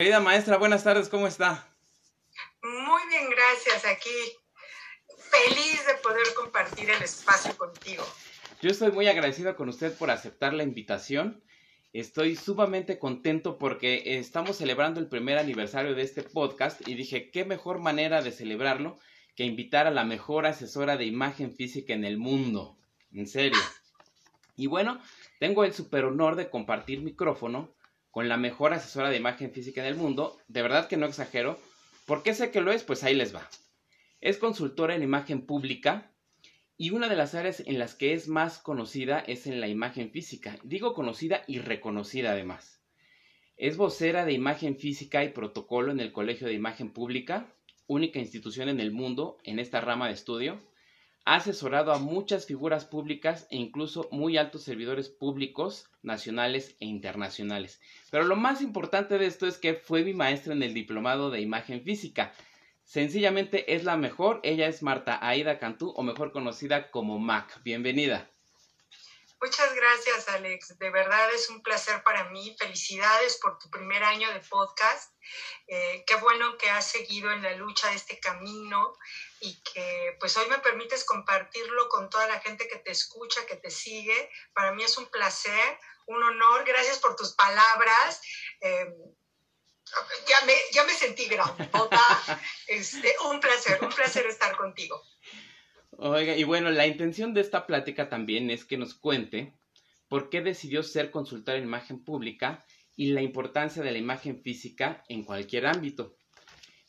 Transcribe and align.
Querida 0.00 0.18
maestra, 0.18 0.56
buenas 0.56 0.82
tardes, 0.82 1.10
¿cómo 1.10 1.26
está? 1.26 1.68
Muy 2.62 3.02
bien, 3.10 3.28
gracias. 3.28 3.84
Aquí 3.84 4.08
feliz 5.06 5.86
de 5.86 5.92
poder 6.02 6.24
compartir 6.34 6.88
el 6.88 7.02
espacio 7.02 7.54
contigo. 7.58 8.02
Yo 8.62 8.70
estoy 8.70 8.92
muy 8.92 9.08
agradecido 9.08 9.54
con 9.56 9.68
usted 9.68 9.94
por 9.98 10.10
aceptar 10.10 10.54
la 10.54 10.62
invitación. 10.62 11.44
Estoy 11.92 12.34
sumamente 12.34 12.98
contento 12.98 13.58
porque 13.58 14.16
estamos 14.18 14.56
celebrando 14.56 15.00
el 15.00 15.08
primer 15.10 15.36
aniversario 15.36 15.94
de 15.94 16.00
este 16.00 16.22
podcast 16.22 16.80
y 16.88 16.94
dije, 16.94 17.30
qué 17.30 17.44
mejor 17.44 17.78
manera 17.78 18.22
de 18.22 18.32
celebrarlo 18.32 18.98
que 19.36 19.44
invitar 19.44 19.86
a 19.86 19.90
la 19.90 20.04
mejor 20.04 20.46
asesora 20.46 20.96
de 20.96 21.04
imagen 21.04 21.54
física 21.54 21.92
en 21.92 22.06
el 22.06 22.16
mundo. 22.16 22.78
En 23.12 23.26
serio. 23.26 23.60
Y 24.56 24.66
bueno, 24.66 24.98
tengo 25.40 25.62
el 25.62 25.74
super 25.74 26.06
honor 26.06 26.36
de 26.36 26.48
compartir 26.48 27.02
micrófono 27.02 27.74
con 28.10 28.28
la 28.28 28.36
mejor 28.36 28.72
asesora 28.72 29.10
de 29.10 29.16
imagen 29.16 29.52
física 29.52 29.80
en 29.80 29.86
el 29.86 29.96
mundo. 29.96 30.38
De 30.48 30.62
verdad 30.62 30.88
que 30.88 30.96
no 30.96 31.06
exagero. 31.06 31.58
¿Por 32.06 32.22
qué 32.22 32.34
sé 32.34 32.50
que 32.50 32.60
lo 32.60 32.72
es? 32.72 32.82
Pues 32.82 33.04
ahí 33.04 33.14
les 33.14 33.34
va. 33.34 33.48
Es 34.20 34.38
consultora 34.38 34.94
en 34.94 35.02
imagen 35.02 35.46
pública 35.46 36.10
y 36.76 36.90
una 36.90 37.08
de 37.08 37.16
las 37.16 37.34
áreas 37.34 37.60
en 37.60 37.78
las 37.78 37.94
que 37.94 38.14
es 38.14 38.26
más 38.26 38.58
conocida 38.58 39.20
es 39.20 39.46
en 39.46 39.60
la 39.60 39.68
imagen 39.68 40.10
física. 40.10 40.58
Digo 40.62 40.94
conocida 40.94 41.42
y 41.46 41.58
reconocida 41.58 42.32
además. 42.32 42.80
Es 43.56 43.76
vocera 43.76 44.24
de 44.24 44.32
imagen 44.32 44.78
física 44.78 45.22
y 45.22 45.28
protocolo 45.28 45.92
en 45.92 46.00
el 46.00 46.12
Colegio 46.12 46.46
de 46.46 46.54
Imagen 46.54 46.94
Pública, 46.94 47.54
única 47.86 48.18
institución 48.18 48.70
en 48.70 48.80
el 48.80 48.92
mundo 48.92 49.36
en 49.44 49.58
esta 49.58 49.82
rama 49.82 50.06
de 50.08 50.14
estudio. 50.14 50.58
Ha 51.24 51.36
asesorado 51.36 51.92
a 51.92 51.98
muchas 51.98 52.46
figuras 52.46 52.84
públicas 52.84 53.46
e 53.50 53.56
incluso 53.56 54.08
muy 54.10 54.38
altos 54.38 54.64
servidores 54.64 55.08
públicos 55.08 55.88
nacionales 56.02 56.76
e 56.80 56.86
internacionales. 56.86 57.80
Pero 58.10 58.24
lo 58.24 58.36
más 58.36 58.62
importante 58.62 59.18
de 59.18 59.26
esto 59.26 59.46
es 59.46 59.58
que 59.58 59.74
fue 59.74 60.02
mi 60.02 60.14
maestra 60.14 60.54
en 60.54 60.62
el 60.62 60.74
diplomado 60.74 61.30
de 61.30 61.40
imagen 61.40 61.82
física. 61.82 62.32
Sencillamente 62.84 63.74
es 63.74 63.84
la 63.84 63.96
mejor. 63.96 64.40
Ella 64.42 64.66
es 64.66 64.82
Marta 64.82 65.18
Aida 65.22 65.58
Cantú, 65.58 65.90
o 65.90 66.02
mejor 66.02 66.32
conocida 66.32 66.90
como 66.90 67.18
Mac. 67.18 67.60
Bienvenida. 67.62 68.28
Muchas 69.42 69.74
gracias, 69.74 70.28
Alex. 70.28 70.76
De 70.78 70.90
verdad 70.90 71.32
es 71.34 71.48
un 71.48 71.62
placer 71.62 72.02
para 72.02 72.28
mí. 72.30 72.54
Felicidades 72.58 73.38
por 73.40 73.58
tu 73.58 73.70
primer 73.70 74.02
año 74.02 74.30
de 74.32 74.40
podcast. 74.40 75.14
Eh, 75.66 76.04
qué 76.06 76.16
bueno 76.16 76.58
que 76.58 76.68
has 76.68 76.90
seguido 76.90 77.30
en 77.32 77.42
la 77.42 77.54
lucha 77.54 77.88
de 77.88 77.96
este 77.96 78.18
camino 78.18 78.92
y 79.40 79.60
que 79.62 80.16
pues 80.20 80.36
hoy 80.36 80.48
me 80.48 80.58
permites 80.58 81.04
compartirlo 81.04 81.88
con 81.88 82.10
toda 82.10 82.28
la 82.28 82.40
gente 82.40 82.68
que 82.68 82.78
te 82.78 82.90
escucha, 82.90 83.46
que 83.46 83.56
te 83.56 83.70
sigue. 83.70 84.30
Para 84.54 84.72
mí 84.72 84.82
es 84.82 84.96
un 84.98 85.06
placer, 85.06 85.78
un 86.06 86.22
honor. 86.22 86.64
Gracias 86.64 86.98
por 86.98 87.16
tus 87.16 87.32
palabras. 87.32 88.20
Eh, 88.60 88.94
ya 90.28 90.46
me, 90.46 90.52
ya 90.72 90.84
me 90.84 90.92
sentí 90.92 91.26
grandota. 91.26 92.00
Este, 92.66 93.12
un 93.28 93.40
placer, 93.40 93.82
un 93.82 93.88
placer 93.88 94.26
estar 94.26 94.56
contigo. 94.56 95.02
Oiga, 95.90 96.36
y 96.36 96.44
bueno, 96.44 96.70
la 96.70 96.86
intención 96.86 97.34
de 97.34 97.40
esta 97.40 97.66
plática 97.66 98.08
también 98.08 98.48
es 98.48 98.64
que 98.64 98.76
nos 98.76 98.94
cuente 98.94 99.58
por 100.08 100.30
qué 100.30 100.40
decidió 100.40 100.84
ser 100.84 101.10
consultora 101.10 101.58
en 101.58 101.64
imagen 101.64 102.04
pública 102.04 102.64
y 102.94 103.12
la 103.12 103.22
importancia 103.22 103.82
de 103.82 103.90
la 103.90 103.98
imagen 103.98 104.40
física 104.40 105.02
en 105.08 105.24
cualquier 105.24 105.66
ámbito. 105.66 106.16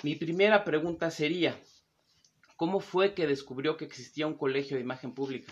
Mi 0.03 0.15
primera 0.15 0.63
pregunta 0.63 1.09
sería, 1.09 1.59
¿cómo 2.61 2.79
fue 2.79 3.15
que 3.15 3.25
descubrió 3.25 3.75
que 3.75 3.85
existía 3.85 4.27
un 4.27 4.37
colegio 4.37 4.77
de 4.77 4.83
imagen 4.83 5.15
pública? 5.15 5.51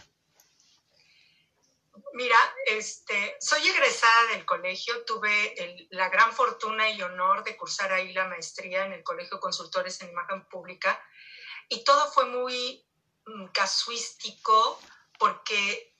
Mira, 2.13 2.37
este, 2.67 3.35
soy 3.39 3.67
egresada 3.67 4.27
del 4.27 4.45
colegio, 4.45 5.03
tuve 5.05 5.87
la 5.89 6.07
gran 6.09 6.31
fortuna 6.31 6.87
y 6.87 7.01
honor 7.01 7.43
de 7.43 7.57
cursar 7.57 7.91
ahí 7.93 8.13
la 8.13 8.27
maestría 8.27 8.85
en 8.85 8.93
el 8.93 9.01
Colegio 9.01 9.39
Consultores 9.39 9.99
en 10.01 10.11
Imagen 10.11 10.45
Pública 10.49 11.01
y 11.67 11.83
todo 11.83 12.11
fue 12.11 12.27
muy 12.27 12.85
mm, 13.25 13.47
casuístico 13.47 14.79
porque 15.17 15.95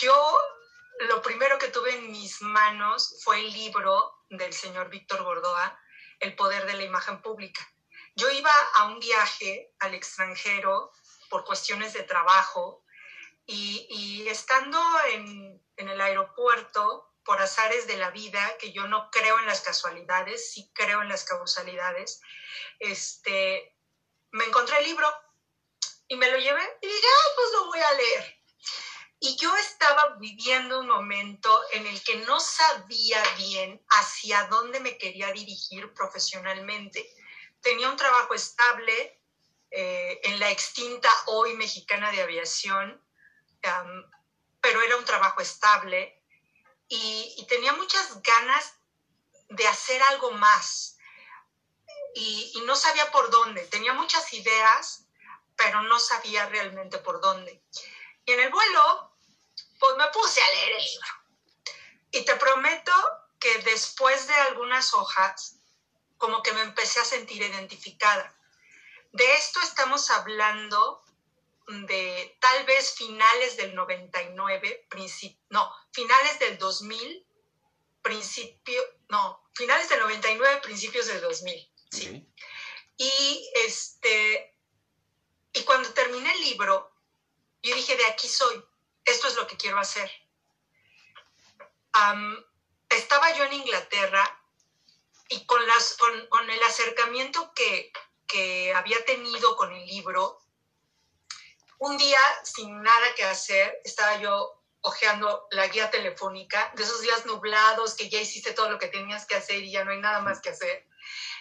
yo 0.00 0.38
lo 1.10 1.20
primero 1.20 1.58
que 1.58 1.68
tuve 1.68 1.94
en 1.94 2.10
mis 2.10 2.40
manos 2.40 3.20
fue 3.22 3.40
el 3.40 3.52
libro 3.52 4.14
del 4.30 4.54
señor 4.54 4.88
Víctor 4.88 5.24
Gordoa, 5.24 5.78
El 6.20 6.34
poder 6.34 6.64
de 6.64 6.72
la 6.72 6.84
imagen 6.84 7.20
pública. 7.20 7.60
Yo 8.16 8.30
iba 8.30 8.52
a 8.74 8.84
un 8.84 9.00
viaje 9.00 9.74
al 9.80 9.94
extranjero 9.94 10.92
por 11.28 11.44
cuestiones 11.44 11.92
de 11.92 12.04
trabajo 12.04 12.84
y, 13.46 14.26
estando 14.28 14.80
en, 15.12 15.60
el 15.76 16.00
aeropuerto, 16.00 17.10
por 17.24 17.40
azares 17.40 17.86
de 17.86 17.96
la 17.96 18.10
vida, 18.10 18.56
que 18.58 18.72
yo 18.72 18.86
no 18.86 19.10
creo 19.10 19.38
en 19.38 19.46
las 19.46 19.62
casualidades, 19.62 20.52
sí 20.52 20.70
creo 20.74 21.02
en 21.02 21.08
las 21.08 21.24
causalidades, 21.24 22.20
este, 22.78 23.74
me 24.30 24.44
encontré 24.44 24.78
el 24.78 24.84
libro 24.84 25.10
y 26.06 26.16
me 26.16 26.30
lo 26.30 26.38
llevé 26.38 26.78
y 26.82 26.86
dije, 26.86 27.06
ah, 27.06 27.32
pues 27.34 27.52
lo 27.52 27.66
voy 27.66 27.80
a 27.80 27.92
leer. 27.92 28.44
Y 29.20 29.36
yo 29.36 29.56
estaba 29.56 30.16
viviendo 30.18 30.80
un 30.80 30.88
momento 30.88 31.62
en 31.72 31.86
el 31.86 32.02
que 32.02 32.16
no 32.26 32.38
sabía 32.40 33.22
bien 33.38 33.82
hacia 33.88 34.44
dónde 34.44 34.80
me 34.80 34.98
quería 34.98 35.32
dirigir 35.32 35.94
profesionalmente. 35.94 37.10
Tenía 37.64 37.88
un 37.88 37.96
trabajo 37.96 38.34
estable 38.34 39.20
eh, 39.72 40.20
en 40.22 40.38
la 40.38 40.50
extinta 40.50 41.10
hoy 41.26 41.54
mexicana 41.54 42.12
de 42.12 42.22
aviación 42.22 43.04
pero 44.60 44.82
era 44.82 44.96
un 44.96 45.04
trabajo 45.04 45.40
estable 45.40 46.22
y, 46.88 47.46
tenía 47.48 47.72
muchas 47.72 48.22
ganas 48.22 48.74
de 49.48 49.66
hacer 49.66 50.00
algo 50.10 50.32
más 50.32 50.96
y, 52.14 52.62
no 52.66 52.76
sabía 52.76 53.10
por 53.10 53.30
dónde. 53.30 53.66
Tenía 53.66 53.92
muchas 53.92 54.32
ideas, 54.32 55.06
pero 55.56 55.82
no 55.82 55.98
sabía 55.98 56.46
realmente 56.46 56.98
por 56.98 57.20
dónde. 57.20 57.62
Y 58.24 58.32
en 58.32 58.40
el 58.40 58.50
vuelo, 58.50 59.16
pues 59.78 59.96
me 59.96 60.08
puse 60.08 60.40
a 60.42 60.50
leer 60.54 60.72
el 60.72 60.84
libro. 60.84 61.08
Y 62.12 62.24
te 62.24 62.36
prometo 62.36 62.92
que 63.38 63.58
después 63.58 64.26
de 64.26 64.34
algunas 64.34 64.94
hojas, 64.94 65.56
como 66.18 66.42
que 66.42 66.52
me 66.52 66.62
empecé 66.62 67.00
a 67.00 67.04
sentir 67.04 67.42
identificada. 67.42 68.34
De 69.12 69.32
esto 69.34 69.60
estamos 69.60 70.10
hablando 70.10 71.02
de 71.66 72.36
tal 72.40 72.64
vez 72.66 72.94
finales 72.94 73.56
del 73.56 73.74
99, 73.74 74.88
no, 75.50 75.70
finales 75.92 76.38
del 76.38 76.58
2000, 76.58 77.26
principio, 78.02 78.82
no, 79.08 79.48
finales 79.54 79.88
del 79.88 80.00
99, 80.00 80.60
principios 80.62 81.06
del 81.06 81.20
2000, 81.20 81.72
sí. 81.90 82.26
Y 82.96 83.50
este, 83.66 84.56
y 85.52 85.62
cuando 85.62 85.92
terminé 85.94 86.32
el 86.32 86.40
libro, 86.42 86.92
yo 87.62 87.74
dije, 87.74 87.96
de 87.96 88.06
aquí 88.06 88.28
soy, 88.28 88.62
esto 89.04 89.28
es 89.28 89.36
lo 89.36 89.46
que 89.46 89.56
quiero 89.56 89.78
hacer. 89.78 90.10
estaba 92.90 93.34
yo 93.36 93.44
en 93.44 93.54
Inglaterra 93.54 94.43
y 95.28 95.46
con, 95.46 95.66
las, 95.66 95.96
con, 96.28 96.50
el 96.50 96.62
acercamiento 96.64 97.52
que, 97.54 97.92
que 98.26 98.74
había 98.74 99.04
tenido 99.04 99.56
con 99.56 99.72
el 99.72 99.86
libro, 99.86 100.38
un 101.78 101.96
día, 101.96 102.20
sin 102.44 102.82
nada 102.82 103.14
que 103.14 103.24
hacer, 103.24 103.80
estaba 103.84 104.20
yo 104.20 104.62
hojeando 104.80 105.46
la 105.50 105.66
guía 105.68 105.90
telefónica, 105.90 106.70
de 106.76 106.82
esos 106.82 107.00
días 107.00 107.24
nublados 107.26 107.94
que 107.94 108.08
ya 108.10 108.20
hiciste 108.20 108.52
todo 108.52 108.70
lo 108.70 108.78
que 108.78 108.88
tenías 108.88 109.24
que 109.26 109.34
hacer 109.34 109.62
y 109.62 109.72
ya 109.72 109.84
no 109.84 109.92
hay 109.92 109.98
nada 109.98 110.20
más 110.20 110.40
que 110.40 110.50
hacer. 110.50 110.86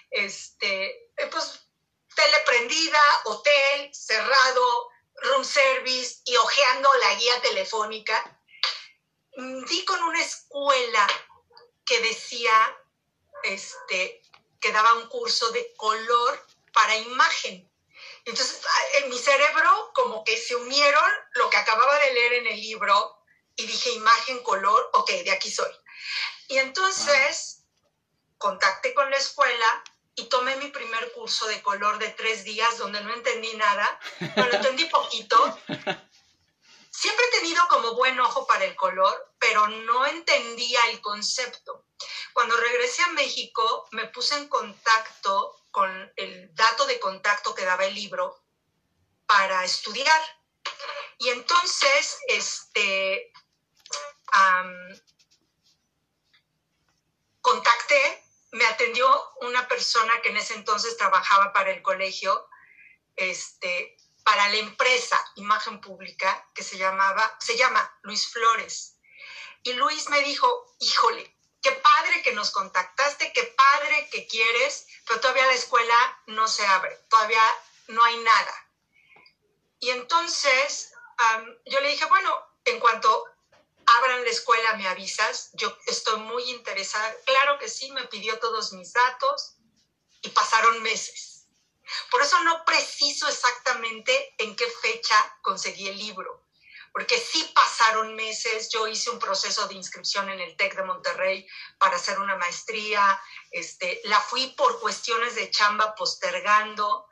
Este, 0.09 1.09
eh, 1.17 1.27
pues, 1.29 1.67
tele 2.15 2.37
prendida, 2.45 3.01
hotel 3.25 3.93
cerrado, 3.93 4.89
room 5.15 5.43
service 5.43 6.21
y 6.25 6.35
hojeando 6.37 6.89
la 7.01 7.15
guía 7.15 7.41
telefónica. 7.41 8.39
Di 9.67 9.85
con 9.85 10.01
una 10.03 10.21
escuela 10.21 11.07
que 11.85 11.99
decía 11.99 12.53
este, 13.43 14.21
que 14.59 14.71
daba 14.71 14.93
un 14.93 15.07
curso 15.07 15.51
de 15.51 15.73
color 15.75 16.45
para 16.71 16.97
imagen. 16.97 17.69
Entonces, 18.25 18.61
en 18.95 19.09
mi 19.09 19.17
cerebro 19.17 19.91
como 19.93 20.23
que 20.23 20.37
se 20.37 20.55
unieron 20.55 21.11
lo 21.33 21.49
que 21.49 21.57
acababa 21.57 21.99
de 21.99 22.13
leer 22.13 22.33
en 22.33 22.47
el 22.47 22.59
libro 22.59 23.17
y 23.55 23.65
dije 23.65 23.91
imagen, 23.91 24.41
color, 24.41 24.89
ok, 24.93 25.09
de 25.23 25.31
aquí 25.31 25.51
soy. 25.51 25.71
Y 26.47 26.57
entonces 26.57 27.65
contacté 28.37 28.93
con 28.93 29.09
la 29.09 29.17
escuela 29.17 29.83
y 30.15 30.25
tomé 30.25 30.55
mi 30.57 30.67
primer 30.67 31.11
curso 31.11 31.47
de 31.47 31.61
color 31.61 31.97
de 31.97 32.09
tres 32.09 32.43
días 32.43 32.77
donde 32.77 33.01
no 33.01 33.13
entendí 33.13 33.53
nada, 33.55 33.99
no 34.35 34.45
lo 34.47 34.53
entendí 34.53 34.85
poquito. 34.85 35.59
Siempre 36.93 37.25
he 37.25 37.39
tenido 37.39 37.67
como 37.69 37.95
buen 37.95 38.19
ojo 38.19 38.45
para 38.45 38.65
el 38.65 38.75
color, 38.75 39.33
pero 39.39 39.67
no 39.67 40.05
entendía 40.05 40.79
el 40.91 41.01
concepto. 41.01 41.87
Cuando 42.33 42.55
regresé 42.55 43.01
a 43.01 43.07
México, 43.09 43.87
me 43.91 44.07
puse 44.09 44.35
en 44.35 44.47
contacto 44.47 45.59
con 45.71 46.13
el 46.15 46.53
dato 46.53 46.85
de 46.85 46.99
contacto 46.99 47.55
que 47.55 47.65
daba 47.65 47.85
el 47.85 47.95
libro 47.95 48.43
para 49.25 49.63
estudiar. 49.63 50.21
Y 51.17 51.29
entonces, 51.29 52.19
este, 52.27 53.33
contacté, 57.41 58.23
me 58.51 58.65
atendió 58.67 59.07
una 59.41 59.67
persona 59.67 60.21
que 60.21 60.29
en 60.29 60.37
ese 60.37 60.53
entonces 60.53 60.95
trabajaba 60.95 61.51
para 61.53 61.71
el 61.71 61.81
colegio, 61.81 62.47
este, 63.15 63.97
para 64.23 64.49
la 64.49 64.57
empresa 64.57 65.23
Imagen 65.35 65.81
Pública, 65.81 66.49
que 66.53 66.63
se 66.63 66.77
llamaba, 66.77 67.37
se 67.39 67.57
llama 67.57 67.97
Luis 68.01 68.27
Flores. 68.27 68.97
Y 69.63 69.73
Luis 69.73 70.09
me 70.09 70.21
dijo, 70.21 70.75
híjole, 70.79 71.37
qué 71.61 71.71
padre 71.71 72.21
que 72.23 72.33
nos 72.33 72.51
contactaste, 72.51 73.31
qué 73.33 73.43
padre 73.43 74.09
que 74.11 74.27
quieres, 74.27 74.85
pero 75.05 75.19
todavía 75.19 75.45
la 75.47 75.53
escuela 75.53 76.21
no 76.27 76.47
se 76.47 76.65
abre, 76.65 76.95
todavía 77.09 77.43
no 77.87 78.03
hay 78.03 78.17
nada. 78.17 78.69
Y 79.79 79.89
entonces 79.91 80.91
yo 81.65 81.79
le 81.79 81.89
dije, 81.89 82.05
bueno, 82.05 82.35
en 82.65 82.79
cuanto 82.79 83.25
abran 83.85 84.23
la 84.23 84.29
escuela, 84.29 84.75
me 84.75 84.87
avisas, 84.87 85.49
yo 85.53 85.75
estoy 85.87 86.19
muy 86.21 86.43
interesada. 86.49 87.15
Claro 87.25 87.59
que 87.59 87.69
sí, 87.69 87.91
me 87.91 88.07
pidió 88.07 88.39
todos 88.39 88.73
mis 88.73 88.93
datos 88.93 89.55
y 90.21 90.29
pasaron 90.29 90.81
meses. 90.81 91.32
Por 92.09 92.21
eso 92.21 92.39
no 92.43 92.63
preciso 92.65 93.27
exactamente 93.27 94.35
en 94.37 94.55
qué 94.55 94.67
fecha 94.69 95.15
conseguí 95.41 95.87
el 95.87 95.97
libro, 95.97 96.45
porque 96.91 97.17
sí 97.17 97.51
pasaron 97.55 98.15
meses, 98.15 98.69
yo 98.69 98.87
hice 98.87 99.09
un 99.09 99.19
proceso 99.19 99.67
de 99.67 99.75
inscripción 99.75 100.29
en 100.29 100.39
el 100.39 100.55
TEC 100.55 100.75
de 100.75 100.83
Monterrey 100.83 101.47
para 101.77 101.95
hacer 101.95 102.19
una 102.19 102.35
maestría, 102.35 103.19
este, 103.51 104.01
la 104.05 104.19
fui 104.19 104.47
por 104.57 104.79
cuestiones 104.79 105.35
de 105.35 105.49
chamba 105.49 105.95
postergando, 105.95 107.07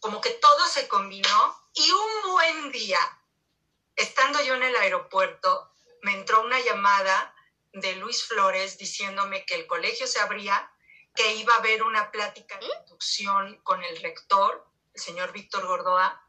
como 0.00 0.20
que 0.20 0.30
todo 0.30 0.66
se 0.66 0.88
combinó 0.88 1.56
y 1.74 1.90
un 1.90 2.32
buen 2.32 2.72
día, 2.72 2.98
estando 3.94 4.42
yo 4.42 4.54
en 4.54 4.64
el 4.64 4.76
aeropuerto, 4.76 5.72
me 6.02 6.14
entró 6.14 6.42
una 6.42 6.58
llamada 6.60 7.34
de 7.72 7.94
Luis 7.96 8.24
Flores 8.24 8.76
diciéndome 8.76 9.46
que 9.46 9.54
el 9.54 9.66
colegio 9.66 10.06
se 10.06 10.18
abría, 10.18 10.70
que 11.14 11.34
iba 11.34 11.54
a 11.54 11.58
haber 11.58 11.82
una 11.82 12.10
plática 12.10 12.58
de 12.58 12.66
inducción 12.80 13.60
con 13.62 13.82
el 13.82 14.00
rector, 14.00 14.66
el 14.94 15.00
señor 15.00 15.32
Víctor 15.32 15.66
Gordoa, 15.66 16.26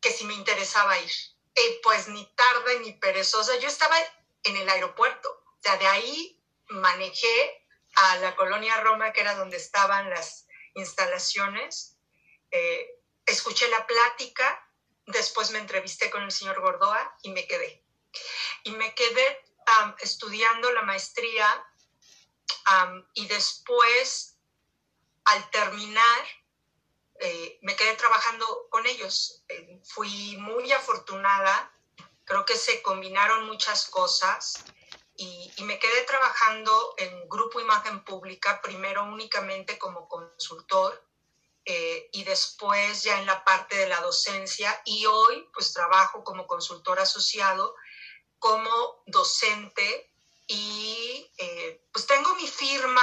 que 0.00 0.10
si 0.10 0.24
me 0.24 0.34
interesaba 0.34 0.98
ir. 0.98 1.12
Y 1.56 1.80
pues 1.82 2.08
ni 2.08 2.26
tarde 2.34 2.80
ni 2.80 2.92
perezosa, 2.92 3.56
yo 3.58 3.68
estaba 3.68 3.96
en 4.42 4.56
el 4.56 4.68
aeropuerto, 4.68 5.28
o 5.30 5.58
sea, 5.60 5.76
de 5.76 5.86
ahí 5.86 6.40
manejé 6.68 7.66
a 7.96 8.16
la 8.16 8.34
colonia 8.36 8.80
Roma, 8.80 9.12
que 9.12 9.20
era 9.20 9.34
donde 9.34 9.56
estaban 9.56 10.10
las 10.10 10.46
instalaciones, 10.74 11.96
eh, 12.50 13.00
escuché 13.26 13.68
la 13.68 13.86
plática, 13.86 14.70
después 15.06 15.50
me 15.50 15.58
entrevisté 15.58 16.10
con 16.10 16.22
el 16.22 16.32
señor 16.32 16.60
Gordoa 16.60 17.16
y 17.22 17.30
me 17.30 17.46
quedé. 17.46 17.84
Y 18.64 18.72
me 18.72 18.94
quedé 18.94 19.44
estudiando 20.00 20.70
la 20.72 20.82
maestría 20.82 21.46
y 23.14 23.26
después, 23.26 24.36
al 25.24 25.50
terminar, 25.50 26.24
eh, 27.20 27.58
me 27.62 27.76
quedé 27.76 27.94
trabajando 27.94 28.66
con 28.70 28.86
ellos. 28.86 29.44
Eh, 29.48 29.80
fui 29.84 30.36
muy 30.38 30.72
afortunada, 30.72 31.72
creo 32.24 32.44
que 32.44 32.56
se 32.56 32.82
combinaron 32.82 33.46
muchas 33.46 33.86
cosas. 33.86 34.64
Y, 35.16 35.52
y, 35.56 35.62
me 35.62 35.78
quedé 35.78 36.02
trabajando 36.02 36.94
en 36.98 37.28
Grupo 37.28 37.60
Imagen 37.60 38.02
Pública, 38.04 38.60
primero 38.60 39.04
únicamente 39.04 39.78
como 39.78 40.08
consultor 40.08 41.06
eh, 41.66 42.10
y 42.12 42.24
después 42.24 43.04
ya 43.04 43.18
en 43.20 43.26
la 43.26 43.44
parte 43.44 43.76
de 43.76 43.88
la 43.88 44.00
docencia. 44.00 44.82
Y 44.84 45.06
hoy 45.06 45.48
pues 45.54 45.72
trabajo 45.72 46.24
como 46.24 46.46
consultor 46.46 46.98
asociado 46.98 47.74
como 48.38 49.02
docente 49.06 50.13
y 50.46 51.32
eh, 51.38 51.82
pues 51.92 52.06
tengo 52.06 52.34
mi 52.34 52.46
firma 52.46 53.02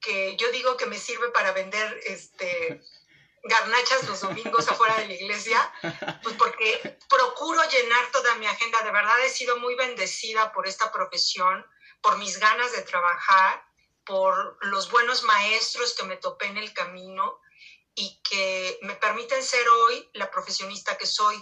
que 0.00 0.36
yo 0.36 0.50
digo 0.50 0.76
que 0.76 0.86
me 0.86 0.98
sirve 0.98 1.30
para 1.30 1.52
vender 1.52 2.00
este, 2.04 2.82
garnachas 3.42 4.04
los 4.08 4.20
domingos 4.20 4.68
afuera 4.70 4.96
de 4.96 5.08
la 5.08 5.14
iglesia, 5.14 5.72
pues 6.22 6.34
porque 6.36 6.98
procuro 7.08 7.62
llenar 7.68 8.10
toda 8.12 8.34
mi 8.36 8.46
agenda. 8.46 8.82
De 8.82 8.90
verdad 8.90 9.24
he 9.24 9.30
sido 9.30 9.56
muy 9.58 9.74
bendecida 9.74 10.52
por 10.52 10.66
esta 10.66 10.92
profesión, 10.92 11.64
por 12.00 12.18
mis 12.18 12.38
ganas 12.38 12.72
de 12.72 12.82
trabajar, 12.82 13.64
por 14.04 14.58
los 14.66 14.90
buenos 14.90 15.22
maestros 15.24 15.94
que 15.94 16.04
me 16.04 16.16
topé 16.16 16.46
en 16.46 16.56
el 16.56 16.72
camino 16.72 17.40
y 17.94 18.20
que 18.22 18.78
me 18.82 18.94
permiten 18.94 19.42
ser 19.42 19.66
hoy 19.68 20.08
la 20.12 20.30
profesionista 20.30 20.96
que 20.96 21.06
soy. 21.06 21.36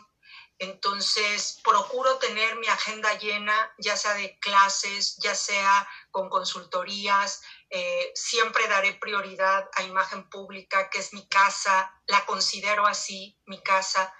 Entonces, 0.59 1.61
procuro 1.65 2.17
tener 2.19 2.57
mi 2.57 2.69
agenda 2.69 3.19
llena, 3.19 3.75
ya 3.79 3.97
sea 3.97 4.15
de 4.15 4.39
clases, 4.39 5.17
ya 5.17 5.35
sea 5.35 5.89
con 6.11 6.29
consultorías. 6.29 7.43
Eh, 7.71 8.13
siempre 8.15 8.69
daré 8.69 8.95
prioridad 8.95 9.69
a 9.75 9.83
imagen 9.83 10.29
pública, 10.31 10.91
que 10.91 11.01
es 11.01 11.13
mi 11.13 11.27
casa, 11.27 11.93
la 12.07 12.25
considero 12.25 12.87
así, 12.87 13.37
mi 13.47 13.61
casa. 13.63 14.15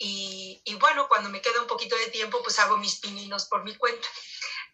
Y, 0.00 0.62
bueno, 0.78 1.08
cuando 1.08 1.28
me 1.30 1.40
queda 1.40 1.60
un 1.60 1.66
poquito 1.66 1.96
de 1.96 2.08
tiempo, 2.08 2.40
pues 2.42 2.58
hago 2.58 2.76
mis 2.76 3.00
pininos 3.00 3.46
por 3.46 3.64
mi 3.64 3.74
cuenta. 3.74 4.06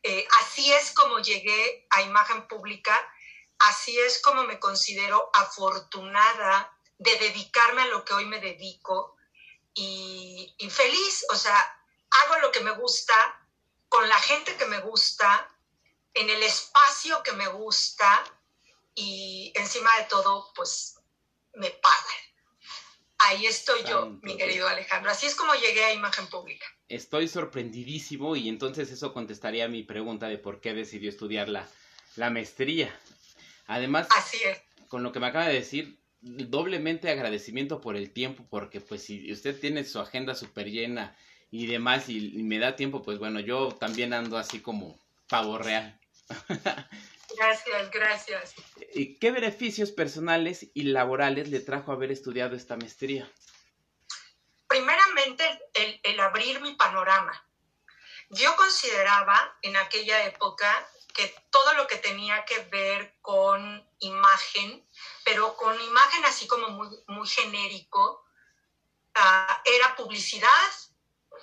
Eh, 0.03 0.27
así 0.41 0.71
es 0.73 0.93
como 0.93 1.21
llegué 1.21 1.87
a 1.91 2.03
imagen 2.03 2.47
pública, 2.47 2.95
así 3.61 3.99
es 3.99 4.21
como 4.21 4.45
me 4.45 4.59
considero 4.59 5.31
afortunada 5.33 6.77
de 6.99 7.17
dedicarme 7.17 7.83
a 7.83 7.87
lo 7.87 8.05
que 8.05 8.13
hoy 8.13 8.27
me 8.27 8.41
dedico 8.41 9.17
y, 9.75 10.71
feliz, 10.71 11.27
o 11.31 11.37
sea, 11.37 11.57
hago 12.11 12.39
lo 12.41 12.53
que 12.53 12.61
me 12.61 12.71
gusta, 12.73 13.15
con 13.89 14.09
la 14.09 14.19
gente 14.19 14.57
que 14.57 14.67
me 14.67 14.81
gusta, 14.81 15.49
en 16.15 16.31
el 16.31 16.43
espacio 16.43 17.23
que 17.23 17.33
me 17.33 17.49
gusta 17.49 18.25
y 18.95 19.53
encima 19.55 19.91
de 19.99 20.05
todo, 20.05 20.53
pues 20.55 20.97
me 21.55 21.71
pagan. 21.71 22.25
Ahí 23.19 23.47
estoy 23.47 23.83
yo, 23.85 24.07
mi 24.23 24.37
querido 24.37 24.69
Alejandro. 24.69 25.11
Así 25.11 25.27
es 25.27 25.35
como 25.35 25.55
llegué 25.55 25.85
a 25.85 25.93
imagen 25.93 26.27
pública. 26.29 26.67
Estoy 26.89 27.27
sorprendidísimo 27.27 28.37
y 28.37 28.49
entonces 28.49 28.91
eso 28.91 29.13
contestaría 29.13 29.67
mi 29.67 29.83
pregunta 29.83 30.29
de 30.29 30.39
por 30.39 30.61
qué 30.61 30.75
decidió 30.75 31.09
estudiar 31.09 31.49
la, 31.49 31.69
la 32.17 32.31
maestría. 32.31 32.97
Además, 33.67 34.09
Así 34.11 34.43
es. 34.43 34.61
con 34.89 35.03
lo 35.03 35.13
que 35.13 35.21
me 35.21 35.29
acaba 35.29 35.47
de 35.47 35.55
decir, 35.55 35.99
doblemente 36.25 37.11
agradecimiento 37.11 37.81
por 37.81 37.97
el 37.97 38.11
tiempo, 38.11 38.47
porque 38.49 38.81
pues 38.81 39.03
si 39.03 39.31
usted 39.31 39.59
tiene 39.61 39.85
su 39.85 40.01
agenda 40.01 40.35
súper 40.35 40.71
llena 40.71 41.17
y 41.51 41.67
demás 41.67 42.09
y, 42.09 42.43
me 42.43 42.59
da 42.59 42.77
tiempo, 42.77 43.03
pues 43.03 43.19
bueno, 43.19 43.41
yo 43.41 43.69
también 43.69 44.15
ando 44.15 44.39
así 44.39 44.61
como 44.61 44.99
pavo 45.29 45.59
real. 45.59 46.01
Gracias, 47.37 47.91
gracias. 47.91 48.55
¿Y 48.95 49.19
qué 49.19 49.33
beneficios 49.33 49.91
personales 49.91 50.71
y 50.73 50.85
laborales 50.85 51.49
le 51.49 51.59
trajo 51.59 51.91
haber 51.91 52.13
estudiado 52.13 52.55
esta 52.55 52.77
maestría? 52.77 53.29
Primeramente, 54.69 55.43
el, 55.73 56.01
el 56.05 56.21
abrir 56.21 56.61
mi 56.61 56.75
panorama. 56.75 57.33
Yo 58.31 58.55
consideraba 58.55 59.59
en 59.63 59.77
aquella 59.77 60.27
época 60.27 60.87
que 61.15 61.29
todo 61.51 61.75
lo 61.75 61.87
que 61.87 61.97
tenía 61.97 62.45
que 62.45 62.59
ver 62.65 63.17
con 63.23 63.89
imagen, 64.01 64.87
pero 65.25 65.57
con 65.57 65.81
imagen 65.81 66.25
así 66.25 66.47
como 66.47 66.69
muy, 66.71 66.89
muy 67.07 67.27
genérico, 67.27 68.27
ah, 69.15 69.63
era 69.65 69.95
publicidad, 69.97 70.71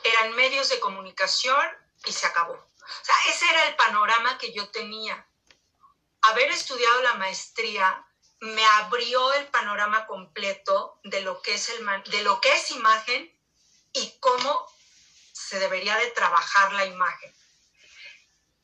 eran 0.04 0.36
medios 0.36 0.70
de 0.70 0.80
comunicación 0.80 1.66
y 2.06 2.12
se 2.12 2.28
acabó. 2.28 2.54
O 2.54 3.06
sea, 3.06 3.16
ese 3.30 3.50
era 3.50 3.70
el 3.70 3.76
panorama 3.76 4.38
que 4.38 4.52
yo 4.52 4.70
tenía. 4.70 5.26
Haber 6.22 6.52
estudiado 6.52 7.02
la 7.02 7.14
maestría 7.14 8.06
me 8.42 8.66
abrió 8.66 9.34
el 9.34 9.48
panorama 9.48 10.06
completo 10.06 11.00
de 11.04 11.22
lo 11.22 11.42
que 11.42 11.54
es, 11.54 11.70
el, 11.70 12.04
de 12.12 12.24
lo 12.24 12.42
que 12.42 12.54
es 12.54 12.72
imagen 12.72 13.34
y 13.94 14.20
cómo 14.20 14.68
se 15.32 15.60
debería 15.60 15.96
de 15.96 16.12
trabajar 16.12 16.74
la 16.74 16.86
imagen 16.86 17.41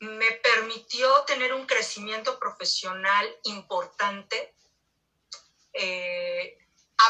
me 0.00 0.32
permitió 0.32 1.12
tener 1.24 1.52
un 1.52 1.66
crecimiento 1.66 2.38
profesional 2.38 3.26
importante, 3.44 4.54
eh, 5.72 6.58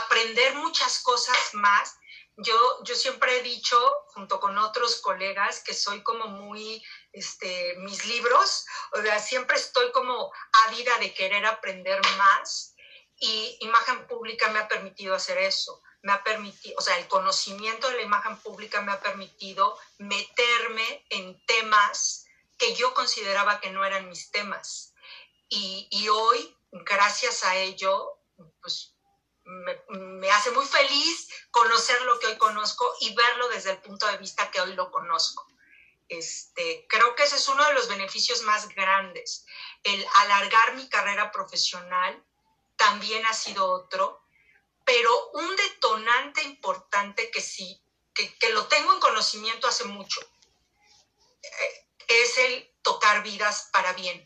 aprender 0.05 0.55
muchas 0.55 1.01
cosas 1.01 1.55
más. 1.55 1.97
Yo, 2.37 2.55
yo 2.85 2.95
siempre 2.95 3.39
he 3.39 3.43
dicho, 3.43 3.79
junto 4.15 4.39
con 4.41 4.57
otros 4.59 5.01
colegas, 5.01 5.61
que 5.63 5.75
soy 5.75 6.03
como 6.03 6.29
muy, 6.29 6.83
este, 7.13 7.75
mis 7.79 8.05
libros, 8.07 8.65
o 8.93 9.03
sea, 9.03 9.19
siempre 9.19 9.57
estoy 9.57 9.91
como 9.93 10.33
ávida 10.67 10.97
de 10.99 11.13
querer 11.13 11.45
aprender 11.47 12.01
más 12.17 12.75
y 13.21 13.57
imagen 13.61 14.07
pública 14.07 14.49
me 14.51 14.61
ha 14.61 14.69
permitido 14.69 15.15
hacer 15.15 15.39
eso 15.39 15.83
me 16.03 16.13
ha 16.13 16.23
permitido, 16.23 16.77
o 16.79 16.81
sea, 16.81 16.97
el 16.97 17.09
conocimiento 17.09 17.89
de 17.89 17.97
la 17.97 18.03
imagen 18.03 18.37
pública 18.39 18.81
me 18.83 18.93
ha 18.93 19.01
permitido 19.01 19.77
meterme 19.99 21.05
en 21.11 21.45
temas 21.45 22.28
que 22.59 22.75
yo 22.75 22.93
consideraba 22.93 23.61
que 23.61 23.71
no 23.71 23.85
eran 23.85 24.09
mis 24.09 24.31
temas. 24.31 24.95
Y, 25.49 26.09
hoy, 26.09 26.57
gracias 26.73 27.45
a 27.45 27.57
ello, 27.57 28.19
pues 28.61 28.95
me, 29.45 30.31
hace 30.31 30.51
muy 30.51 30.67
feliz 30.67 31.29
conocer 31.51 32.03
lo 32.03 32.19
que 32.19 32.27
hoy 32.27 32.37
conozco 32.37 32.95
y 33.01 33.15
verlo 33.15 33.49
desde 33.49 33.71
el 33.71 33.79
punto 33.79 34.07
de 34.07 34.19
vista 34.19 34.51
que 34.51 34.61
hoy 34.61 34.75
lo 34.75 34.91
conozco. 34.91 35.47
Este, 36.09 36.87
creo 36.89 37.15
que 37.15 37.25
ese 37.25 37.37
es 37.37 37.49
uno 37.49 37.65
de 37.65 37.75
los 37.75 37.89
beneficios 37.89 38.43
más 38.43 38.69
grandes. 38.69 39.47
El 39.83 40.07
alargar 40.17 40.75
mi 40.75 40.89
carrera 40.89 41.31
profesional 41.33 42.23
también 42.77 43.25
ha 43.27 43.33
sido 43.33 43.71
otro, 43.73 44.23
pero 44.85 45.31
un 45.33 45.57
detonante 45.57 46.43
importante 46.43 47.31
que 47.31 47.41
sí, 47.41 47.81
que, 48.15 48.51
lo 48.51 48.67
tengo 48.67 48.95
en 48.95 49.01
conocimiento 49.01 49.69
hace 49.69 49.85
mucho, 49.85 50.21
eh, 51.43 51.88
es 52.09 52.39
el 52.39 52.75
tocar 52.83 53.23
vidas 53.23 53.69
para 53.73 53.93
bien. 53.93 54.25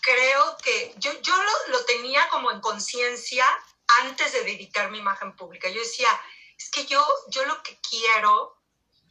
Creo 0.00 0.56
que 0.58 0.94
yo, 0.98 1.12
yo 1.20 1.34
lo, 1.34 1.68
lo 1.68 1.84
tenía 1.86 2.28
como 2.28 2.52
en 2.52 2.60
conciencia 2.60 3.46
antes 4.02 4.32
de 4.32 4.44
dedicar 4.44 4.90
mi 4.90 4.98
imagen 4.98 5.34
pública. 5.34 5.68
Yo 5.68 5.80
decía, 5.80 6.08
es 6.56 6.70
que 6.70 6.86
yo, 6.86 7.04
yo 7.28 7.44
lo 7.46 7.62
que 7.62 7.78
quiero, 7.80 8.60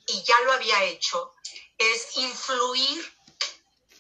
y 0.05 0.23
ya 0.23 0.39
lo 0.41 0.53
había 0.53 0.83
hecho, 0.83 1.33
es 1.77 2.15
influir 2.17 3.17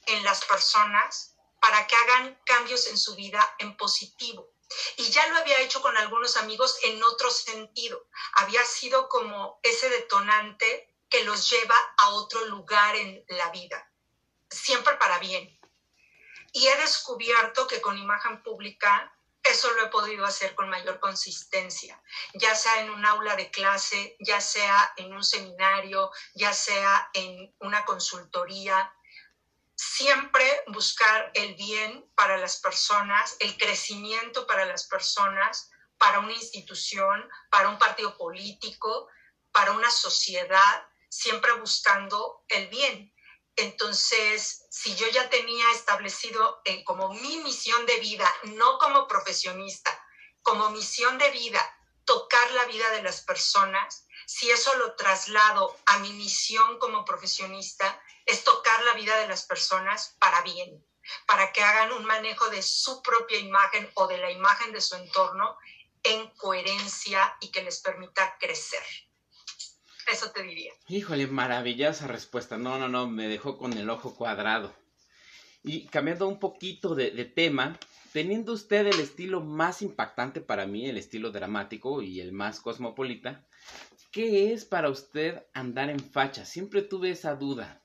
en 0.05 0.23
las 0.23 0.43
personas 0.45 1.35
para 1.59 1.87
que 1.87 1.95
hagan 1.95 2.39
cambios 2.45 2.87
en 2.87 2.97
su 2.97 3.15
vida 3.15 3.55
en 3.59 3.75
positivo. 3.77 4.49
Y 4.97 5.09
ya 5.11 5.25
lo 5.27 5.37
había 5.37 5.59
hecho 5.61 5.81
con 5.81 5.95
algunos 5.97 6.35
amigos 6.37 6.77
en 6.83 7.01
otro 7.03 7.29
sentido. 7.31 8.07
Había 8.33 8.65
sido 8.65 9.07
como 9.07 9.59
ese 9.63 9.89
detonante 9.89 10.92
que 11.13 11.23
los 11.25 11.47
lleva 11.47 11.75
a 11.97 12.09
otro 12.09 12.43
lugar 12.45 12.95
en 12.95 13.23
la 13.27 13.51
vida, 13.51 13.87
siempre 14.49 14.95
para 14.95 15.19
bien. 15.19 15.59
Y 16.51 16.65
he 16.65 16.77
descubierto 16.77 17.67
que 17.67 17.81
con 17.81 17.99
imagen 17.99 18.41
pública 18.41 19.15
eso 19.43 19.71
lo 19.73 19.83
he 19.83 19.89
podido 19.89 20.25
hacer 20.25 20.55
con 20.55 20.71
mayor 20.71 20.99
consistencia, 20.99 22.01
ya 22.33 22.55
sea 22.55 22.81
en 22.81 22.89
un 22.89 23.05
aula 23.05 23.35
de 23.35 23.51
clase, 23.51 24.17
ya 24.21 24.41
sea 24.41 24.91
en 24.97 25.13
un 25.13 25.23
seminario, 25.23 26.09
ya 26.33 26.51
sea 26.51 27.11
en 27.13 27.55
una 27.59 27.85
consultoría. 27.85 28.91
Siempre 29.75 30.63
buscar 30.67 31.29
el 31.35 31.53
bien 31.53 32.09
para 32.15 32.37
las 32.37 32.57
personas, 32.57 33.35
el 33.39 33.55
crecimiento 33.57 34.47
para 34.47 34.65
las 34.65 34.87
personas, 34.87 35.69
para 35.99 36.21
una 36.21 36.33
institución, 36.33 37.29
para 37.51 37.69
un 37.69 37.77
partido 37.77 38.17
político, 38.17 39.09
para 39.51 39.73
una 39.73 39.91
sociedad, 39.91 40.87
siempre 41.13 41.53
buscando 41.53 42.43
el 42.47 42.67
bien. 42.67 43.13
Entonces, 43.55 44.65
si 44.71 44.95
yo 44.95 45.07
ya 45.09 45.29
tenía 45.29 45.69
establecido 45.71 46.61
eh, 46.65 46.83
como 46.83 47.13
mi 47.13 47.37
misión 47.37 47.85
de 47.85 47.97
vida, 47.99 48.27
no 48.55 48.79
como 48.79 49.07
profesionista, 49.07 49.91
como 50.41 50.71
misión 50.71 51.19
de 51.19 51.29
vida, 51.29 51.61
tocar 52.03 52.51
la 52.51 52.65
vida 52.65 52.89
de 52.89 53.03
las 53.03 53.21
personas, 53.21 54.07
si 54.25 54.49
eso 54.49 54.73
lo 54.75 54.95
traslado 54.95 55.75
a 55.85 55.99
mi 55.99 56.11
misión 56.13 56.79
como 56.79 57.05
profesionista, 57.05 58.01
es 58.25 58.43
tocar 58.43 58.81
la 58.83 58.93
vida 58.93 59.15
de 59.17 59.27
las 59.27 59.43
personas 59.43 60.15
para 60.19 60.41
bien, 60.41 60.83
para 61.27 61.51
que 61.51 61.61
hagan 61.61 61.93
un 61.93 62.05
manejo 62.05 62.49
de 62.49 62.63
su 62.63 63.03
propia 63.03 63.37
imagen 63.37 63.89
o 63.93 64.07
de 64.07 64.17
la 64.17 64.31
imagen 64.31 64.71
de 64.71 64.81
su 64.81 64.95
entorno 64.95 65.57
en 66.01 66.27
coherencia 66.37 67.37
y 67.39 67.51
que 67.51 67.61
les 67.61 67.81
permita 67.81 68.35
crecer. 68.39 68.83
Eso 70.11 70.31
te 70.31 70.43
diría. 70.43 70.73
Híjole, 70.87 71.27
maravillosa 71.27 72.07
respuesta. 72.07 72.57
No, 72.57 72.77
no, 72.77 72.87
no, 72.87 73.07
me 73.07 73.27
dejó 73.27 73.57
con 73.57 73.73
el 73.73 73.89
ojo 73.89 74.15
cuadrado. 74.15 74.73
Y 75.63 75.87
cambiando 75.87 76.27
un 76.27 76.39
poquito 76.39 76.93
de, 76.93 77.11
tema, 77.25 77.79
teniendo 78.11 78.51
usted 78.51 78.85
el 78.87 78.99
estilo 78.99 79.39
más 79.39 79.81
impactante 79.81 80.41
para 80.41 80.65
mí, 80.65 80.89
el 80.89 80.97
estilo 80.97 81.31
dramático 81.31 82.01
y 82.01 82.19
el 82.19 82.33
más 82.33 82.59
cosmopolita, 82.59 83.45
¿qué 84.11 84.53
es 84.53 84.65
para 84.65 84.89
usted 84.89 85.41
andar 85.53 85.89
en 85.89 85.99
facha? 86.11 86.45
Siempre 86.45 86.81
tuve 86.81 87.11
esa 87.11 87.35
duda. 87.35 87.81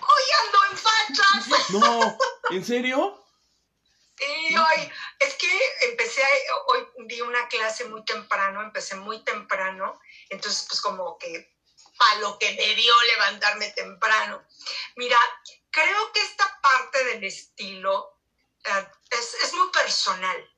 ¡Hoy 0.00 0.24
ando 0.46 0.58
en 0.70 0.78
fachas! 0.78 1.70
No, 1.70 2.18
¿en 2.50 2.64
serio? 2.64 3.20
Sí, 4.16 4.54
hoy, 4.54 4.92
es 5.18 5.34
que 5.34 5.48
empecé, 5.88 6.22
hoy 6.66 7.06
di 7.06 7.20
una 7.22 7.48
clase 7.48 7.86
muy 7.86 8.04
temprano, 8.04 8.62
empecé 8.62 8.94
muy 8.94 9.24
temprano 9.24 9.98
entonces, 10.30 10.66
pues 10.68 10.80
como 10.80 11.18
que 11.18 11.56
para 11.98 12.20
lo 12.20 12.38
que 12.38 12.50
me 12.52 12.74
dio 12.74 12.94
levantarme 13.14 13.70
temprano. 13.72 14.42
Mira, 14.96 15.18
creo 15.70 16.12
que 16.12 16.20
esta 16.22 16.60
parte 16.62 17.04
del 17.04 17.24
estilo 17.24 18.18
eh, 18.64 18.88
es, 19.10 19.34
es 19.34 19.52
muy 19.52 19.70
personal. 19.70 20.50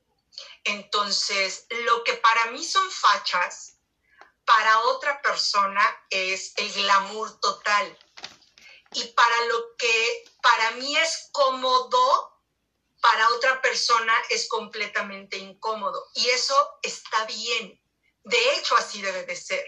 Entonces, 0.63 1.65
lo 1.69 2.03
que 2.03 2.13
para 2.13 2.45
mí 2.51 2.63
son 2.63 2.89
fachas, 2.89 3.77
para 4.45 4.79
otra 4.81 5.21
persona 5.21 5.83
es 6.09 6.53
el 6.57 6.71
glamour 6.73 7.39
total. 7.39 7.97
Y 8.93 9.03
para 9.05 9.45
lo 9.45 9.75
que 9.75 10.25
para 10.41 10.71
mí 10.71 10.95
es 10.97 11.29
cómodo, 11.31 12.41
para 13.01 13.27
otra 13.31 13.61
persona 13.61 14.13
es 14.29 14.47
completamente 14.47 15.37
incómodo. 15.37 16.09
Y 16.15 16.29
eso 16.29 16.55
está 16.81 17.25
bien. 17.25 17.82
De 18.25 18.53
hecho, 18.53 18.77
así 18.77 19.01
debe 19.01 19.25
de 19.25 19.35
ser, 19.35 19.65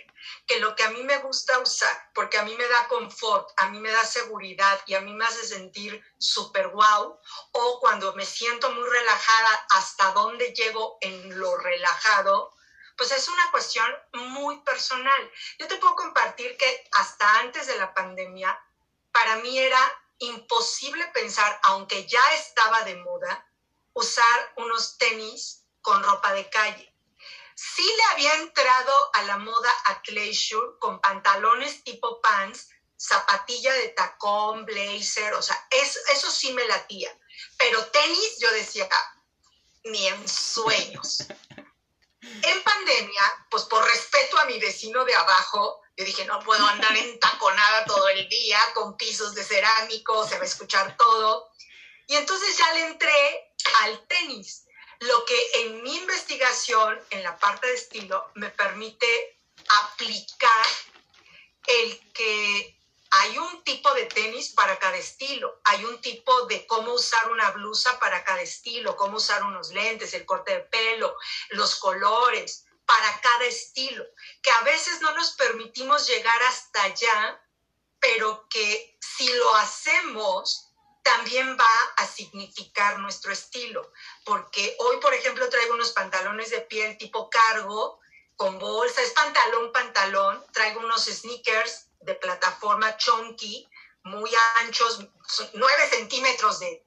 que 0.48 0.60
lo 0.62 0.78
que 0.78 0.84
a 0.84 0.90
mí 0.90 1.04
me 1.04 1.18
gusta 1.18 1.60
usar, 1.60 2.10
porque 2.14 2.38
a 2.38 2.44
mí 2.44 2.56
me 2.56 2.66
da 2.66 2.88
confort, 2.88 3.50
a 3.58 3.68
mí 3.68 3.80
me 3.80 3.92
da 3.92 4.06
seguridad 4.06 4.80
y 4.86 4.94
a 4.94 5.02
mí 5.02 5.14
me 5.14 5.26
hace 5.26 5.46
sentir 5.46 6.02
súper 6.18 6.70
wow, 6.70 7.20
o 7.52 7.80
cuando 7.82 8.16
me 8.16 8.26
siento 8.26 8.72
muy 8.72 8.88
relajada, 8.88 9.68
hasta 9.72 10.14
dónde 10.14 10.54
llego 10.54 10.98
en 11.02 11.38
lo 11.38 11.58
relajado, 11.58 12.54
pues 12.98 13.12
es 13.12 13.28
una 13.28 13.52
cuestión 13.52 13.94
muy 14.14 14.62
personal. 14.62 15.32
Yo 15.60 15.68
te 15.68 15.76
puedo 15.76 15.96
compartir 15.96 16.56
que 16.56 16.88
hasta 16.94 17.40
antes 17.40 17.68
de 17.68 17.76
la 17.76 17.94
pandemia, 17.94 18.58
para 19.12 19.36
mí 19.38 19.60
era 19.60 19.82
imposible 20.20 21.06
pensar, 21.08 21.60
aunque 21.64 22.08
ya 22.08 22.24
estaba 22.34 22.84
de 22.84 22.96
moda, 22.96 23.52
usar 23.92 24.54
unos 24.56 24.98
tenis 24.98 25.66
con 25.82 26.02
ropa 26.02 26.32
de 26.32 26.50
calle 26.50 26.95
sí 27.56 27.84
le 27.84 28.04
había 28.14 28.36
entrado 28.36 29.10
a 29.14 29.24
la 29.24 29.38
moda 29.38 29.72
athleisure 29.86 30.78
con 30.80 31.00
pantalones 31.00 31.84
tipo 31.84 32.22
pants, 32.22 32.70
zapatilla 32.98 33.74
de 33.74 33.90
tacón, 33.90 34.66
blazer, 34.66 35.34
o 35.34 35.42
sea, 35.42 35.68
eso 35.72 36.30
sí 36.30 36.54
me 36.54 36.68
latía. 36.68 37.18
Pero 37.58 37.86
tenis, 37.88 38.38
yo 38.40 38.52
decía, 38.52 38.88
ni 39.86 40.08
en 40.08 40.28
sueños. 40.28 41.26
En 42.42 42.64
pandemia, 42.64 43.22
pues 43.52 43.66
por 43.66 43.86
respeto 43.86 44.40
a 44.40 44.46
mi 44.46 44.58
vecino 44.58 45.06
de 45.06 45.14
abajo, 45.14 45.82
yo 45.96 46.04
dije, 46.04 46.26
no 46.26 46.40
puedo 46.40 46.66
andar 46.66 46.98
en 46.98 47.20
taconada 47.20 47.86
todo 47.86 48.10
el 48.10 48.28
día 48.28 48.60
con 48.74 48.98
pisos 48.98 49.36
de 49.36 49.44
cerámico, 49.44 50.28
se 50.28 50.36
va 50.36 50.42
a 50.42 50.48
escuchar 50.48 50.98
todo. 50.98 51.52
Y 52.08 52.16
entonces 52.16 52.58
ya 52.58 52.74
le 52.74 52.88
entré 52.88 53.54
al 53.84 54.08
tenis 54.08 54.65
lo 55.08 55.26
que 55.26 55.52
en 55.62 55.84
mi 55.84 55.98
investigación, 55.98 57.00
en 57.10 57.24
la 57.24 57.38
parte 57.38 57.68
de 57.68 57.74
estilo, 57.74 58.32
me 58.36 58.50
permite 58.50 59.40
aplicar 59.68 60.66
el 61.68 62.12
que 62.12 62.80
hay 63.12 63.38
un 63.38 63.64
tipo 63.64 63.94
de 63.94 64.06
tenis 64.06 64.50
para 64.50 64.78
cada 64.78 64.98
estilo, 64.98 65.62
hay 65.64 65.86
un 65.86 66.02
tipo 66.02 66.46
de 66.48 66.68
cómo 66.68 66.94
usar 66.94 67.32
una 67.32 67.52
blusa 67.52 67.98
para 68.00 68.24
cada 68.24 68.42
estilo, 68.42 68.98
cómo 68.98 69.18
usar 69.18 69.44
unos 69.44 69.70
lentes, 69.70 70.14
el 70.14 70.26
corte 70.26 70.54
de 70.54 70.60
pelo, 70.62 71.16
los 71.50 71.76
colores, 71.76 72.66
para 72.86 73.20
cada 73.22 73.46
estilo, 73.46 74.06
que 74.42 74.52
a 74.52 74.62
veces 74.62 75.02
no 75.02 75.12
nos 75.16 75.32
permitimos 75.32 76.08
llegar 76.08 76.42
hasta 76.44 76.84
allá, 76.84 77.42
pero 78.00 78.48
que 78.50 78.98
si 79.00 79.28
lo 79.34 79.56
hacemos, 79.56 80.65
también 81.06 81.56
va 81.56 81.94
a 81.98 82.08
significar 82.08 82.98
nuestro 82.98 83.32
estilo, 83.32 83.92
porque 84.26 84.76
hoy, 84.80 84.98
por 84.98 85.14
ejemplo, 85.14 85.48
traigo 85.50 85.76
unos 85.76 85.92
pantalones 85.92 86.50
de 86.50 86.62
piel 86.62 86.98
tipo 86.98 87.30
cargo, 87.30 88.00
con 88.36 88.58
bolsa, 88.58 89.04
es 89.04 89.12
pantalón, 89.12 89.72
pantalón, 89.72 90.44
traigo 90.52 90.80
unos 90.80 91.06
sneakers 91.06 91.90
de 92.02 92.16
plataforma 92.16 92.98
chunky, 92.98 93.70
muy 94.02 94.32
anchos, 94.62 95.00
9 95.54 95.90
centímetros 95.92 96.60
de, 96.60 96.84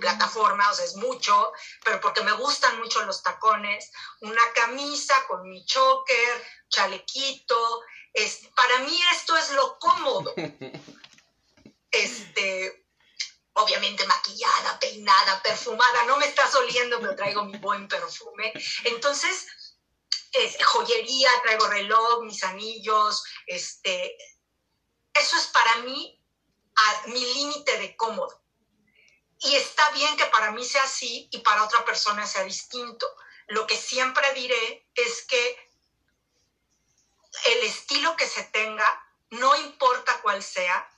plataforma, 0.00 0.68
o 0.68 0.74
sea, 0.74 0.84
es 0.84 0.96
mucho, 0.96 1.52
pero 1.84 2.00
porque 2.00 2.22
me 2.22 2.32
gustan 2.32 2.80
mucho 2.80 3.04
los 3.04 3.22
tacones, 3.22 3.92
una 4.22 4.42
camisa 4.54 5.14
con 5.28 5.48
mi 5.48 5.64
choker, 5.64 6.44
chalequito, 6.68 7.82
es, 8.12 8.40
para 8.56 8.80
mí 8.80 9.00
esto 9.12 9.36
es 9.36 9.52
lo 9.52 9.78
cómodo. 9.78 10.34
Este, 11.94 12.86
obviamente 13.54 14.06
peinada, 15.02 15.42
perfumada, 15.42 16.04
no 16.04 16.16
me 16.16 16.26
estás 16.26 16.54
oliendo, 16.54 17.00
pero 17.00 17.16
traigo 17.16 17.44
mi 17.44 17.58
buen 17.58 17.88
perfume. 17.88 18.52
Entonces, 18.84 19.46
joyería, 20.66 21.30
traigo 21.42 21.66
reloj, 21.66 22.22
mis 22.22 22.42
anillos, 22.44 23.24
este, 23.46 24.16
eso 25.14 25.36
es 25.36 25.46
para 25.48 25.76
mí 25.78 26.18
mi 27.06 27.34
límite 27.34 27.78
de 27.78 27.96
cómodo. 27.96 28.42
Y 29.40 29.56
está 29.56 29.90
bien 29.90 30.16
que 30.16 30.26
para 30.26 30.52
mí 30.52 30.64
sea 30.64 30.82
así 30.82 31.28
y 31.32 31.38
para 31.38 31.64
otra 31.64 31.84
persona 31.84 32.26
sea 32.26 32.44
distinto. 32.44 33.06
Lo 33.48 33.66
que 33.66 33.76
siempre 33.76 34.32
diré 34.34 34.88
es 34.94 35.26
que 35.26 35.70
el 37.46 37.64
estilo 37.64 38.14
que 38.16 38.26
se 38.26 38.44
tenga 38.44 38.86
no 39.30 39.56
importa 39.56 40.20
cuál 40.22 40.42
sea, 40.42 40.88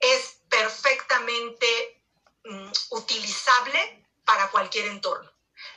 es 0.00 0.40
perfectamente 0.48 2.01
mm, 2.44 2.72
utilizable 2.90 4.06
para 4.24 4.50
cualquier 4.50 4.86
entorno. 4.86 5.30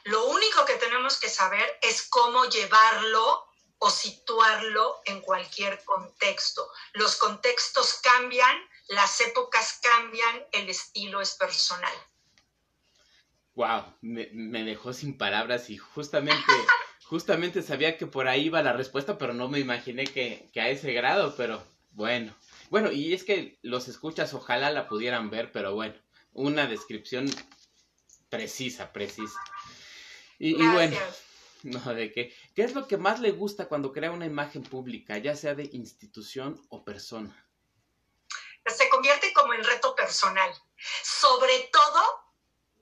Lo 0.06 0.26
único 0.26 0.66
que 0.66 0.76
tenemos 0.76 1.20
que 1.20 1.30
saber 1.30 1.66
es 1.82 2.08
cómo 2.10 2.46
llevarlo 2.46 3.46
o 3.80 3.90
situarlo 3.90 5.02
en 5.06 5.22
cualquier 5.22 5.84
contexto. 5.84 6.68
Los 6.94 7.18
contextos 7.18 8.00
cambian, 8.02 8.58
las 8.88 9.20
épocas 9.22 9.80
cambian, 9.82 10.44
el 10.52 10.70
estilo 10.70 11.22
es 11.22 11.36
personal. 11.36 11.94
Wow, 13.56 13.96
me, 14.02 14.64
dejó 14.64 14.92
sin 14.92 15.18
palabras 15.18 15.70
y 15.70 15.78
justamente, 15.78 16.36
justamente 17.06 17.62
sabía 17.62 17.98
que 17.98 18.06
por 18.06 18.28
ahí 18.28 18.46
iba 18.46 18.62
la 18.62 18.74
respuesta, 18.74 19.18
pero 19.18 19.34
no 19.34 19.48
me 19.48 19.60
imaginé 19.60 20.06
que, 20.06 20.50
que 20.54 20.62
a 20.62 20.70
ese 20.70 20.92
grado, 20.94 21.36
pero 21.38 21.66
bueno. 21.92 22.36
Bueno, 22.70 22.92
y 22.92 23.14
es 23.14 23.24
que 23.24 23.58
los 23.62 23.88
escuchas, 23.88 24.34
ojalá 24.34 24.72
la 24.72 24.88
pudieran 24.88 25.30
ver, 25.30 25.52
pero 25.52 25.74
bueno, 25.74 25.96
una 26.36 26.68
descripción 26.68 27.34
precisa, 28.30 28.92
precisa. 28.94 29.40
Y, 30.38 30.62
y 30.62 30.68
bueno, 30.68 30.98
no, 31.64 31.94
de 31.94 32.12
qué. 32.12 32.36
¿Qué 32.56 32.64
es 32.64 32.76
lo 32.76 32.88
que 32.88 32.98
más 32.98 33.20
le 33.20 33.32
gusta 33.32 33.68
cuando 33.68 33.92
crea 33.92 34.12
una 34.12 34.26
imagen 34.26 34.64
pública, 34.64 35.18
ya 35.18 35.36
sea 35.36 35.56
de 35.56 35.70
institución 35.72 36.62
o 36.70 36.84
persona? 36.84 37.34
Se 38.68 38.90
convierte 38.90 39.34
como 39.34 39.54
en 39.54 39.64
reto 39.64 39.96
personal. 39.96 40.52
Sobre 41.04 41.70
todo 41.72 42.02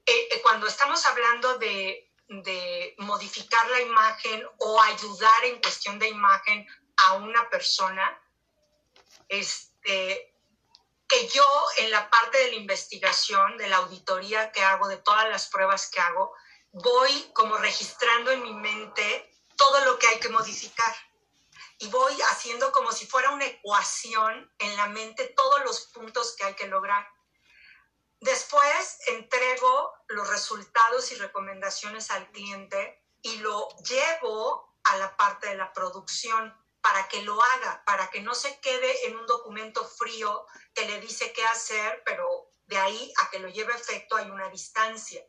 eh, 0.06 0.28
eh, 0.32 0.42
cuando 0.42 0.68
estamos 0.68 1.06
hablando 1.06 1.58
de, 1.60 2.12
de 2.28 2.96
modificar 2.98 3.70
la 3.70 3.82
imagen 3.82 4.44
o 4.58 4.82
ayudar 4.82 5.46
en 5.46 5.62
cuestión 5.62 6.00
de 6.00 6.10
imagen 6.10 6.68
a 6.98 7.14
una 7.14 7.50
persona, 7.50 8.20
este, 9.30 10.33
que 11.14 11.28
yo 11.28 11.46
en 11.78 11.92
la 11.92 12.10
parte 12.10 12.40
de 12.40 12.50
la 12.50 12.56
investigación, 12.56 13.56
de 13.58 13.68
la 13.68 13.78
auditoría 13.78 14.52
que 14.52 14.64
hago, 14.64 14.88
de 14.88 14.98
todas 14.98 15.30
las 15.30 15.48
pruebas 15.48 15.88
que 15.92 16.02
hago, 16.02 16.34
voy 16.72 17.32
como 17.34 17.56
registrando 17.58 18.32
en 18.32 18.42
mi 18.42 18.54
mente 18.54 19.32
todo 19.56 19.86
lo 19.86 20.00
que 20.00 20.08
hay 20.08 20.20
que 20.20 20.30
modificar. 20.30 20.96
Y 21.78 21.88
voy 21.90 22.20
haciendo 22.32 22.72
como 22.72 22.92
si 22.92 23.06
fuera 23.06 23.30
una 23.30 23.46
ecuación 23.46 24.52
en 24.58 24.76
la 24.76 24.88
mente 24.88 25.32
todos 25.36 25.64
los 25.64 25.82
puntos 25.88 26.36
que 26.36 26.46
hay 26.46 26.56
que 26.56 26.68
lograr. 26.68 27.08
Después 28.20 28.98
entrego 29.06 29.94
los 30.08 30.28
resultados 30.30 31.12
y 31.12 31.16
recomendaciones 31.16 32.10
al 32.10 32.32
cliente 32.32 33.06
y 33.22 33.38
lo 33.38 33.68
llevo 33.88 34.80
a 34.86 34.98
la 34.98 35.16
parte 35.16 35.50
de 35.50 35.56
la 35.56 35.72
producción 35.74 36.58
para 36.84 37.08
que 37.08 37.22
lo 37.22 37.42
haga, 37.42 37.82
para 37.86 38.10
que 38.10 38.22
no 38.22 38.36
se 38.36 38.60
quede 38.60 39.08
en 39.08 39.16
un 39.16 39.26
documento 39.26 39.88
frío 39.88 40.46
que 40.76 40.86
le 40.86 41.00
dice 41.00 41.32
qué 41.32 41.44
hacer, 41.46 42.04
pero 42.06 42.52
de 42.66 42.78
ahí 42.78 43.14
a 43.22 43.30
que 43.30 43.40
lo 43.40 43.48
lleve 43.48 43.74
a 43.74 43.78
efecto 43.78 44.18
hay 44.18 44.30
una 44.30 44.50
distancia. 44.50 45.26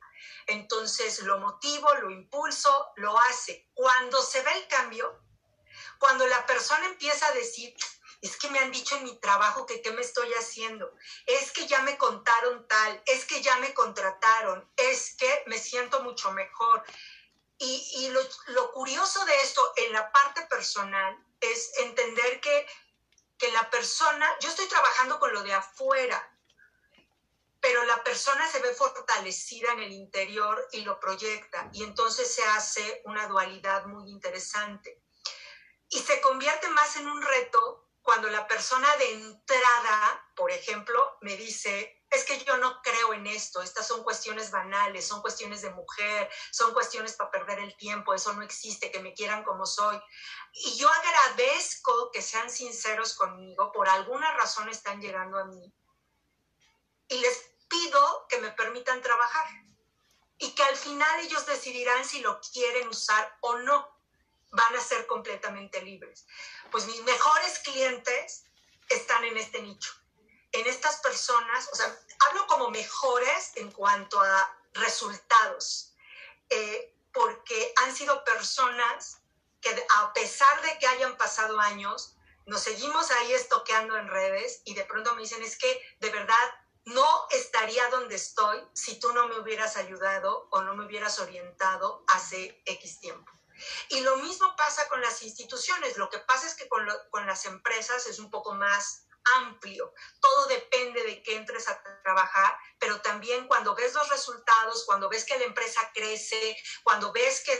Entonces 0.48 1.20
lo 1.20 1.38
motivo, 1.38 1.94
lo 1.94 2.10
impulso, 2.10 2.92
lo 2.96 3.16
hace. 3.20 3.70
Cuando 3.72 4.20
se 4.20 4.42
ve 4.42 4.52
el 4.52 4.66
cambio, 4.66 5.16
cuando 6.00 6.26
la 6.26 6.44
persona 6.44 6.86
empieza 6.86 7.24
a 7.28 7.32
decir, 7.32 7.72
es 8.20 8.36
que 8.36 8.50
me 8.50 8.58
han 8.58 8.72
dicho 8.72 8.96
en 8.96 9.04
mi 9.04 9.16
trabajo 9.20 9.64
que 9.64 9.80
qué 9.80 9.92
me 9.92 10.00
estoy 10.00 10.32
haciendo, 10.32 10.92
es 11.24 11.52
que 11.52 11.68
ya 11.68 11.82
me 11.82 11.96
contaron 11.96 12.66
tal, 12.66 13.00
es 13.06 13.26
que 13.26 13.42
ya 13.42 13.56
me 13.58 13.72
contrataron, 13.74 14.68
es 14.76 15.14
que 15.16 15.44
me 15.46 15.58
siento 15.58 16.02
mucho 16.02 16.32
mejor. 16.32 16.82
Y, 17.58 18.08
lo, 18.08 18.20
lo, 18.48 18.72
curioso 18.72 19.24
de 19.24 19.34
esto 19.36 19.72
en 19.76 19.92
la 19.92 20.10
parte 20.10 20.42
personal 20.46 21.16
es 21.40 21.72
entender 21.78 22.40
que, 22.40 22.66
que 23.38 23.50
la 23.52 23.70
persona, 23.70 24.28
yo 24.40 24.50
estoy 24.50 24.66
trabajando 24.66 25.18
con 25.18 25.32
lo 25.32 25.42
de 25.42 25.54
afuera, 25.54 26.34
pero 27.60 27.82
la 27.84 28.04
persona 28.04 28.46
se 28.50 28.60
ve 28.60 28.74
fortalecida 28.74 29.72
en 29.72 29.80
el 29.80 29.92
interior 29.92 30.68
y 30.72 30.82
lo 30.82 31.00
proyecta 31.00 31.70
y 31.72 31.82
entonces 31.82 32.30
se 32.34 32.44
hace 32.44 33.00
una 33.06 33.26
dualidad 33.26 33.86
muy 33.86 34.10
interesante. 34.10 35.00
Y 35.88 36.00
se 36.00 36.20
convierte 36.20 36.68
más 36.68 36.96
en 36.96 37.08
un 37.08 37.22
reto 37.22 37.88
cuando 38.02 38.28
la 38.28 38.46
persona 38.46 38.94
de 38.96 39.12
entrada, 39.12 40.30
por 40.36 40.50
ejemplo, 40.50 41.16
me 41.22 41.38
dice, 41.38 41.93
es 42.14 42.24
que 42.24 42.42
yo 42.44 42.56
no 42.56 42.80
creo 42.82 43.12
en 43.12 43.26
esto, 43.26 43.60
estas 43.62 43.86
son 43.86 44.02
cuestiones 44.02 44.50
banales, 44.50 45.06
son 45.06 45.20
cuestiones 45.20 45.62
de 45.62 45.70
mujer, 45.70 46.30
son 46.50 46.72
cuestiones 46.72 47.14
para 47.14 47.30
perder 47.30 47.58
el 47.58 47.76
tiempo, 47.76 48.14
eso 48.14 48.32
no 48.32 48.42
existe, 48.42 48.90
que 48.90 49.00
me 49.00 49.14
quieran 49.14 49.42
como 49.44 49.66
soy. 49.66 50.00
Y 50.52 50.76
yo 50.76 50.88
agradezco 50.88 52.10
que 52.12 52.22
sean 52.22 52.50
sinceros 52.50 53.14
conmigo, 53.14 53.72
por 53.72 53.88
alguna 53.88 54.32
razón 54.32 54.68
están 54.68 55.00
llegando 55.00 55.38
a 55.38 55.44
mí. 55.44 55.74
Y 57.08 57.18
les 57.18 57.50
pido 57.68 58.26
que 58.28 58.38
me 58.38 58.50
permitan 58.52 59.02
trabajar 59.02 59.46
y 60.38 60.54
que 60.54 60.62
al 60.62 60.76
final 60.76 61.20
ellos 61.20 61.46
decidirán 61.46 62.04
si 62.04 62.20
lo 62.20 62.40
quieren 62.52 62.88
usar 62.88 63.36
o 63.40 63.58
no. 63.58 63.92
Van 64.50 64.76
a 64.76 64.80
ser 64.80 65.06
completamente 65.06 65.82
libres. 65.82 66.26
Pues 66.70 66.86
mis 66.86 67.02
mejores 67.02 67.58
clientes 67.60 68.44
están 68.88 69.24
en 69.24 69.36
este 69.36 69.62
nicho, 69.62 69.92
en 70.54 70.66
estas 70.66 70.96
personas, 70.96 71.68
o 71.72 71.76
sea, 71.76 71.98
hablo 72.28 72.46
como 72.46 72.70
mejores 72.70 73.52
en 73.56 73.70
cuanto 73.72 74.20
a 74.20 74.56
resultados, 74.72 75.94
eh, 76.48 76.94
porque 77.12 77.74
han 77.82 77.94
sido 77.94 78.24
personas 78.24 79.18
que 79.60 79.86
a 79.96 80.12
pesar 80.12 80.62
de 80.62 80.78
que 80.78 80.86
hayan 80.86 81.16
pasado 81.16 81.58
años, 81.58 82.16
nos 82.46 82.62
seguimos 82.62 83.10
ahí 83.10 83.32
estoqueando 83.32 83.96
en 83.96 84.08
redes 84.08 84.62
y 84.64 84.74
de 84.74 84.84
pronto 84.84 85.14
me 85.14 85.22
dicen, 85.22 85.42
es 85.42 85.56
que 85.56 85.96
de 86.00 86.10
verdad 86.10 86.50
no 86.84 87.06
estaría 87.30 87.88
donde 87.88 88.16
estoy 88.16 88.62
si 88.74 89.00
tú 89.00 89.12
no 89.12 89.26
me 89.28 89.38
hubieras 89.38 89.76
ayudado 89.76 90.48
o 90.50 90.62
no 90.62 90.74
me 90.76 90.84
hubieras 90.84 91.18
orientado 91.18 92.04
hace 92.08 92.62
X 92.66 93.00
tiempo. 93.00 93.32
Y 93.88 94.00
lo 94.00 94.16
mismo 94.18 94.54
pasa 94.56 94.88
con 94.88 95.00
las 95.00 95.22
instituciones. 95.22 95.96
Lo 95.96 96.10
que 96.10 96.18
pasa 96.18 96.46
es 96.46 96.54
que 96.54 96.68
con, 96.68 96.86
las 97.26 97.44
empresas 97.46 98.06
es 98.06 98.18
un 98.18 98.30
poco 98.30 98.54
más 98.54 99.06
amplio. 99.36 99.92
Todo 100.20 100.46
depende 100.46 101.02
de 101.02 101.22
que 101.22 101.36
entres 101.36 101.68
a 101.68 101.82
trabajar, 102.02 102.56
pero 102.78 103.00
también 103.00 103.46
cuando 103.46 103.74
ves 103.74 103.94
los 103.94 104.08
resultados, 104.08 104.84
cuando 104.84 105.08
ves 105.08 105.24
que 105.24 105.38
la 105.38 105.44
empresa 105.44 105.90
crece, 105.94 106.56
cuando 106.82 107.12
ves 107.12 107.42
que 107.44 107.52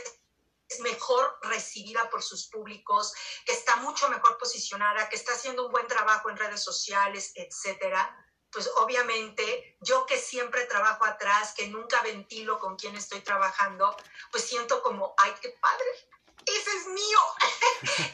es 0.67 0.79
mejor 0.79 1.37
recibida 1.43 2.09
por 2.09 2.23
sus 2.23 2.47
públicos, 2.47 3.13
que 3.45 3.53
está 3.53 3.75
mucho 3.77 4.09
mejor 4.09 4.37
posicionada, 4.37 5.09
que 5.09 5.15
está 5.15 5.33
haciendo 5.33 5.65
un 5.65 5.71
buen 5.71 5.87
trabajo 5.87 6.29
en 6.29 6.37
redes 6.37 6.63
sociales, 6.63 7.31
etcétera, 7.35 8.25
pues 8.51 8.69
obviamente 8.77 9.77
yo 9.81 10.05
que 10.05 10.17
siempre 10.17 10.65
trabajo 10.65 11.05
atrás, 11.05 11.53
que 11.55 11.67
nunca 11.67 12.01
ventilo 12.01 12.57
con 12.57 12.77
quien 12.77 12.95
estoy 12.95 13.19
trabajando, 13.19 13.95
pues 14.31 14.45
siento 14.45 14.81
como, 14.81 15.13
ay, 15.17 15.33
qué 15.41 15.49
padre, 15.61 16.09
ese 16.45 16.77
es 16.77 16.87
mío. 16.87 17.19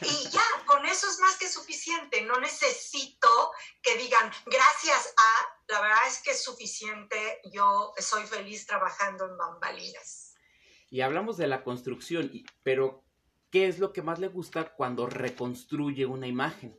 y 0.02 0.30
ya, 0.30 0.42
con 0.66 0.84
eso 0.86 1.08
es 1.08 1.18
más 1.20 1.36
que 1.36 1.48
suficiente. 1.48 2.22
No 2.22 2.40
necesito 2.40 3.52
que 3.82 3.96
digan, 3.96 4.30
gracias 4.46 5.14
a, 5.16 5.58
la 5.68 5.80
verdad 5.80 6.06
es 6.06 6.22
que 6.22 6.32
es 6.32 6.42
suficiente, 6.42 7.40
yo 7.52 7.92
soy 7.98 8.26
feliz 8.26 8.66
trabajando 8.66 9.26
en 9.26 9.36
bambalinas. 9.36 10.34
Y 10.90 11.00
hablamos 11.00 11.36
de 11.36 11.46
la 11.46 11.64
construcción, 11.64 12.30
pero 12.62 13.04
¿qué 13.50 13.66
es 13.68 13.78
lo 13.78 13.92
que 13.92 14.02
más 14.02 14.18
le 14.18 14.28
gusta 14.28 14.74
cuando 14.74 15.06
reconstruye 15.06 16.06
una 16.06 16.26
imagen? 16.26 16.78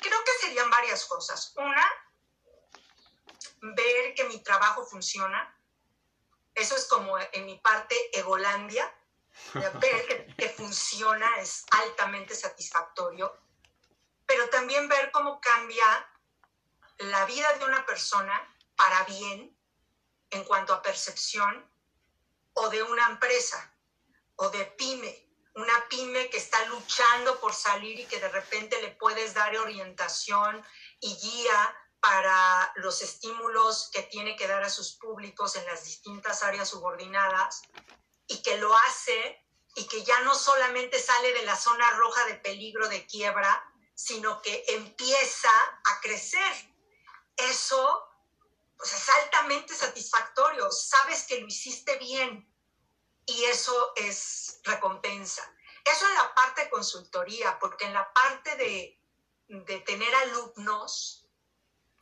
Creo 0.00 0.24
que 0.24 0.32
serían 0.40 0.70
varias 0.70 1.04
cosas. 1.04 1.52
Una, 1.56 1.86
ver 3.60 4.14
que 4.14 4.24
mi 4.24 4.42
trabajo 4.42 4.84
funciona. 4.84 5.56
Eso 6.54 6.76
es 6.76 6.86
como 6.86 7.16
en 7.18 7.46
mi 7.46 7.58
parte 7.58 7.96
egolandia. 8.18 8.92
Ver 9.54 10.34
que, 10.36 10.48
funciona 10.48 11.38
es 11.38 11.64
altamente 11.70 12.34
satisfactorio. 12.34 13.32
Pero 14.26 14.48
también 14.48 14.88
ver 14.88 15.10
cómo 15.10 15.40
cambia 15.40 15.84
la 16.98 17.24
vida 17.24 17.52
de 17.54 17.64
una 17.64 17.84
persona 17.86 18.56
para 18.76 19.04
bien 19.04 19.56
en 20.30 20.44
cuanto 20.44 20.72
a 20.72 20.82
percepción 20.82 21.68
o 22.52 22.68
de 22.68 22.82
una 22.82 23.06
empresa 23.06 23.74
o 24.36 24.50
de 24.50 24.66
pyme 24.66 25.30
una 25.54 25.88
pyme 25.88 26.30
que 26.30 26.38
está 26.38 26.64
luchando 26.66 27.40
por 27.40 27.52
salir 27.52 27.98
y 27.98 28.06
que 28.06 28.20
de 28.20 28.28
repente 28.28 28.80
le 28.82 28.90
puedes 28.92 29.34
dar 29.34 29.56
orientación 29.56 30.64
y 31.00 31.16
guía 31.16 31.79
para 32.00 32.72
los 32.76 33.02
estímulos 33.02 33.90
que 33.92 34.02
tiene 34.02 34.36
que 34.36 34.48
dar 34.48 34.62
a 34.62 34.70
sus 34.70 34.92
públicos 34.92 35.56
en 35.56 35.66
las 35.66 35.84
distintas 35.84 36.42
áreas 36.42 36.68
subordinadas 36.68 37.62
y 38.26 38.42
que 38.42 38.58
lo 38.58 38.74
hace 38.74 39.46
y 39.74 39.86
que 39.86 40.02
ya 40.02 40.20
no 40.22 40.34
solamente 40.34 40.98
sale 40.98 41.32
de 41.32 41.44
la 41.44 41.56
zona 41.56 41.90
roja 41.92 42.24
de 42.26 42.34
peligro 42.34 42.88
de 42.88 43.06
quiebra, 43.06 43.64
sino 43.94 44.40
que 44.42 44.64
empieza 44.68 45.50
a 45.84 46.00
crecer. 46.00 46.52
Eso 47.36 48.08
pues, 48.76 48.92
es 48.92 49.08
altamente 49.22 49.74
satisfactorio. 49.74 50.70
Sabes 50.72 51.24
que 51.24 51.40
lo 51.40 51.46
hiciste 51.46 51.96
bien, 51.98 52.50
y 53.30 53.44
eso 53.44 53.92
es 53.96 54.60
recompensa. 54.64 55.42
Eso 55.84 56.06
en 56.08 56.14
la 56.14 56.34
parte 56.34 56.64
de 56.64 56.70
consultoría, 56.70 57.58
porque 57.58 57.86
en 57.86 57.94
la 57.94 58.12
parte 58.12 58.56
de, 58.56 59.00
de 59.48 59.80
tener 59.80 60.14
alumnos, 60.14 61.19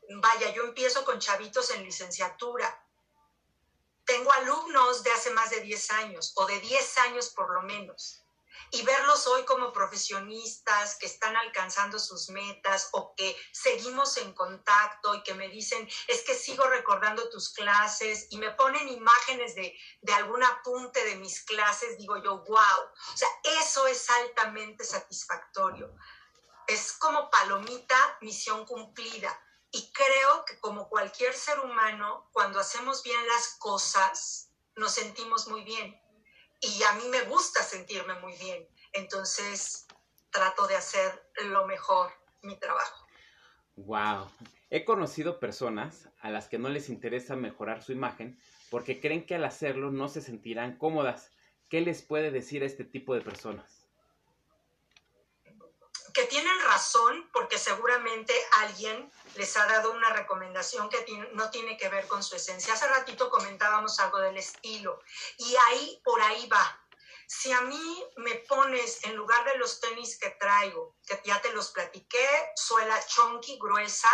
vaya, 0.09 0.53
yo 0.53 0.65
empiezo 0.65 1.05
con 1.05 1.19
chavitos 1.19 1.71
en 1.71 1.85
licenciatura. 1.85 2.85
Tengo 4.05 4.33
alumnos 4.33 5.03
de 5.03 5.11
hace 5.13 5.31
más 5.31 5.51
de 5.51 5.61
10 5.61 5.91
años 5.93 6.33
o 6.37 6.47
de 6.47 6.59
10 6.61 6.99
años 6.99 7.29
por 7.31 7.53
lo 7.53 7.63
menos 7.63 8.25
y 8.71 8.83
verlos 8.83 9.27
hoy 9.27 9.45
como 9.45 9.73
profesionistas 9.73 10.97
que 10.97 11.07
están 11.07 11.37
alcanzando 11.37 11.99
sus 11.99 12.29
metas 12.31 12.89
o 12.93 13.15
que 13.15 13.37
seguimos 13.53 14.17
en 14.19 14.33
contacto 14.35 15.15
y 15.15 15.23
que 15.23 15.35
me 15.35 15.49
dicen, 15.49 15.89
es 16.07 16.23
que 16.23 16.35
sigo 16.35 16.65
recordando 16.65 17.29
tus 17.31 17.51
clases 17.51 18.27
y 18.31 18.39
me 18.39 18.51
ponen 18.53 18.89
imágenes 18.89 19.55
de, 19.55 19.75
de 20.03 20.13
algún 20.13 20.43
apunte 20.43 21.03
de 21.05 21.17
mis 21.17 21.43
clases, 21.45 21.97
digo 21.99 22.23
yo, 22.23 22.39
wow, 22.45 22.59
o 22.59 23.17
sea, 23.17 23.29
eso 23.63 23.87
es 23.87 24.09
altamente 24.11 24.85
satisfactorio. 24.85 25.95
Es 26.67 26.93
como 26.93 27.31
palomita, 27.31 28.19
misión 28.21 28.67
cumplida. 28.67 29.39
Y 29.71 29.93
creo 29.93 30.45
que 30.47 30.59
como 30.61 30.89
cualquier 30.89 31.35
ser 31.35 31.61
humano, 31.61 32.29
cuando 32.33 32.59
hacemos 32.59 33.03
bien 33.03 33.27
las 33.27 33.57
cosas, 33.59 34.51
nos 34.77 34.93
sentimos 34.93 35.49
muy 35.49 35.63
bien 35.63 36.01
y 36.61 36.83
a 36.83 36.93
mí 36.95 37.09
me 37.09 37.23
gusta 37.23 37.63
sentirme 37.63 38.15
muy 38.21 38.33
bien. 38.37 38.67
Entonces 38.93 39.87
trato 40.31 40.67
de 40.67 40.77
hacer 40.77 41.31
lo 41.45 41.67
mejor 41.67 42.13
mi 42.43 42.59
trabajo. 42.59 43.07
Wow. 43.77 44.31
He 44.71 44.85
conocido 44.85 45.41
personas 45.41 46.09
a 46.21 46.31
las 46.31 46.49
que 46.49 46.59
no 46.59 46.69
les 46.69 46.89
interesa 46.89 47.37
mejorar 47.37 47.83
su 47.83 47.93
imagen 47.93 48.41
porque 48.71 49.01
creen 49.01 49.25
que 49.25 49.35
al 49.35 49.45
hacerlo 49.45 49.91
no 49.91 50.09
se 50.09 50.21
sentirán 50.21 50.77
cómodas. 50.77 51.31
¿Qué 51.71 51.81
les 51.81 52.03
puede 52.03 52.31
decir 52.31 52.63
a 52.63 52.67
este 52.67 52.85
tipo 52.85 53.15
de 53.15 53.21
personas? 53.21 53.89
Que 56.13 56.25
tienen 56.25 56.48
porque 57.33 57.59
seguramente 57.59 58.35
alguien 58.59 59.13
les 59.35 59.57
ha 59.57 59.67
dado 59.67 59.93
una 59.93 60.11
recomendación 60.11 60.89
que 60.89 61.05
no 61.33 61.51
tiene 61.51 61.77
que 61.77 61.89
ver 61.89 62.07
con 62.07 62.23
su 62.23 62.37
esencia. 62.37 62.75
Hace 62.75 62.87
ratito 62.89 63.31
comentábamos 63.31 63.99
algo 64.01 64.19
del 64.19 64.37
estilo 64.37 65.01
y 65.39 65.57
ahí 65.69 66.01
por 66.05 66.21
ahí 66.21 66.47
va. 66.49 66.81
Si 67.27 67.53
a 67.53 67.61
mí 67.63 68.05
me 68.17 68.37
pones 68.49 69.05
en 69.05 69.15
lugar 69.17 69.45
de 69.45 69.59
los 69.59 69.81
tenis 69.81 70.19
que 70.19 70.31
traigo, 70.31 70.97
que 71.07 71.21
ya 71.25 71.41
te 71.43 71.53
los 71.53 71.71
platiqué, 71.73 72.53
suela 72.57 73.05
chunky, 73.07 73.59
gruesa, 73.59 74.11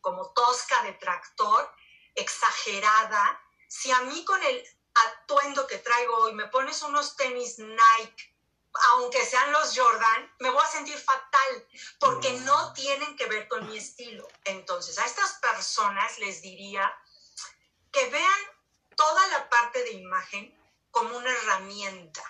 como 0.00 0.32
tosca 0.32 0.82
de 0.82 0.92
tractor, 0.94 1.72
exagerada, 2.14 3.40
si 3.68 3.90
a 3.90 4.02
mí 4.02 4.24
con 4.24 4.42
el 4.42 4.64
atuendo 4.94 5.66
que 5.66 5.78
traigo 5.78 6.16
hoy 6.18 6.34
me 6.34 6.48
pones 6.48 6.82
unos 6.82 7.16
tenis 7.16 7.58
Nike 7.58 8.37
aunque 8.92 9.24
sean 9.24 9.52
los 9.52 9.76
Jordan, 9.76 10.34
me 10.40 10.50
voy 10.50 10.62
a 10.62 10.68
sentir 10.68 10.98
fatal 10.98 11.68
porque 11.98 12.32
no 12.40 12.72
tienen 12.72 13.16
que 13.16 13.26
ver 13.26 13.48
con 13.48 13.66
mi 13.68 13.78
estilo. 13.78 14.26
Entonces, 14.44 14.98
a 14.98 15.06
estas 15.06 15.34
personas 15.34 16.18
les 16.18 16.42
diría 16.42 16.92
que 17.92 18.08
vean 18.10 18.40
toda 18.96 19.26
la 19.28 19.48
parte 19.48 19.82
de 19.84 19.92
imagen 19.92 20.54
como 20.90 21.16
una 21.16 21.30
herramienta. 21.30 22.22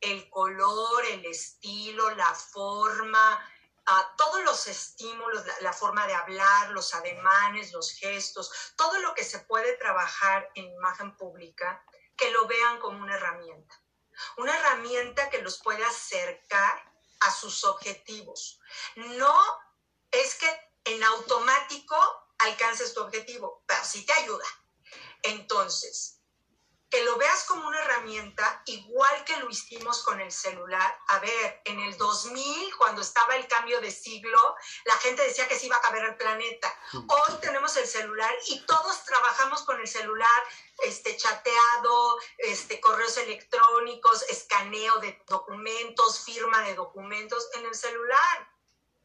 El 0.00 0.28
color, 0.28 1.04
el 1.06 1.24
estilo, 1.24 2.10
la 2.10 2.34
forma, 2.34 3.50
uh, 3.86 4.16
todos 4.16 4.42
los 4.44 4.66
estímulos, 4.66 5.46
la, 5.46 5.60
la, 5.60 5.72
forma 5.72 6.06
de 6.06 6.14
hablar, 6.14 6.70
los 6.70 6.92
ademanes, 6.94 7.72
los 7.72 7.92
gestos, 7.92 8.74
todo 8.76 8.98
lo 9.00 9.14
que 9.14 9.24
se 9.24 9.38
puede 9.40 9.76
trabajar 9.76 10.50
en 10.54 10.66
imagen 10.66 11.16
pública, 11.16 11.84
que 12.16 12.30
lo 12.32 12.46
vean 12.46 12.78
como 12.80 13.02
una 13.02 13.14
herramienta 13.14 13.83
una 14.36 14.56
herramienta 14.56 15.30
que 15.30 15.42
los 15.42 15.58
puede 15.58 15.84
acercar 15.84 16.92
a 17.20 17.30
sus 17.30 17.64
objetivos. 17.64 18.60
No 18.96 19.34
es 20.10 20.34
que 20.36 20.48
en 20.84 21.02
automático 21.02 21.96
alcances 22.38 22.94
tu 22.94 23.00
objetivo, 23.00 23.62
pero 23.66 23.84
sí 23.84 24.04
te 24.04 24.12
ayuda. 24.12 24.46
Entonces, 25.22 26.13
que 26.94 27.02
lo 27.02 27.16
veas 27.16 27.42
como 27.46 27.66
una 27.66 27.80
herramienta, 27.80 28.62
igual 28.66 29.24
que 29.24 29.36
lo 29.38 29.50
hicimos 29.50 30.04
con 30.04 30.20
el 30.20 30.30
celular. 30.30 30.96
A 31.08 31.18
ver, 31.18 31.60
en 31.64 31.80
el 31.80 31.96
2000, 31.96 32.76
cuando 32.76 33.02
estaba 33.02 33.34
el 33.34 33.48
cambio 33.48 33.80
de 33.80 33.90
siglo, 33.90 34.38
la 34.84 34.94
gente 34.98 35.24
decía 35.24 35.48
que 35.48 35.58
se 35.58 35.66
iba 35.66 35.74
a 35.74 35.80
caber 35.80 36.04
el 36.04 36.16
planeta. 36.16 36.72
Hoy 36.92 37.34
tenemos 37.40 37.76
el 37.78 37.88
celular 37.88 38.32
y 38.46 38.60
todos 38.60 39.02
trabajamos 39.02 39.62
con 39.62 39.80
el 39.80 39.88
celular, 39.88 40.28
este, 40.84 41.16
chateado, 41.16 42.16
este, 42.38 42.80
correos 42.80 43.16
electrónicos, 43.16 44.22
escaneo 44.28 44.96
de 44.98 45.20
documentos, 45.26 46.20
firma 46.20 46.62
de 46.62 46.76
documentos 46.76 47.48
en 47.54 47.66
el 47.66 47.74
celular. 47.74 48.52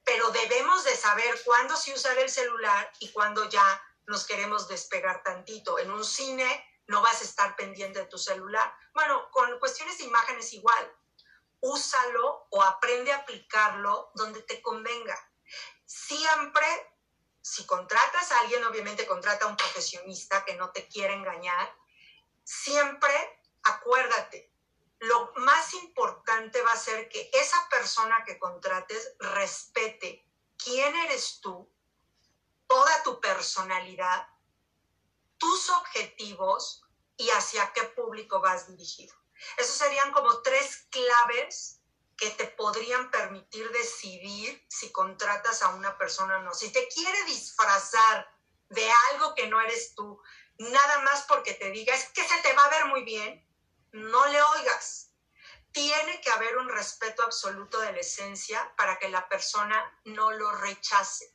Pero 0.04 0.30
debemos 0.30 0.84
de 0.84 0.96
saber 0.96 1.42
cuándo 1.44 1.76
sí 1.76 1.92
usar 1.92 2.20
el 2.20 2.30
celular 2.30 2.92
y 3.00 3.12
cuándo 3.12 3.50
ya 3.50 3.84
nos 4.06 4.28
queremos 4.28 4.68
despegar 4.68 5.24
tantito. 5.24 5.80
En 5.80 5.90
un 5.90 6.06
cine 6.06 6.69
no 6.90 7.02
vas 7.02 7.22
a 7.22 7.24
estar 7.24 7.56
pendiente 7.56 8.00
de 8.00 8.06
tu 8.08 8.18
celular. 8.18 8.74
Bueno, 8.94 9.30
con 9.32 9.60
cuestiones 9.60 9.98
de 10.00 10.06
imágenes 10.06 10.54
igual. 10.54 10.96
Úsalo 11.62 12.48
o 12.50 12.64
aprende 12.64 13.12
a 13.12 13.18
aplicarlo 13.18 14.12
donde 14.16 14.42
te 14.42 14.62
convenga. 14.62 15.18
Siempre, 15.86 16.66
si 17.42 17.66
contratas 17.66 18.32
a 18.32 18.40
alguien, 18.40 18.64
obviamente 18.64 19.06
contrata 19.06 19.46
a 19.46 19.50
un 19.50 19.56
profesionista 19.56 20.44
que 20.44 20.56
no 20.56 20.72
te 20.72 20.88
quiere 20.88 21.14
engañar. 21.14 21.76
Siempre 22.44 23.40
acuérdate, 23.64 24.52
lo 25.00 25.32
más 25.36 25.74
importante 25.76 26.62
va 26.64 26.72
a 26.72 26.78
ser 26.78 27.08
que 27.08 27.30
esa 27.34 27.70
persona 27.70 28.24
que 28.26 28.40
contrates 28.40 29.16
respete 29.20 30.26
quién 30.58 30.96
eres 30.96 31.40
tú, 31.40 31.72
toda 32.68 33.04
tu 33.04 33.20
personalidad 33.22 34.28
tus 35.40 35.70
objetivos 35.70 36.84
y 37.18 37.30
hacia 37.32 37.74
qué 37.74 37.84
público 37.84 38.40
vas 38.40 38.68
dirigido. 38.68 39.16
Esos 39.58 39.76
serían 39.76 40.12
como 40.12 40.42
tres 40.42 40.88
claves 40.92 41.80
que 42.18 42.30
te 42.32 42.46
podrían 42.46 43.10
permitir 43.10 43.72
decidir 43.72 44.66
si 44.70 44.92
contratas 44.92 45.64
a 45.64 45.70
una 45.70 45.98
persona 45.98 46.38
o 46.38 46.42
no. 46.42 46.54
Si 46.54 46.72
te 46.72 46.88
quiere 46.90 47.24
disfrazar 47.24 48.30
de 48.68 48.92
algo 49.12 49.34
que 49.36 49.48
no 49.48 49.62
eres 49.62 49.96
tú, 49.96 50.22
nada 50.58 51.00
más 51.00 51.24
porque 51.28 51.54
te 51.54 51.72
diga 51.72 51.96
es 51.96 52.10
que 52.10 52.28
se 52.28 52.38
te 52.42 52.54
va 52.54 52.64
a 52.64 52.70
ver 52.70 52.86
muy 52.86 53.04
bien, 53.04 53.46
no 53.92 54.26
le 54.28 54.42
oigas. 54.42 55.14
Tiene 55.72 56.20
que 56.22 56.32
haber 56.32 56.58
un 56.58 56.68
respeto 56.68 57.24
absoluto 57.24 57.80
de 57.80 57.94
la 57.94 58.00
esencia 58.00 58.74
para 58.76 58.98
que 59.00 59.08
la 59.08 59.30
persona 59.30 60.02
no 60.04 60.32
lo 60.32 60.52
rechace. 60.54 61.34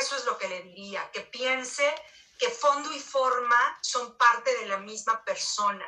Eso 0.00 0.16
es 0.16 0.24
lo 0.24 0.36
que 0.36 0.48
le 0.48 0.62
diría, 0.62 1.10
que 1.12 1.20
piense 1.20 1.94
que 2.38 2.50
fondo 2.50 2.92
y 2.92 3.00
forma 3.00 3.78
son 3.82 4.16
parte 4.16 4.54
de 4.58 4.66
la 4.66 4.78
misma 4.78 5.24
persona. 5.24 5.86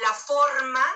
la 0.00 0.14
forma 0.14 0.86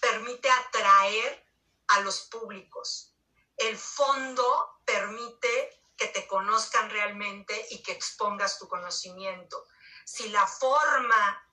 permite 0.00 0.50
atraer 0.50 1.46
a 1.88 2.00
los 2.00 2.22
públicos. 2.22 3.14
El 3.56 3.76
fondo 3.76 4.80
permite 4.84 5.82
que 5.96 6.06
te 6.08 6.26
conozcan 6.26 6.90
realmente 6.90 7.66
y 7.70 7.82
que 7.82 7.92
expongas 7.92 8.58
tu 8.58 8.68
conocimiento. 8.68 9.66
Si 10.04 10.28
la 10.30 10.46
forma 10.46 11.48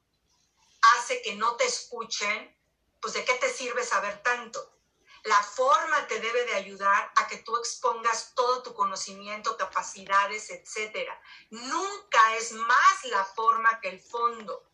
hace 0.95 1.21
que 1.21 1.35
no 1.35 1.55
te 1.55 1.65
escuchen, 1.65 2.57
pues 2.99 3.13
de 3.13 3.25
qué 3.25 3.33
te 3.35 3.49
sirve 3.51 3.83
saber 3.83 4.21
tanto? 4.23 4.80
La 5.23 5.41
forma 5.43 6.07
te 6.07 6.19
debe 6.19 6.45
de 6.45 6.55
ayudar 6.55 7.11
a 7.15 7.27
que 7.27 7.37
tú 7.37 7.55
expongas 7.57 8.33
todo 8.33 8.63
tu 8.63 8.73
conocimiento, 8.73 9.55
capacidades, 9.57 10.49
etc. 10.49 11.09
Nunca 11.49 12.35
es 12.37 12.53
más 12.53 13.05
la 13.05 13.23
forma 13.23 13.79
que 13.81 13.89
el 13.89 13.99
fondo. 13.99 14.71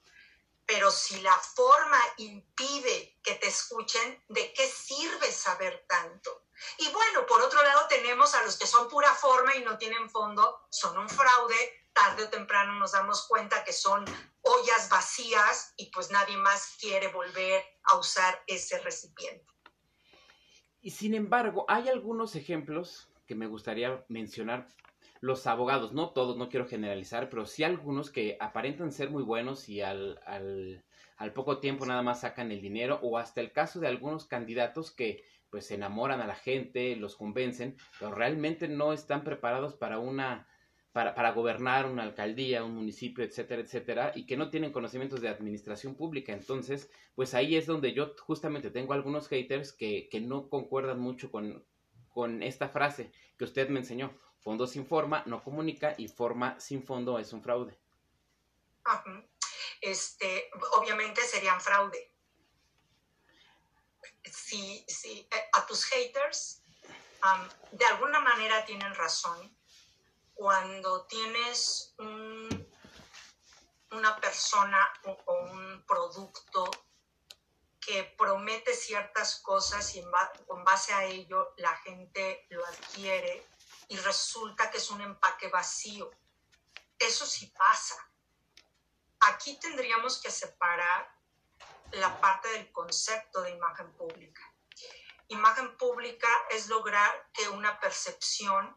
Pero 0.66 0.92
si 0.92 1.22
la 1.22 1.34
forma 1.34 2.00
impide 2.18 3.20
que 3.24 3.36
te 3.36 3.48
escuchen, 3.48 4.24
¿de 4.28 4.54
qué 4.54 4.68
sirve 4.70 5.32
saber 5.32 5.86
tanto? 5.88 6.44
Y 6.78 6.90
bueno, 6.90 7.26
por 7.26 7.42
otro 7.42 7.62
lado 7.62 7.88
tenemos 7.88 8.34
a 8.34 8.44
los 8.44 8.58
que 8.58 8.68
son 8.68 8.90
pura 8.90 9.14
forma 9.14 9.56
y 9.56 9.64
no 9.64 9.78
tienen 9.78 10.10
fondo, 10.10 10.68
son 10.70 10.98
un 10.98 11.10
fraude, 11.10 11.88
tarde 11.94 12.24
o 12.24 12.30
temprano 12.30 12.74
nos 12.74 12.92
damos 12.92 13.28
cuenta 13.28 13.64
que 13.64 13.74
son 13.74 14.06
ollas 14.42 14.90
vacías 14.90 15.74
y 15.78 15.90
pues 15.92 16.12
nadie 16.12 16.38
más 16.38 16.76
quiere 16.80 17.08
volver 17.10 17.66
a 17.84 17.96
usar 17.96 18.44
ese 18.48 18.80
recipiente. 18.80 19.46
Y 20.88 20.92
sin 20.92 21.16
embargo, 21.16 21.66
hay 21.68 21.90
algunos 21.90 22.38
ejemplos 22.38 23.10
que 23.26 23.36
me 23.36 23.48
gustaría 23.48 24.06
mencionar. 24.08 24.68
Los 25.20 25.46
abogados, 25.46 25.92
no 25.92 26.12
todos, 26.12 26.38
no 26.38 26.48
quiero 26.48 26.66
generalizar, 26.66 27.30
pero 27.30 27.46
sí 27.46 27.66
algunos 27.66 28.10
que 28.10 28.38
aparentan 28.40 28.94
ser 28.94 29.10
muy 29.10 29.22
buenos 29.22 29.68
y 29.68 29.82
al, 29.82 30.18
al, 30.26 30.86
al 31.18 31.34
poco 31.34 31.60
tiempo 31.60 31.86
nada 31.86 32.04
más 32.04 32.22
sacan 32.22 32.54
el 32.54 32.62
dinero, 32.62 33.02
o 33.04 33.18
hasta 33.18 33.42
el 33.42 33.52
caso 33.52 33.82
de 33.82 33.90
algunos 33.90 34.28
candidatos 34.28 34.90
que 34.92 35.26
pues 35.50 35.70
enamoran 35.72 36.22
a 36.22 36.28
la 36.28 36.36
gente, 36.36 36.96
los 36.96 37.18
convencen, 37.18 37.76
pero 38.00 38.12
realmente 38.12 38.70
no 38.70 38.94
están 38.94 39.26
preparados 39.26 39.76
para 39.76 40.00
una 40.00 40.48
para, 40.98 41.14
para, 41.14 41.32
gobernar 41.32 41.86
una 41.86 42.02
alcaldía, 42.02 42.64
un 42.64 42.74
municipio, 42.74 43.24
etcétera, 43.24 43.62
etcétera, 43.62 44.12
y 44.16 44.26
que 44.26 44.36
no 44.36 44.50
tienen 44.50 44.72
conocimientos 44.72 45.22
de 45.22 45.30
administración 45.30 45.94
pública. 45.94 46.34
Entonces, 46.34 46.90
pues 47.14 47.36
ahí 47.36 47.56
es 47.56 47.68
donde 47.68 47.94
yo 47.94 48.16
justamente 48.26 48.72
tengo 48.72 48.94
algunos 48.94 49.28
haters 49.28 49.74
que, 49.74 50.10
que 50.10 50.20
no 50.22 50.50
concuerdan 50.50 51.00
mucho 51.00 51.30
con, 51.30 51.64
con 52.10 52.42
esta 52.42 52.70
frase 52.70 53.12
que 53.38 53.44
usted 53.44 53.70
me 53.70 53.82
enseñó. 53.82 54.12
Fondo 54.40 54.66
sin 54.66 54.88
forma 54.88 55.22
no 55.28 55.44
comunica 55.44 55.94
y 56.00 56.08
forma 56.08 56.60
sin 56.60 56.82
fondo 56.84 57.20
es 57.20 57.32
un 57.32 57.44
fraude. 57.44 57.78
Este, 59.80 60.50
obviamente 60.80 61.22
serían 61.22 61.62
fraude. 61.62 62.12
Si, 64.24 64.84
si 64.88 65.20
eh, 65.20 65.50
a 65.54 65.64
tus 65.68 65.86
haters 65.86 66.64
de 67.72 67.86
alguna 67.86 68.20
manera 68.20 68.66
tienen 68.66 68.96
razón 68.96 69.57
cuando 70.38 71.06
tienes 71.08 71.96
una 73.92 74.16
persona 74.22 74.94
o, 75.04 75.34
un 75.34 75.84
producto 75.88 76.70
que 77.82 78.04
promete 78.18 78.76
ciertas 78.76 79.40
cosas 79.40 79.96
y 79.96 80.04
con 80.46 80.64
base 80.64 80.94
a 80.94 81.06
ello 81.06 81.54
la 81.58 81.76
gente 81.78 82.46
lo 82.50 82.64
adquiere 82.68 83.48
y 83.88 83.98
resulta 83.98 84.70
que 84.70 84.78
es 84.78 84.92
un 84.92 85.02
empaque 85.02 85.48
vacío. 85.48 86.12
Eso 87.00 87.26
sí 87.26 87.48
pasa. 87.58 87.96
Aquí 89.22 89.58
tendríamos 89.60 90.22
que 90.22 90.30
separar 90.30 91.18
la 91.94 92.22
parte 92.22 92.50
del 92.50 92.72
concepto 92.72 93.42
de 93.42 93.52
imagen 93.52 93.92
pública. 93.94 94.42
Imagen 95.30 95.76
pública 95.78 96.30
es 96.52 96.68
lograr 96.68 97.32
que 97.34 97.50
una 97.50 97.80
percepción 97.80 98.76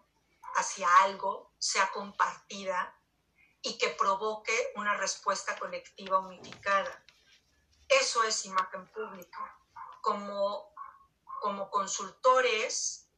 hacia 0.57 0.89
algo 1.03 1.53
sea 1.59 1.91
compartida 1.93 2.97
y 3.63 3.77
que 3.79 3.91
provoque 3.91 4.73
una 4.77 4.97
respuesta 4.97 5.59
colectiva 5.59 6.19
unificada. 6.19 7.05
Eso 7.89 8.23
es 8.25 8.45
imagen 8.47 8.87
pública. 8.89 9.59
Como, 10.01 10.73
como 11.41 11.69
consultores, 11.71 13.09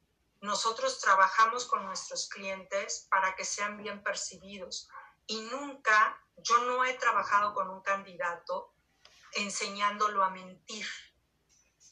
nosotros 0.41 0.99
trabajamos 0.99 1.67
con 1.67 1.85
nuestros 1.85 2.29
clientes 2.29 3.07
para 3.11 3.37
que 3.37 3.45
sean 3.45 3.77
bien 3.77 4.03
percibidos 4.03 4.89
y 5.27 5.41
nunca, 5.43 6.21
yo 6.37 6.59
no 6.65 6.85
he 6.85 6.95
trabajado 6.95 7.55
con 7.55 7.71
un 7.71 7.81
candidato 7.81 8.75
enseñándolo 9.35 10.25
a 10.25 10.31
mentir. 10.31 10.87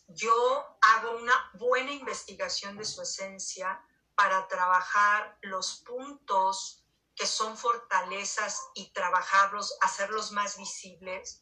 Yo 0.09 0.79
hago 0.81 1.16
una 1.16 1.50
buena 1.55 1.92
investigación 1.92 2.76
de 2.76 2.85
su 2.85 3.03
esencia 3.03 3.81
para 4.20 4.46
trabajar 4.48 5.38
los 5.40 5.76
puntos 5.76 6.85
que 7.16 7.26
son 7.26 7.56
fortalezas 7.56 8.61
y 8.74 8.92
trabajarlos, 8.92 9.78
hacerlos 9.80 10.33
más 10.33 10.59
visibles, 10.59 11.40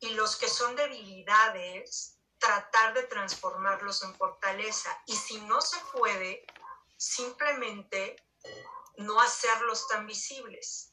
y 0.00 0.10
los 0.10 0.36
que 0.36 0.46
son 0.46 0.76
debilidades, 0.76 2.18
tratar 2.38 2.92
de 2.92 3.04
transformarlos 3.04 4.02
en 4.02 4.14
fortaleza. 4.16 4.90
Y 5.06 5.16
si 5.16 5.40
no 5.40 5.62
se 5.62 5.78
puede, 5.96 6.44
simplemente 6.98 8.16
no 8.98 9.18
hacerlos 9.18 9.88
tan 9.88 10.06
visibles. 10.06 10.92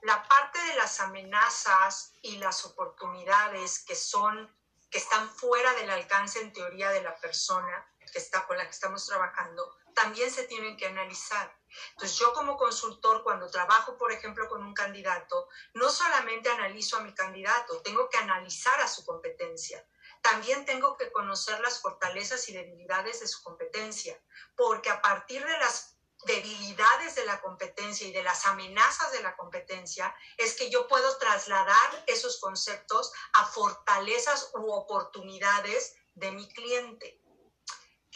La 0.00 0.26
parte 0.26 0.58
de 0.58 0.76
las 0.76 1.00
amenazas 1.00 2.14
y 2.22 2.38
las 2.38 2.64
oportunidades 2.64 3.80
que 3.80 3.94
son 3.94 4.50
que 4.90 4.98
están 4.98 5.28
fuera 5.28 5.74
del 5.74 5.90
alcance 5.90 6.40
en 6.40 6.54
teoría 6.54 6.88
de 6.92 7.02
la 7.02 7.14
persona 7.16 7.86
que 8.16 8.22
está 8.22 8.46
con 8.46 8.56
la 8.56 8.64
que 8.64 8.70
estamos 8.70 9.04
trabajando, 9.04 9.76
también 9.94 10.30
se 10.30 10.44
tienen 10.44 10.78
que 10.78 10.86
analizar. 10.86 11.54
Entonces 11.90 12.16
yo 12.16 12.32
como 12.32 12.56
consultor, 12.56 13.22
cuando 13.22 13.50
trabajo, 13.50 13.98
por 13.98 14.10
ejemplo, 14.10 14.48
con 14.48 14.64
un 14.64 14.72
candidato, 14.72 15.50
no 15.74 15.90
solamente 15.90 16.48
analizo 16.48 16.96
a 16.96 17.00
mi 17.00 17.12
candidato, 17.12 17.82
tengo 17.82 18.08
que 18.08 18.16
analizar 18.16 18.80
a 18.80 18.88
su 18.88 19.04
competencia. 19.04 19.86
También 20.22 20.64
tengo 20.64 20.96
que 20.96 21.12
conocer 21.12 21.60
las 21.60 21.82
fortalezas 21.82 22.48
y 22.48 22.54
debilidades 22.54 23.20
de 23.20 23.28
su 23.28 23.42
competencia, 23.42 24.18
porque 24.56 24.88
a 24.88 25.02
partir 25.02 25.44
de 25.44 25.58
las 25.58 25.98
debilidades 26.24 27.16
de 27.16 27.26
la 27.26 27.42
competencia 27.42 28.08
y 28.08 28.12
de 28.12 28.22
las 28.22 28.46
amenazas 28.46 29.12
de 29.12 29.22
la 29.22 29.36
competencia 29.36 30.14
es 30.38 30.54
que 30.54 30.70
yo 30.70 30.88
puedo 30.88 31.18
trasladar 31.18 32.04
esos 32.06 32.40
conceptos 32.40 33.12
a 33.34 33.44
fortalezas 33.44 34.52
u 34.54 34.72
oportunidades 34.72 35.94
de 36.14 36.32
mi 36.32 36.48
cliente 36.48 37.20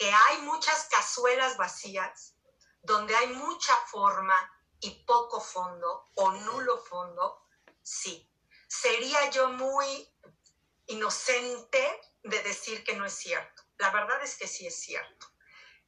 que 0.01 0.11
hay 0.11 0.39
muchas 0.39 0.85
cazuelas 0.85 1.57
vacías, 1.57 2.35
donde 2.81 3.15
hay 3.15 3.27
mucha 3.27 3.75
forma 3.85 4.35
y 4.79 4.89
poco 5.05 5.39
fondo 5.39 6.09
o 6.15 6.31
nulo 6.31 6.79
fondo, 6.79 7.45
sí. 7.83 8.27
Sería 8.67 9.29
yo 9.29 9.49
muy 9.49 10.11
inocente 10.87 12.01
de 12.23 12.41
decir 12.41 12.83
que 12.83 12.95
no 12.95 13.05
es 13.05 13.13
cierto. 13.13 13.61
La 13.77 13.91
verdad 13.91 14.23
es 14.23 14.37
que 14.37 14.47
sí 14.47 14.65
es 14.65 14.81
cierto. 14.81 15.27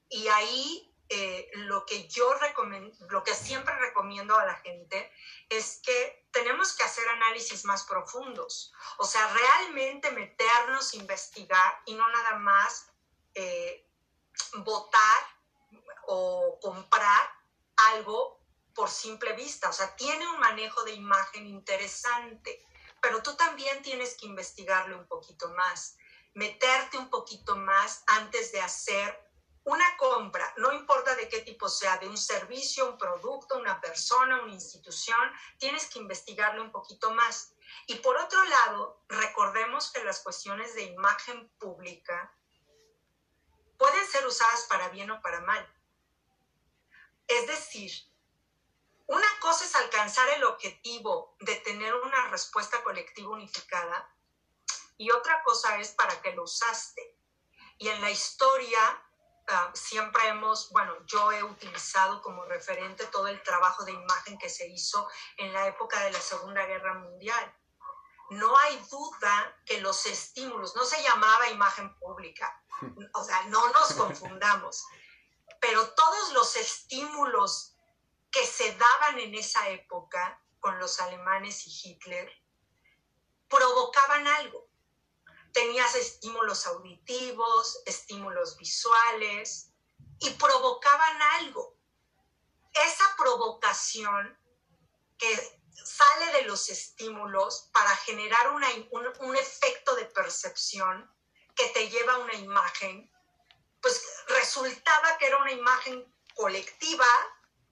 Y 0.09 0.27
ahí 0.27 0.95
eh, 1.09 1.49
lo 1.53 1.83
que 1.83 2.07
yo 2.07 2.35
recomiendo, 2.35 2.95
lo 3.09 3.23
que 3.23 3.33
siempre 3.33 3.75
recomiendo 3.79 4.37
a 4.37 4.45
la 4.45 4.57
gente 4.57 5.11
es 5.49 5.81
que 5.83 6.27
tenemos 6.31 6.75
que 6.75 6.83
hacer 6.83 7.09
análisis 7.09 7.65
más 7.65 7.83
profundos. 7.85 8.73
O 8.99 9.05
sea, 9.05 9.27
realmente 9.33 10.11
meternos, 10.11 10.93
investigar 10.93 11.81
y 11.87 11.95
no 11.95 12.07
nada 12.09 12.37
más 12.37 12.91
eh, 13.33 13.89
votar 14.57 15.23
o 16.07 16.59
comprar 16.61 17.29
algo 17.93 18.39
por 18.73 18.89
simple 18.89 19.33
vista. 19.33 19.69
O 19.69 19.73
sea, 19.73 19.95
tiene 19.95 20.27
un 20.27 20.39
manejo 20.39 20.83
de 20.83 20.93
imagen 20.93 21.47
interesante, 21.47 22.65
pero 23.01 23.21
tú 23.21 23.35
también 23.35 23.81
tienes 23.81 24.15
que 24.15 24.25
investigarlo 24.25 24.97
un 24.97 25.07
poquito 25.07 25.49
más, 25.49 25.97
meterte 26.33 26.97
un 26.97 27.09
poquito 27.09 27.55
más 27.55 28.03
antes 28.07 28.51
de 28.51 28.61
hacer 28.61 29.23
una 29.65 29.95
compra, 29.97 30.53
no 30.57 30.73
importa 30.73 31.15
de 31.15 31.29
qué 31.29 31.39
tipo 31.39 31.69
sea, 31.69 31.97
de 31.97 32.07
un 32.07 32.17
servicio, 32.17 32.89
un 32.89 32.97
producto, 32.97 33.57
una 33.57 33.79
persona, 33.79 34.41
una 34.41 34.53
institución, 34.53 35.31
tienes 35.57 35.87
que 35.89 35.99
investigarlo 35.99 36.61
un 36.61 36.71
poquito 36.71 37.11
más. 37.11 37.53
Y 37.87 37.95
por 37.95 38.17
otro 38.17 38.43
lado, 38.43 39.01
recordemos 39.07 39.89
que 39.91 40.03
las 40.03 40.19
cuestiones 40.19 40.75
de 40.75 40.83
imagen 40.83 41.49
pública 41.59 42.35
pueden 43.77 44.05
ser 44.07 44.25
usadas 44.25 44.65
para 44.69 44.89
bien 44.89 45.11
o 45.11 45.21
para 45.21 45.41
mal. 45.41 45.67
Es 47.27 47.47
decir, 47.47 47.91
una 49.07 49.27
cosa 49.39 49.65
es 49.65 49.75
alcanzar 49.75 50.29
el 50.29 50.43
objetivo 50.43 51.35
de 51.39 51.55
tener 51.57 51.93
una 51.93 52.29
respuesta 52.29 52.83
colectiva 52.83 53.29
unificada 53.31 54.09
y 54.97 55.11
otra 55.11 55.43
cosa 55.43 55.77
es 55.79 55.89
para 55.89 56.21
qué 56.21 56.31
lo 56.33 56.43
usaste. 56.43 57.17
Y 57.77 57.89
en 57.89 58.01
la 58.01 58.11
historia 58.11 58.79
ah, 59.47 59.71
siempre 59.73 60.27
hemos, 60.27 60.69
bueno, 60.71 60.95
yo 61.05 61.31
he 61.31 61.43
utilizado 61.43 62.21
como 62.21 62.45
referente 62.45 63.05
todo 63.07 63.27
el 63.27 63.41
trabajo 63.43 63.83
de 63.83 63.91
imagen 63.91 64.37
que 64.37 64.49
se 64.49 64.67
hizo 64.67 65.07
en 65.37 65.51
la 65.51 65.67
época 65.67 65.99
de 66.05 66.11
la 66.11 66.21
Segunda 66.21 66.65
Guerra 66.65 66.93
Mundial. 66.93 67.53
No 68.33 68.57
hay 68.57 68.77
duda 68.89 69.61
que 69.65 69.81
los 69.81 70.05
estímulos, 70.05 70.75
no 70.75 70.83
se 70.85 71.01
llamaba 71.01 71.49
imagen 71.49 71.97
pública, 71.99 72.63
o 73.13 73.23
sea, 73.23 73.43
no 73.45 73.71
nos 73.71 73.93
confundamos. 73.97 74.85
Pero 75.59 75.87
todos 75.93 76.33
los 76.33 76.55
estímulos 76.55 77.77
que 78.31 78.45
se 78.45 78.75
daban 78.75 79.19
en 79.19 79.35
esa 79.35 79.69
época 79.69 80.41
con 80.59 80.79
los 80.79 80.99
alemanes 80.99 81.67
y 81.67 81.71
Hitler 81.83 82.31
provocaban 83.47 84.27
algo. 84.27 84.67
Tenías 85.51 85.93
estímulos 85.95 86.65
auditivos, 86.65 87.81
estímulos 87.85 88.57
visuales 88.57 89.71
y 90.19 90.31
provocaban 90.31 91.21
algo. 91.39 91.77
Esa 92.73 93.15
provocación 93.17 94.35
que 95.17 95.62
sale 95.75 96.31
de 96.33 96.41
los 96.43 96.69
estímulos 96.69 97.69
para 97.73 97.95
generar 97.97 98.51
un, 98.51 98.63
un 99.19 99.35
efecto 99.35 99.95
de 99.95 100.05
percepción 100.05 101.11
que 101.55 101.67
te 101.69 101.89
lleva 101.89 102.13
a 102.13 102.19
una 102.19 102.33
imagen, 102.35 103.11
pues 103.81 104.01
resultaba 104.27 105.17
que 105.17 105.27
era 105.27 105.37
una 105.37 105.51
imagen 105.51 106.13
colectiva 106.35 107.05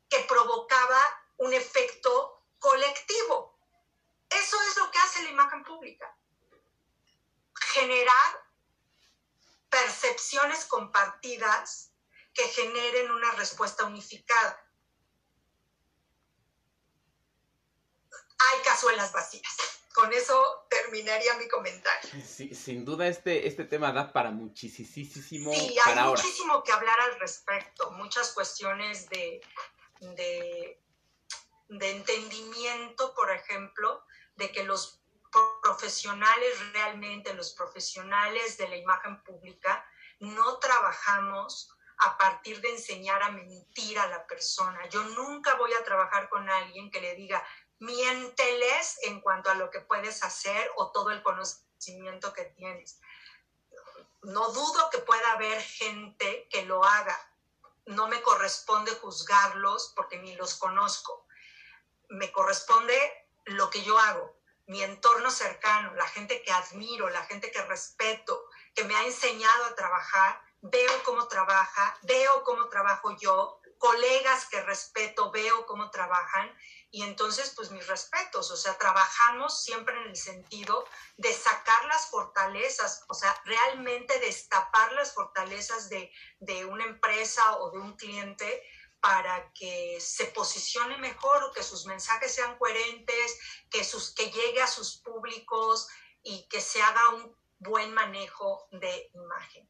que 0.09 0.19
provocaba 0.21 1.01
un 1.37 1.53
efecto 1.53 2.45
colectivo. 2.59 3.57
Eso 4.29 4.61
es 4.61 4.77
lo 4.77 4.91
que 4.91 4.99
hace 4.99 5.23
la 5.23 5.29
imagen 5.29 5.63
pública. 5.63 6.15
Generar 7.73 8.45
percepciones 9.69 10.65
compartidas 10.65 11.93
que 12.33 12.43
generen 12.49 13.11
una 13.11 13.31
respuesta 13.31 13.85
unificada. 13.85 14.70
Hay 18.49 18.61
cazuelas 18.63 19.11
vacías 19.11 19.81
con 19.93 20.11
eso 20.13 20.65
terminaría 20.69 21.35
mi 21.35 21.47
comentario. 21.47 22.09
Sí, 22.25 22.53
sin 22.55 22.85
duda 22.85 23.07
este, 23.07 23.47
este 23.47 23.65
tema 23.65 23.91
da 23.91 24.11
para 24.11 24.31
muchísimo. 24.31 25.53
Sí, 25.53 25.77
hay 25.85 25.95
muchísimo 26.03 26.63
que 26.63 26.71
hablar 26.71 26.99
al 27.01 27.19
respecto, 27.19 27.91
muchas 27.91 28.31
cuestiones 28.31 29.09
de, 29.09 29.41
de, 29.99 30.81
de 31.69 31.91
entendimiento, 31.91 33.13
por 33.13 33.31
ejemplo, 33.31 34.05
de 34.35 34.51
que 34.51 34.63
los 34.63 35.01
profesionales 35.61 36.53
realmente, 36.73 37.33
los 37.33 37.51
profesionales 37.53 38.57
de 38.57 38.67
la 38.69 38.77
imagen 38.77 39.21
pública, 39.23 39.85
no 40.19 40.57
trabajamos 40.59 41.75
a 42.03 42.17
partir 42.17 42.59
de 42.61 42.71
enseñar 42.71 43.21
a 43.21 43.29
mentir 43.29 43.99
a 43.99 44.07
la 44.07 44.25
persona. 44.25 44.87
Yo 44.89 45.03
nunca 45.03 45.55
voy 45.55 45.71
a 45.73 45.83
trabajar 45.83 46.29
con 46.29 46.49
alguien 46.49 46.89
que 46.89 46.99
le 46.99 47.15
diga, 47.15 47.45
miénteles 47.81 48.99
en 49.03 49.21
cuanto 49.21 49.49
a 49.49 49.55
lo 49.55 49.69
que 49.69 49.81
puedes 49.81 50.23
hacer 50.23 50.71
o 50.75 50.91
todo 50.91 51.11
el 51.11 51.21
conocimiento 51.21 52.31
que 52.31 52.45
tienes. 52.45 52.99
No 54.21 54.49
dudo 54.51 54.89
que 54.91 54.99
pueda 54.99 55.33
haber 55.33 55.61
gente 55.61 56.47
que 56.49 56.63
lo 56.65 56.83
haga. 56.83 57.19
No 57.85 58.07
me 58.07 58.21
corresponde 58.21 58.91
juzgarlos 58.91 59.93
porque 59.95 60.19
ni 60.19 60.35
los 60.35 60.55
conozco. 60.55 61.25
Me 62.09 62.31
corresponde 62.31 63.27
lo 63.45 63.69
que 63.69 63.83
yo 63.83 63.97
hago, 63.97 64.39
mi 64.67 64.83
entorno 64.83 65.31
cercano, 65.31 65.95
la 65.95 66.07
gente 66.07 66.43
que 66.43 66.51
admiro, 66.51 67.09
la 67.09 67.23
gente 67.23 67.51
que 67.51 67.63
respeto, 67.63 68.45
que 68.75 68.83
me 68.83 68.95
ha 68.95 69.03
enseñado 69.05 69.65
a 69.65 69.75
trabajar 69.75 70.41
veo 70.61 71.03
cómo 71.03 71.27
trabaja, 71.27 71.97
veo 72.03 72.43
cómo 72.43 72.69
trabajo 72.69 73.15
yo, 73.17 73.60
colegas 73.81 74.45
que 74.45 74.61
respeto, 74.61 75.31
veo 75.31 75.65
cómo 75.65 75.89
trabajan 75.89 76.55
y 76.91 77.01
entonces 77.01 77.51
pues 77.55 77.71
mis 77.71 77.87
respetos, 77.87 78.51
o 78.51 78.55
sea, 78.55 78.77
trabajamos 78.77 79.63
siempre 79.63 79.99
en 79.99 80.09
el 80.09 80.15
sentido 80.15 80.85
de 81.17 81.33
sacar 81.33 81.85
las 81.85 82.05
fortalezas, 82.11 83.03
o 83.09 83.15
sea, 83.15 83.35
realmente 83.43 84.19
destapar 84.19 84.91
las 84.93 85.13
fortalezas 85.13 85.89
de, 85.89 86.11
de 86.39 86.63
una 86.65 86.85
empresa 86.85 87.57
o 87.57 87.71
de 87.71 87.79
un 87.79 87.97
cliente 87.97 88.63
para 88.99 89.51
que 89.53 89.97
se 89.99 90.25
posicione 90.25 90.97
mejor, 90.97 91.51
que 91.51 91.63
sus 91.63 91.87
mensajes 91.87 92.35
sean 92.35 92.59
coherentes, 92.59 93.39
que, 93.71 93.83
sus, 93.83 94.13
que 94.13 94.29
llegue 94.29 94.61
a 94.61 94.67
sus 94.67 95.01
públicos 95.01 95.87
y 96.21 96.47
que 96.49 96.61
se 96.61 96.83
haga 96.83 97.09
un 97.09 97.35
buen 97.57 97.91
manejo 97.95 98.67
de 98.69 99.09
imagen. 99.15 99.67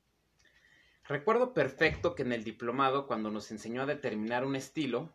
Recuerdo 1.12 1.54
perfecto 1.54 2.15
que 2.15 2.24
en 2.24 2.32
el 2.32 2.45
diplomado, 2.45 3.06
cuando 3.06 3.30
nos 3.32 3.52
enseñó 3.52 3.82
a 3.82 3.86
determinar 3.86 4.45
un 4.45 4.56
estilo, 4.56 5.13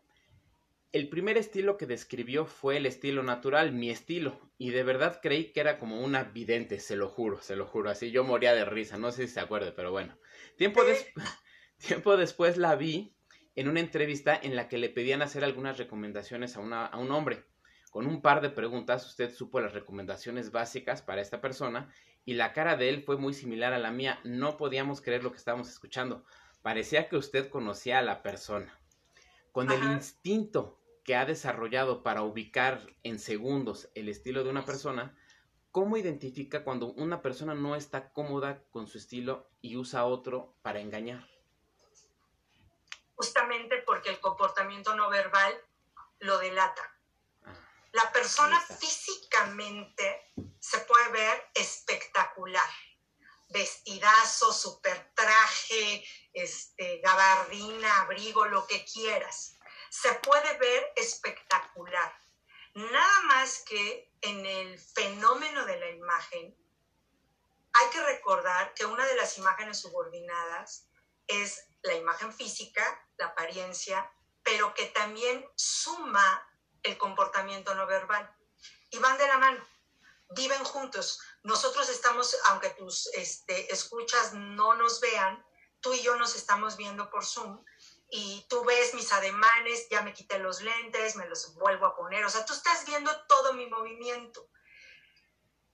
el 0.91 1.09
primer 1.09 1.37
estilo 1.37 1.75
que 1.75 1.87
describió 1.87 2.45
fue 2.45 2.77
el 2.77 2.85
estilo 2.85 3.23
natural, 3.23 3.71
mi 3.71 3.89
estilo, 3.89 4.39
y 4.59 4.69
de 4.69 4.83
verdad 4.83 5.19
creí 5.23 5.51
que 5.51 5.59
era 5.59 5.79
como 5.79 5.99
una 5.99 6.23
vidente, 6.23 6.79
se 6.79 6.95
lo 6.95 7.09
juro, 7.09 7.41
se 7.41 7.55
lo 7.55 7.65
juro, 7.65 7.89
así 7.89 8.11
yo 8.11 8.23
moría 8.23 8.53
de 8.53 8.63
risa, 8.63 8.99
no 8.99 9.11
sé 9.11 9.25
si 9.25 9.33
se 9.33 9.39
acuerde, 9.39 9.71
pero 9.71 9.89
bueno. 9.89 10.15
Tiempo, 10.55 10.81
tiempo 11.79 12.15
después 12.15 12.57
la 12.57 12.75
vi 12.75 13.15
en 13.55 13.67
una 13.67 13.79
entrevista 13.79 14.39
en 14.39 14.55
la 14.55 14.67
que 14.67 14.77
le 14.77 14.89
pedían 14.89 15.23
hacer 15.23 15.43
algunas 15.43 15.79
recomendaciones 15.79 16.57
a, 16.57 16.59
una, 16.59 16.85
a 16.85 16.99
un 16.99 17.09
hombre. 17.09 17.43
Con 17.89 18.05
un 18.05 18.21
par 18.21 18.41
de 18.41 18.51
preguntas, 18.51 19.03
usted 19.07 19.33
supo 19.33 19.59
las 19.61 19.73
recomendaciones 19.73 20.51
básicas 20.51 21.01
para 21.01 21.21
esta 21.21 21.41
persona 21.41 21.89
y 22.27 22.33
la 22.33 22.51
cara 22.51 22.75
de 22.75 22.89
él 22.89 23.03
fue 23.03 23.15
muy 23.15 23.33
similar 23.33 23.71
a 23.71 23.79
la 23.79 23.89
mía. 23.89 24.19
No 24.25 24.57
podíamos 24.57 24.99
creer 24.99 25.23
lo 25.23 25.31
que 25.31 25.37
estábamos 25.37 25.69
escuchando. 25.69 26.25
Parecía 26.61 27.07
que 27.07 27.15
usted 27.15 27.49
conocía 27.49 27.99
a 27.99 28.01
la 28.01 28.21
persona. 28.21 28.77
Con 29.53 29.71
el 29.71 29.81
instinto 29.81 30.77
que 31.05 31.15
ha 31.15 31.23
desarrollado 31.23 32.03
para 32.03 32.23
ubicar 32.23 32.81
en 33.03 33.17
segundos 33.17 33.89
el 33.95 34.09
estilo 34.09 34.43
de 34.43 34.49
una 34.49 34.65
persona, 34.65 35.17
¿cómo 35.71 35.95
identifica 35.95 36.65
cuando 36.65 36.87
una 36.87 37.21
persona 37.21 37.55
no 37.55 37.77
está 37.77 38.11
cómoda 38.11 38.61
con 38.71 38.87
su 38.87 38.97
estilo 38.97 39.49
y 39.61 39.77
usa 39.77 40.03
otro 40.03 40.53
para 40.63 40.81
engañar? 40.81 41.25
Justamente 43.15 43.81
porque 43.85 44.09
el 44.09 44.19
comportamiento 44.19 44.93
no 44.97 45.09
verbal 45.09 45.53
lo 46.19 46.37
delata. 46.39 46.96
La 47.97 48.11
persona 48.11 48.61
físicamente 48.61 50.31
se 50.59 50.77
puede 50.81 51.09
ver 51.09 51.49
espectacular. 51.55 52.69
Vestidazo, 53.49 54.53
super 54.53 55.13
traje, 55.15 56.05
este, 56.31 56.99
gabardina, 56.99 58.01
abrigo, 58.01 58.45
lo 58.45 58.67
que 58.67 58.85
quieras. 58.85 59.57
Se 59.89 60.13
puede 60.13 60.59
ver 60.59 60.93
espectacular. 60.95 62.15
Nada 62.75 63.21
más 63.21 63.63
que 63.63 64.13
en 64.21 64.45
el 64.45 64.77
fenómeno 64.77 65.65
de 65.65 65.79
la 65.79 65.89
imagen, 65.89 66.55
hay 67.73 67.89
que 67.89 68.03
recordar 68.03 68.75
que 68.75 68.85
una 68.85 69.07
de 69.07 69.15
las 69.15 69.39
imágenes 69.39 69.79
subordinadas 69.79 70.87
es 71.25 71.65
la 71.81 71.95
imagen 71.95 72.31
física, 72.31 73.09
la 73.17 73.25
apariencia, 73.25 74.07
pero 74.43 74.75
que 74.75 74.85
también 74.85 75.43
suma 75.55 76.47
el 76.87 76.97
comportamiento 76.97 77.75
no 77.75 77.85
verbal. 77.85 78.33
Y 78.89 78.97
van 78.99 79.17
de 79.17 79.27
la 79.27 79.37
mano, 79.37 79.65
viven 80.29 80.63
juntos. 80.63 81.21
Nosotros 81.43 81.89
estamos, 81.89 82.35
aunque 82.49 82.69
tus 82.71 83.07
este, 83.07 83.71
escuchas 83.73 84.33
no 84.33 84.75
nos 84.75 84.99
vean, 84.99 85.45
tú 85.81 85.93
y 85.93 86.01
yo 86.01 86.15
nos 86.15 86.35
estamos 86.35 86.77
viendo 86.77 87.09
por 87.09 87.25
Zoom 87.25 87.63
y 88.09 88.45
tú 88.49 88.63
ves 88.63 88.93
mis 88.93 89.11
ademanes, 89.11 89.87
ya 89.89 90.01
me 90.01 90.13
quité 90.13 90.39
los 90.39 90.61
lentes, 90.61 91.15
me 91.17 91.27
los 91.27 91.53
vuelvo 91.55 91.85
a 91.85 91.95
poner, 91.95 92.23
o 92.23 92.29
sea, 92.29 92.45
tú 92.45 92.53
estás 92.53 92.85
viendo 92.85 93.11
todo 93.27 93.53
mi 93.53 93.67
movimiento. 93.67 94.49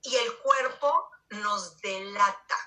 Y 0.02 0.16
el 0.16 0.38
cuerpo 0.40 1.10
nos 1.30 1.80
delata. 1.80 2.58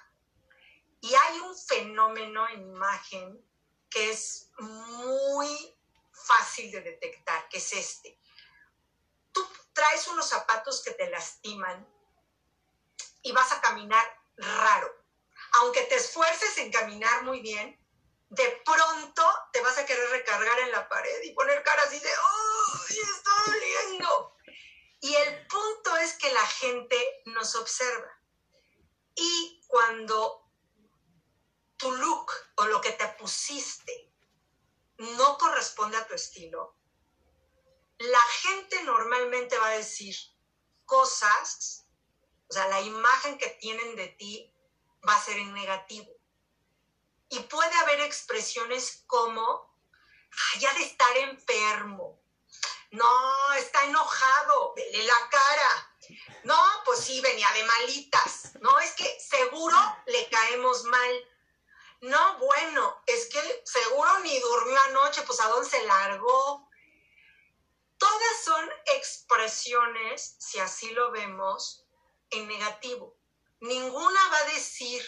Y 1.01 1.15
hay 1.15 1.41
un 1.41 1.57
fenómeno 1.57 2.49
en 2.49 2.63
imagen 2.63 3.45
que 3.91 4.11
es 4.11 4.51
muy 4.59 5.77
fácil 6.13 6.71
de 6.71 6.81
detectar, 6.81 7.49
que 7.49 7.59
es 7.59 7.73
este 7.73 8.19
traes 9.77 10.09
unos 10.09 10.27
zapatos 10.27 10.83
que 10.83 10.93
te 10.93 11.09
lastiman 11.11 11.87
y 13.23 13.33
vas 13.33 13.53
a 13.53 13.61
caminar 13.61 14.05
raro. 14.37 14.91
Aunque 15.61 15.83
te 15.83 15.97
esfuerces 15.97 16.57
en 16.59 16.73
caminar 16.73 17.23
muy 17.25 17.41
bien, 17.41 17.79
de 18.31 18.63
pronto 18.65 19.23
te 19.53 19.61
vas 19.61 19.77
a 19.77 19.85
querer 19.85 20.09
recargar 20.11 20.59
en 20.61 20.73
la 20.73 20.89
pared 20.89 21.23
y 21.25 21.35
poner 21.35 21.63
cara 21.63 21.83
así 21.83 22.01
de, 22.01 22.11
¡oh! 22.11 22.85
¡Está 22.89 23.31
doliendo! 23.47 24.37
Y 25.01 25.15
el 25.15 25.47
punto 25.47 25.97
es 25.99 26.15
que 26.15 26.33
la 26.33 26.47
gente 26.47 27.23
nos 27.27 27.55
observa. 27.55 28.19
Y 29.15 29.63
cuando 29.67 30.51
tu 31.77 31.93
look 31.93 32.33
o 32.57 32.65
lo 32.65 32.81
que 32.81 32.93
te 32.93 33.07
pusiste 33.09 34.11
no 34.99 35.37
corresponde 35.37 35.99
a 35.99 36.07
tu 36.07 36.15
estilo, 36.15 36.76
la 37.99 38.21
gente 38.43 38.83
normalmente 38.85 39.59
va 39.59 39.69
a 39.69 39.79
decir 39.79 40.17
cosas, 40.85 41.87
o 42.49 42.53
sea, 42.53 42.69
la 42.69 42.81
imagen 42.81 43.39
que 43.39 43.49
tienen 43.61 43.97
de 43.97 44.09
ti 44.09 44.53
va 45.09 45.15
a 45.15 45.23
ser 45.23 45.37
en 45.37 45.53
negativo. 45.55 46.11
Y 47.29 47.41
puede 47.41 47.75
haber 47.79 48.01
expresiones 48.01 49.03
como, 49.07 49.75
ya 50.59 50.73
de 50.75 50.85
estar 50.85 51.17
enfermo, 51.17 52.21
no, 52.91 53.53
está 53.55 53.85
enojado, 53.85 54.75
vele 54.75 55.05
la 55.05 55.29
cara. 55.29 55.99
No, 56.45 56.59
pues 56.85 57.01
sí, 57.01 57.21
venía 57.21 57.49
de 57.53 57.65
malitas. 57.65 58.53
No, 58.61 58.79
es 58.79 58.93
que 58.93 59.21
seguro 59.21 59.77
le 60.07 60.29
caemos 60.29 60.85
mal. 60.85 61.29
No, 62.03 62.39
bueno, 62.39 63.03
es 63.07 63.27
que 63.27 63.63
seguro 63.65 64.19
ni 64.21 64.39
durmió 64.39 64.81
anoche, 64.83 65.23
pues 65.23 65.41
a 65.41 65.49
dónde 65.49 65.69
se 65.69 65.83
largó. 65.85 66.66
Todas 67.99 68.45
son 68.45 68.71
expresiones, 68.95 70.37
si 70.39 70.59
así 70.59 70.91
lo 70.91 71.11
vemos, 71.11 71.85
en 72.31 72.47
negativo. 72.49 73.17
Ninguna 73.61 74.21
va 74.31 74.39
a 74.39 74.55
decir, 74.55 75.03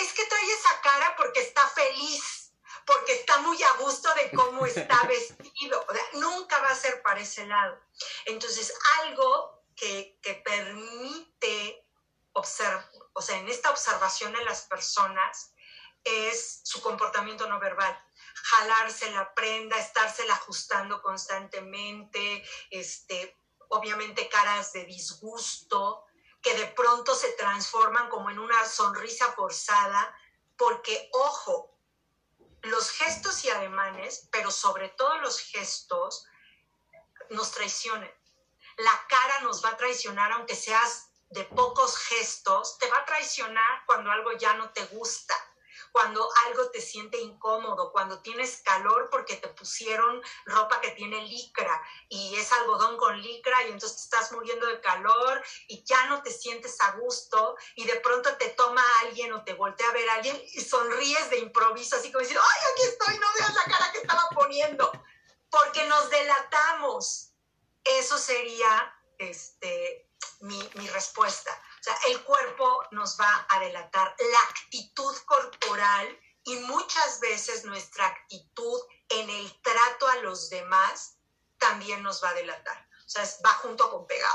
es 0.00 0.12
que 0.12 0.24
trae 0.26 0.52
esa 0.52 0.80
cara 0.80 1.16
porque 1.16 1.40
está 1.40 1.66
feliz, 1.68 2.52
porque 2.86 3.12
está 3.12 3.38
muy 3.38 3.62
a 3.62 3.72
gusto 3.74 4.12
de 4.14 4.30
cómo 4.32 4.66
está 4.66 5.02
vestido. 5.08 5.86
nunca 6.14 6.58
va 6.60 6.70
a 6.70 6.74
ser 6.74 7.02
para 7.02 7.20
ese 7.20 7.46
lado. 7.46 7.80
Entonces, 8.26 8.72
algo 9.00 9.62
que, 9.76 10.18
que 10.22 10.34
permite 10.34 11.86
observar, 12.32 12.90
o 13.12 13.22
sea, 13.22 13.38
en 13.38 13.48
esta 13.48 13.70
observación 13.70 14.32
de 14.32 14.44
las 14.44 14.62
personas 14.62 15.54
es 16.04 16.62
su 16.64 16.80
comportamiento 16.80 17.46
no 17.46 17.60
verbal 17.60 17.96
jalarse 18.42 19.10
la 19.10 19.32
prenda, 19.34 19.78
estársela 19.78 20.34
ajustando 20.34 21.00
constantemente, 21.00 22.44
este, 22.70 23.36
obviamente 23.68 24.28
caras 24.28 24.72
de 24.72 24.84
disgusto, 24.84 26.04
que 26.42 26.54
de 26.54 26.66
pronto 26.66 27.14
se 27.14 27.32
transforman 27.32 28.08
como 28.08 28.30
en 28.30 28.38
una 28.38 28.64
sonrisa 28.66 29.32
forzada, 29.32 30.16
porque, 30.56 31.08
ojo, 31.12 31.72
los 32.62 32.90
gestos 32.90 33.44
y 33.44 33.50
ademanes, 33.50 34.28
pero 34.30 34.50
sobre 34.50 34.88
todo 34.90 35.18
los 35.18 35.38
gestos, 35.40 36.26
nos 37.30 37.52
traicionan. 37.52 38.10
La 38.78 39.06
cara 39.08 39.40
nos 39.40 39.64
va 39.64 39.70
a 39.70 39.76
traicionar, 39.76 40.32
aunque 40.32 40.56
seas 40.56 41.10
de 41.30 41.44
pocos 41.44 41.96
gestos, 41.96 42.78
te 42.78 42.90
va 42.90 42.98
a 42.98 43.04
traicionar 43.04 43.84
cuando 43.86 44.10
algo 44.10 44.32
ya 44.32 44.54
no 44.54 44.70
te 44.70 44.84
gusta 44.86 45.34
cuando 45.92 46.26
algo 46.46 46.70
te 46.70 46.80
siente 46.80 47.18
incómodo, 47.18 47.92
cuando 47.92 48.20
tienes 48.20 48.62
calor 48.64 49.08
porque 49.10 49.36
te 49.36 49.48
pusieron 49.48 50.22
ropa 50.46 50.80
que 50.80 50.92
tiene 50.92 51.22
licra 51.26 51.80
y 52.08 52.34
es 52.36 52.50
algodón 52.52 52.96
con 52.96 53.20
licra 53.20 53.62
y 53.64 53.72
entonces 53.72 54.02
estás 54.02 54.32
muriendo 54.32 54.66
de 54.66 54.80
calor 54.80 55.42
y 55.68 55.84
ya 55.84 56.06
no 56.06 56.22
te 56.22 56.30
sientes 56.30 56.80
a 56.80 56.92
gusto 56.92 57.56
y 57.76 57.84
de 57.84 58.00
pronto 58.00 58.34
te 58.36 58.48
toma 58.50 58.82
alguien 59.02 59.32
o 59.32 59.44
te 59.44 59.54
voltea 59.54 59.88
a 59.88 59.92
ver 59.92 60.08
a 60.08 60.14
alguien 60.14 60.40
y 60.52 60.60
sonríes 60.60 61.30
de 61.30 61.38
improviso 61.38 61.96
así 61.96 62.10
como 62.10 62.20
diciendo, 62.20 62.42
ay, 62.42 62.72
aquí 62.72 62.82
estoy, 62.82 63.18
no 63.18 63.26
veas 63.38 63.54
la 63.54 63.64
cara 63.64 63.92
que 63.92 63.98
estaba 63.98 64.28
poniendo, 64.34 64.90
porque 65.50 65.84
nos 65.86 66.08
delatamos. 66.10 67.28
Eso 67.84 68.16
sería 68.16 68.94
este, 69.18 70.08
mi, 70.40 70.70
mi 70.74 70.88
respuesta. 70.88 71.50
O 71.82 71.84
sea, 71.84 71.96
el 72.10 72.22
cuerpo 72.22 72.84
nos 72.92 73.18
va 73.18 73.44
a 73.48 73.58
delatar 73.58 74.14
la 74.18 74.38
actitud 74.50 75.16
corporal 75.26 76.16
y 76.44 76.54
muchas 76.60 77.18
veces 77.18 77.64
nuestra 77.64 78.06
actitud 78.06 78.80
en 79.08 79.28
el 79.28 79.62
trato 79.62 80.06
a 80.06 80.16
los 80.22 80.48
demás 80.48 81.18
también 81.58 82.04
nos 82.04 82.22
va 82.22 82.28
a 82.28 82.34
delatar. 82.34 82.88
O 83.04 83.08
sea, 83.08 83.24
va 83.44 83.50
junto 83.54 83.90
con 83.90 84.06
pegado. 84.06 84.32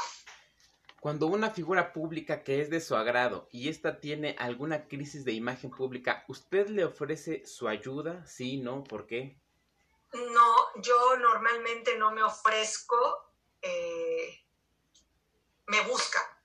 Cuando 0.99 1.27
una 1.27 1.49
figura 1.49 1.93
pública 1.93 2.43
que 2.43 2.59
es 2.59 2.69
de 2.69 2.81
su 2.81 2.97
agrado 2.97 3.47
y 3.49 3.69
ésta 3.69 4.01
tiene 4.01 4.35
alguna 4.39 4.89
crisis 4.89 5.23
de 5.23 5.31
imagen 5.31 5.71
pública, 5.71 6.25
¿usted 6.27 6.67
le 6.67 6.83
ofrece 6.83 7.45
su 7.45 7.69
ayuda? 7.69 8.25
Sí, 8.25 8.57
no, 8.57 8.83
¿por 8.83 9.07
qué? 9.07 9.39
No, 10.11 10.81
yo 10.81 11.15
normalmente 11.15 11.97
no 11.97 12.11
me 12.11 12.23
ofrezco, 12.23 13.31
eh, 13.61 14.45
me 15.67 15.79
busca. 15.83 16.36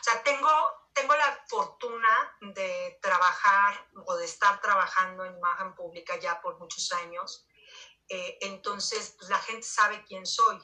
O 0.00 0.02
sea, 0.02 0.22
tengo, 0.22 0.50
tengo 0.92 1.14
la 1.14 1.44
fortuna 1.48 2.36
de 2.40 2.98
trabajar 3.02 3.88
o 4.06 4.16
de 4.16 4.24
estar 4.24 4.60
trabajando 4.60 5.24
en 5.24 5.36
imagen 5.36 5.74
pública 5.74 6.16
ya 6.16 6.40
por 6.40 6.58
muchos 6.58 6.92
años. 6.92 7.46
Eh, 8.08 8.38
entonces, 8.40 9.14
pues, 9.18 9.30
la 9.30 9.38
gente 9.38 9.66
sabe 9.66 10.04
quién 10.04 10.26
soy. 10.26 10.58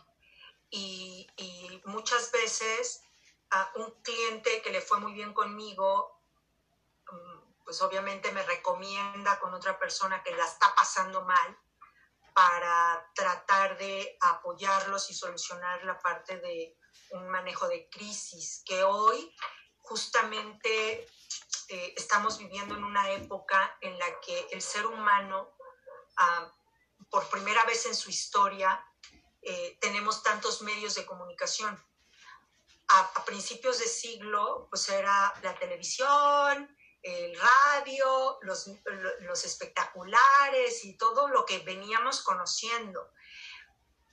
Y, 0.71 1.27
y 1.37 1.83
muchas 1.85 2.33
veces 2.33 3.05
un 3.77 3.91
cliente 4.03 4.63
que 4.63 4.71
le 4.71 4.81
fue 4.81 4.99
muy 4.99 5.13
bien 5.13 5.33
conmigo, 5.33 6.21
mm, 7.11 7.65
pues 7.65 7.81
obviamente 7.83 8.31
me 8.33 8.43
recomienda 8.43 9.39
con 9.39 9.55
otra 9.55 9.79
persona 9.79 10.23
que 10.23 10.35
la 10.35 10.45
está 10.45 10.75
pasando 10.75 11.23
mal 11.25 11.59
para 12.35 13.11
tratar 13.15 13.79
de 13.79 14.19
apoyarlos 14.21 15.11
y 15.11 15.15
solucionar 15.15 15.83
la 15.85 15.99
parte 15.99 16.39
de 16.41 16.77
un 17.11 17.29
manejo 17.29 17.69
de 17.69 17.89
crisis, 17.89 18.63
que 18.65 18.83
hoy 18.83 19.35
justamente 19.79 21.07
eh, 21.69 21.95
estamos 21.97 22.39
viviendo 22.39 22.75
en 22.75 22.85
una 22.85 23.11
época 23.13 23.77
en 23.81 23.99
la 23.99 24.21
que 24.21 24.49
el 24.53 24.63
ser 24.63 24.87
humano, 24.87 25.57
ah, 26.17 26.51
por 27.11 27.29
primera 27.29 27.65
vez 27.65 27.87
en 27.87 27.95
su 27.95 28.11
historia, 28.11 28.85
eh, 29.43 29.77
tenemos 29.81 30.23
tantos 30.23 30.63
medios 30.63 30.95
de 30.95 31.05
comunicación. 31.05 31.83
A, 32.89 33.25
principios 33.25 33.79
de 33.79 33.87
siglo, 33.87 34.69
pues 34.71 34.89
era 34.89 35.33
la 35.43 35.55
televisión, 35.59 36.77
el 37.03 37.39
radio, 37.39 38.39
los, 38.43 38.71
los 39.21 39.45
espectaculares 39.45 40.85
y 40.85 40.97
todo 40.97 41.29
lo 41.29 41.45
que 41.45 41.59
veníamos 41.61 42.23
conociendo. 42.23 43.13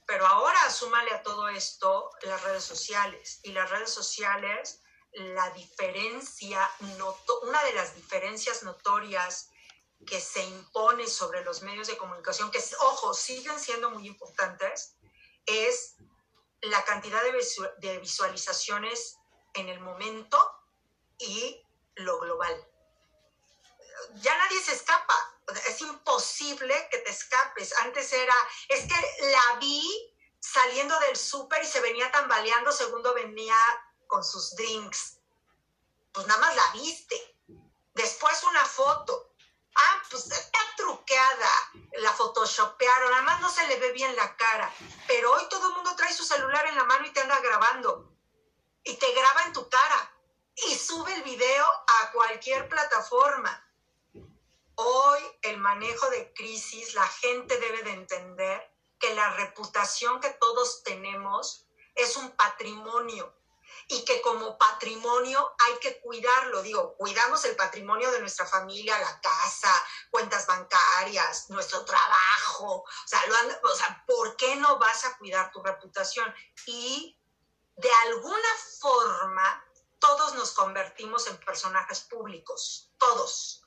Pero 0.05 0.27
ahora 0.27 0.69
súmale 0.69 1.11
a 1.11 1.23
todo 1.23 1.47
esto 1.49 2.09
las 2.23 2.41
redes 2.43 2.63
sociales. 2.63 3.39
Y 3.43 3.51
las 3.51 3.69
redes 3.69 3.89
sociales, 3.89 4.81
la 5.13 5.49
diferencia, 5.51 6.69
una 7.43 7.63
de 7.63 7.73
las 7.73 7.95
diferencias 7.95 8.63
notorias 8.63 9.49
que 10.05 10.19
se 10.19 10.43
impone 10.43 11.07
sobre 11.07 11.43
los 11.43 11.61
medios 11.61 11.87
de 11.87 11.97
comunicación, 11.97 12.49
que, 12.51 12.63
ojo, 12.79 13.13
siguen 13.13 13.59
siendo 13.59 13.91
muy 13.91 14.07
importantes, 14.07 14.95
es 15.45 15.95
la 16.61 16.83
cantidad 16.85 17.21
de 17.77 17.99
visualizaciones 17.99 19.17
en 19.53 19.69
el 19.69 19.79
momento 19.79 20.37
y 21.17 21.63
lo 21.95 22.19
global. 22.19 22.67
Ya 24.15 24.37
nadie 24.37 24.59
se 24.61 24.73
escapa 24.73 25.15
es 25.67 25.81
imposible 25.81 26.87
que 26.89 26.99
te 26.99 27.11
escapes. 27.11 27.73
Antes 27.81 28.11
era, 28.13 28.35
es 28.69 28.81
que 28.81 29.31
la 29.31 29.59
vi 29.59 30.11
saliendo 30.39 30.99
del 31.01 31.15
súper 31.15 31.63
y 31.63 31.67
se 31.67 31.79
venía 31.81 32.11
tambaleando, 32.11 32.71
segundo 32.71 33.13
venía 33.13 33.57
con 34.07 34.23
sus 34.23 34.55
drinks. 34.55 35.19
Pues 36.11 36.27
nada 36.27 36.41
más 36.41 36.55
la 36.55 36.71
viste. 36.73 37.37
Después 37.93 38.43
una 38.43 38.65
foto. 38.65 39.35
Ah, 39.73 40.03
pues 40.09 40.29
está 40.29 40.59
truqueada, 40.75 41.51
la 41.93 42.11
photoshopearon, 42.11 43.11
nada 43.11 43.21
más 43.21 43.39
no 43.39 43.49
se 43.49 43.65
le 43.67 43.79
ve 43.79 43.93
bien 43.93 44.13
la 44.17 44.35
cara. 44.35 44.73
Pero 45.07 45.31
hoy 45.31 45.47
todo 45.49 45.69
el 45.69 45.75
mundo 45.75 45.95
trae 45.95 46.13
su 46.13 46.25
celular 46.25 46.65
en 46.65 46.75
la 46.75 46.83
mano 46.83 47.07
y 47.07 47.13
te 47.13 47.21
anda 47.21 47.39
grabando. 47.39 48.11
Y 48.83 48.95
te 48.95 49.13
graba 49.13 49.43
en 49.43 49.53
tu 49.53 49.69
cara. 49.69 50.11
Y 50.67 50.75
sube 50.75 51.13
el 51.13 51.23
video 51.23 51.65
a 51.65 52.11
cualquier 52.11 52.67
plataforma 52.67 53.70
Hoy 54.75 55.19
el 55.41 55.57
manejo 55.57 56.09
de 56.09 56.33
crisis, 56.33 56.93
la 56.93 57.07
gente 57.07 57.59
debe 57.59 57.83
de 57.83 57.91
entender 57.91 58.71
que 58.99 59.13
la 59.15 59.31
reputación 59.31 60.19
que 60.19 60.29
todos 60.31 60.83
tenemos 60.83 61.67
es 61.95 62.15
un 62.15 62.31
patrimonio 62.31 63.35
y 63.87 64.05
que 64.05 64.21
como 64.21 64.57
patrimonio 64.57 65.53
hay 65.65 65.77
que 65.79 65.99
cuidarlo. 66.01 66.61
Digo, 66.61 66.95
cuidamos 66.95 67.43
el 67.45 67.55
patrimonio 67.55 68.11
de 68.11 68.21
nuestra 68.21 68.45
familia, 68.45 68.97
la 68.99 69.19
casa, 69.19 69.73
cuentas 70.09 70.45
bancarias, 70.47 71.49
nuestro 71.49 71.83
trabajo. 71.83 72.83
O 72.83 73.07
sea, 73.07 73.21
o 73.63 73.75
sea, 73.75 74.03
¿por 74.07 74.35
qué 74.37 74.55
no 74.55 74.77
vas 74.79 75.05
a 75.05 75.17
cuidar 75.17 75.51
tu 75.51 75.61
reputación? 75.61 76.33
Y 76.67 77.19
de 77.75 77.91
alguna 78.05 78.49
forma, 78.79 79.65
todos 79.99 80.35
nos 80.35 80.51
convertimos 80.51 81.27
en 81.27 81.37
personajes 81.37 82.01
públicos, 82.01 82.91
todos 82.97 83.60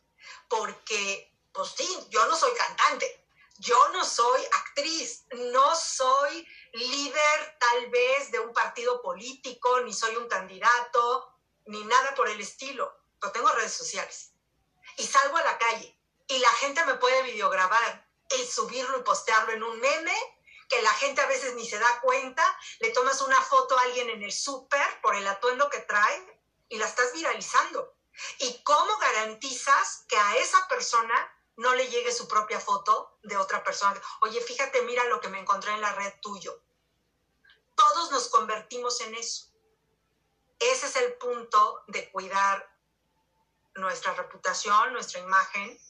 porque, 0.48 1.32
pues 1.52 1.70
sí, 1.76 1.88
yo 2.10 2.26
no 2.26 2.36
soy 2.36 2.52
cantante, 2.54 3.24
yo 3.58 3.76
no 3.90 4.04
soy 4.04 4.42
actriz, 4.52 5.24
no 5.32 5.76
soy 5.76 6.46
líder 6.72 7.58
tal 7.58 7.90
vez 7.90 8.30
de 8.30 8.40
un 8.40 8.52
partido 8.52 9.00
político, 9.00 9.80
ni 9.80 9.92
soy 9.92 10.16
un 10.16 10.28
candidato, 10.28 11.34
ni 11.66 11.82
nada 11.84 12.14
por 12.14 12.28
el 12.28 12.40
estilo, 12.40 12.92
pero 13.20 13.32
tengo 13.32 13.50
redes 13.52 13.72
sociales. 13.72 14.32
Y 14.96 15.06
salgo 15.06 15.36
a 15.36 15.44
la 15.44 15.58
calle 15.58 15.98
y 16.26 16.38
la 16.38 16.50
gente 16.54 16.84
me 16.84 16.94
puede 16.94 17.22
videograbar 17.22 18.08
y 18.36 18.44
subirlo 18.44 18.98
y 18.98 19.02
postearlo 19.02 19.52
en 19.52 19.62
un 19.62 19.78
meme 19.80 20.14
que 20.68 20.82
la 20.82 20.92
gente 20.94 21.20
a 21.20 21.26
veces 21.26 21.54
ni 21.54 21.66
se 21.66 21.78
da 21.78 22.00
cuenta, 22.00 22.42
le 22.80 22.90
tomas 22.90 23.20
una 23.20 23.40
foto 23.40 23.78
a 23.78 23.82
alguien 23.82 24.10
en 24.10 24.22
el 24.22 24.32
súper 24.32 25.00
por 25.02 25.14
el 25.14 25.26
atuendo 25.26 25.68
que 25.68 25.80
trae 25.80 26.42
y 26.68 26.78
la 26.78 26.86
estás 26.86 27.12
viralizando. 27.12 27.94
¿Y 28.38 28.62
cómo 28.62 28.96
garantizas 28.98 30.04
que 30.08 30.16
a 30.16 30.36
esa 30.36 30.66
persona 30.68 31.14
no 31.56 31.74
le 31.74 31.88
llegue 31.88 32.12
su 32.12 32.28
propia 32.28 32.60
foto 32.60 33.18
de 33.22 33.36
otra 33.36 33.62
persona? 33.62 34.00
Oye, 34.20 34.40
fíjate, 34.40 34.82
mira 34.82 35.04
lo 35.04 35.20
que 35.20 35.28
me 35.28 35.40
encontré 35.40 35.72
en 35.72 35.80
la 35.80 35.92
red 35.92 36.12
tuyo. 36.20 36.60
Todos 37.74 38.10
nos 38.12 38.28
convertimos 38.28 39.00
en 39.00 39.14
eso. 39.14 39.46
Ese 40.58 40.86
es 40.86 40.96
el 40.96 41.14
punto 41.14 41.84
de 41.88 42.10
cuidar 42.10 42.72
nuestra 43.74 44.14
reputación, 44.14 44.92
nuestra 44.92 45.20
imagen, 45.20 45.80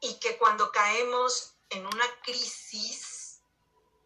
y 0.00 0.20
que 0.20 0.36
cuando 0.36 0.70
caemos 0.70 1.54
en 1.70 1.86
una 1.86 2.04
crisis, 2.22 3.40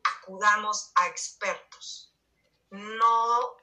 acudamos 0.04 0.92
a 0.94 1.08
expertos. 1.08 2.14
No 2.70 3.56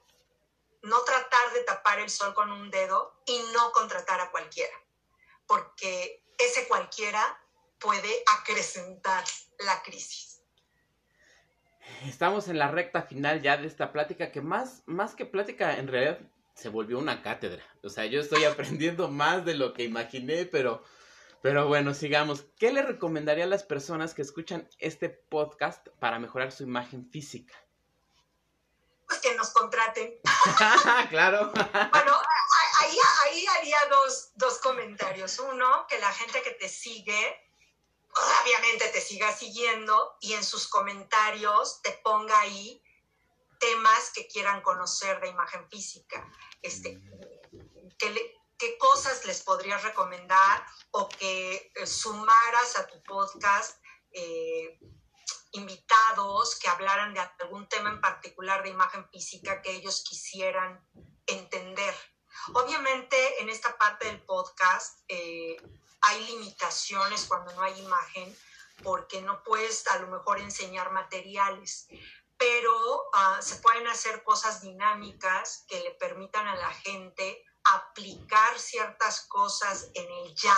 no 0.82 1.02
tratar 1.02 1.52
de 1.54 1.62
tapar 1.64 1.98
el 2.00 2.10
sol 2.10 2.34
con 2.34 2.52
un 2.52 2.70
dedo 2.70 3.20
y 3.26 3.38
no 3.52 3.72
contratar 3.72 4.20
a 4.20 4.30
cualquiera, 4.30 4.74
porque 5.46 6.24
ese 6.38 6.68
cualquiera 6.68 7.40
puede 7.78 8.22
acrecentar 8.38 9.24
la 9.58 9.82
crisis. 9.82 10.42
Estamos 12.06 12.48
en 12.48 12.58
la 12.58 12.70
recta 12.70 13.02
final 13.02 13.42
ya 13.42 13.56
de 13.56 13.66
esta 13.66 13.92
plática, 13.92 14.30
que 14.30 14.40
más, 14.40 14.82
más 14.86 15.14
que 15.14 15.26
plática 15.26 15.78
en 15.78 15.88
realidad 15.88 16.20
se 16.54 16.68
volvió 16.68 16.98
una 16.98 17.22
cátedra. 17.22 17.62
O 17.82 17.88
sea, 17.88 18.06
yo 18.06 18.20
estoy 18.20 18.44
aprendiendo 18.44 19.08
más 19.10 19.44
de 19.44 19.54
lo 19.54 19.72
que 19.72 19.84
imaginé, 19.84 20.44
pero, 20.44 20.82
pero 21.42 21.66
bueno, 21.66 21.94
sigamos. 21.94 22.46
¿Qué 22.58 22.72
le 22.72 22.82
recomendaría 22.82 23.44
a 23.44 23.48
las 23.48 23.62
personas 23.62 24.14
que 24.14 24.22
escuchan 24.22 24.68
este 24.78 25.08
podcast 25.08 25.88
para 25.98 26.18
mejorar 26.18 26.52
su 26.52 26.64
imagen 26.64 27.08
física? 27.10 27.54
Pues 29.08 29.20
que 29.20 29.34
nos 29.34 29.50
contraten. 29.50 30.20
claro. 31.08 31.50
bueno, 31.52 32.20
ahí, 32.80 32.98
ahí 33.24 33.46
haría 33.46 33.78
dos, 33.90 34.30
dos, 34.34 34.58
comentarios. 34.58 35.38
Uno, 35.38 35.86
que 35.88 35.98
la 35.98 36.12
gente 36.12 36.42
que 36.42 36.50
te 36.52 36.68
sigue, 36.68 37.50
obviamente 38.42 38.88
te 38.88 39.00
siga 39.00 39.34
siguiendo 39.34 40.16
y 40.20 40.34
en 40.34 40.44
sus 40.44 40.68
comentarios 40.68 41.80
te 41.82 41.92
ponga 42.04 42.38
ahí 42.40 42.82
temas 43.58 44.10
que 44.14 44.28
quieran 44.28 44.60
conocer 44.60 45.20
de 45.20 45.28
imagen 45.28 45.68
física. 45.70 46.30
Este, 46.62 47.00
que, 47.98 48.36
qué 48.58 48.78
cosas 48.78 49.24
les 49.24 49.42
podrías 49.42 49.82
recomendar 49.82 50.66
o 50.90 51.08
que 51.08 51.72
eh, 51.74 51.86
sumaras 51.86 52.78
a 52.78 52.86
tu 52.86 53.02
podcast 53.04 53.80
eh, 54.12 54.78
invitados 55.52 56.58
que 56.58 56.68
hablaran 56.68 57.14
de 57.14 57.20
algún 57.20 57.68
tema 57.68 57.90
en 57.90 58.00
particular 58.00 58.62
de 58.62 58.70
imagen 58.70 59.08
física 59.10 59.62
que 59.62 59.72
ellos 59.72 60.04
quisieran 60.08 60.86
entender. 61.26 61.94
Obviamente 62.54 63.42
en 63.42 63.48
esta 63.48 63.76
parte 63.76 64.06
del 64.06 64.22
podcast 64.22 65.00
eh, 65.08 65.56
hay 66.00 66.26
limitaciones 66.26 67.24
cuando 67.24 67.52
no 67.54 67.62
hay 67.62 67.78
imagen 67.80 68.36
porque 68.82 69.20
no 69.22 69.42
puedes 69.42 69.86
a 69.88 69.98
lo 69.98 70.06
mejor 70.08 70.38
enseñar 70.38 70.92
materiales, 70.92 71.88
pero 72.36 73.10
ah, 73.12 73.38
se 73.42 73.56
pueden 73.56 73.86
hacer 73.88 74.22
cosas 74.22 74.62
dinámicas 74.62 75.64
que 75.68 75.80
le 75.80 75.90
permitan 75.92 76.46
a 76.46 76.56
la 76.56 76.70
gente 76.70 77.44
aplicar 77.64 78.58
ciertas 78.58 79.22
cosas 79.26 79.90
en 79.94 80.10
el 80.10 80.34
ya 80.34 80.56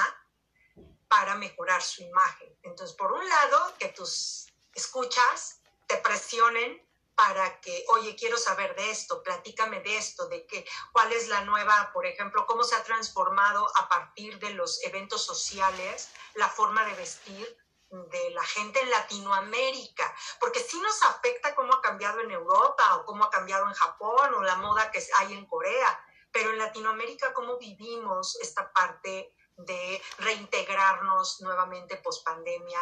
para 1.09 1.35
mejorar 1.35 1.83
su 1.83 2.03
imagen. 2.03 2.57
Entonces, 2.63 2.95
por 2.97 3.13
un 3.13 3.27
lado, 3.27 3.75
que 3.79 3.89
tus 3.89 4.50
escuchas 4.75 5.61
te 5.87 5.97
presionen 5.99 6.87
para 7.15 7.61
que, 7.61 7.85
oye, 7.89 8.17
quiero 8.17 8.39
saber 8.39 8.75
de 8.77 8.91
esto, 8.91 9.23
platícame 9.23 9.81
de 9.81 9.99
esto, 9.99 10.27
de 10.29 10.47
qué, 10.47 10.65
cuál 10.93 11.13
es 11.13 11.29
la 11.29 11.43
nueva, 11.43 11.91
por 11.93 12.07
ejemplo, 12.07 12.47
cómo 12.47 12.63
se 12.63 12.75
ha 12.75 12.83
transformado 12.83 13.71
a 13.77 13.89
partir 13.89 14.39
de 14.39 14.55
los 14.55 14.83
eventos 14.85 15.23
sociales 15.23 16.09
la 16.35 16.49
forma 16.49 16.83
de 16.87 16.95
vestir 16.95 17.59
de 17.91 18.31
la 18.31 18.45
gente 18.45 18.81
en 18.81 18.91
Latinoamérica, 18.91 20.15
porque 20.39 20.61
sí 20.61 20.81
nos 20.81 21.03
afecta 21.03 21.55
cómo 21.55 21.75
ha 21.75 21.83
cambiado 21.83 22.21
en 22.21 22.31
Europa 22.31 22.97
o 22.97 23.05
cómo 23.05 23.25
ha 23.25 23.31
cambiado 23.31 23.67
en 23.67 23.75
Japón 23.75 24.33
o 24.35 24.43
la 24.43 24.57
moda 24.57 24.91
que 24.91 25.05
hay 25.19 25.35
en 25.35 25.45
Corea, 25.47 26.01
pero 26.33 26.51
en 26.51 26.59
Latinoamérica 26.59 27.35
cómo 27.35 27.59
vivimos 27.59 28.39
esta 28.41 28.73
parte 28.73 29.35
de 29.57 30.03
reintegrarnos 30.19 31.41
nuevamente 31.41 31.97
post 31.97 32.25
pandemia, 32.25 32.81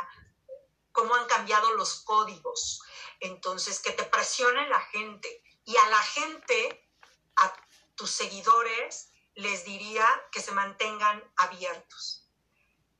cómo 0.98 1.14
han 1.14 1.26
cambiado 1.26 1.74
los 1.74 2.00
códigos. 2.00 2.82
Entonces, 3.20 3.78
que 3.78 3.92
te 3.92 4.02
presione 4.02 4.68
la 4.68 4.80
gente. 4.80 5.44
Y 5.64 5.76
a 5.76 5.88
la 5.90 6.02
gente, 6.02 6.90
a 7.36 7.54
tus 7.94 8.10
seguidores, 8.10 9.12
les 9.34 9.64
diría 9.64 10.04
que 10.32 10.40
se 10.40 10.50
mantengan 10.50 11.22
abiertos. 11.36 12.28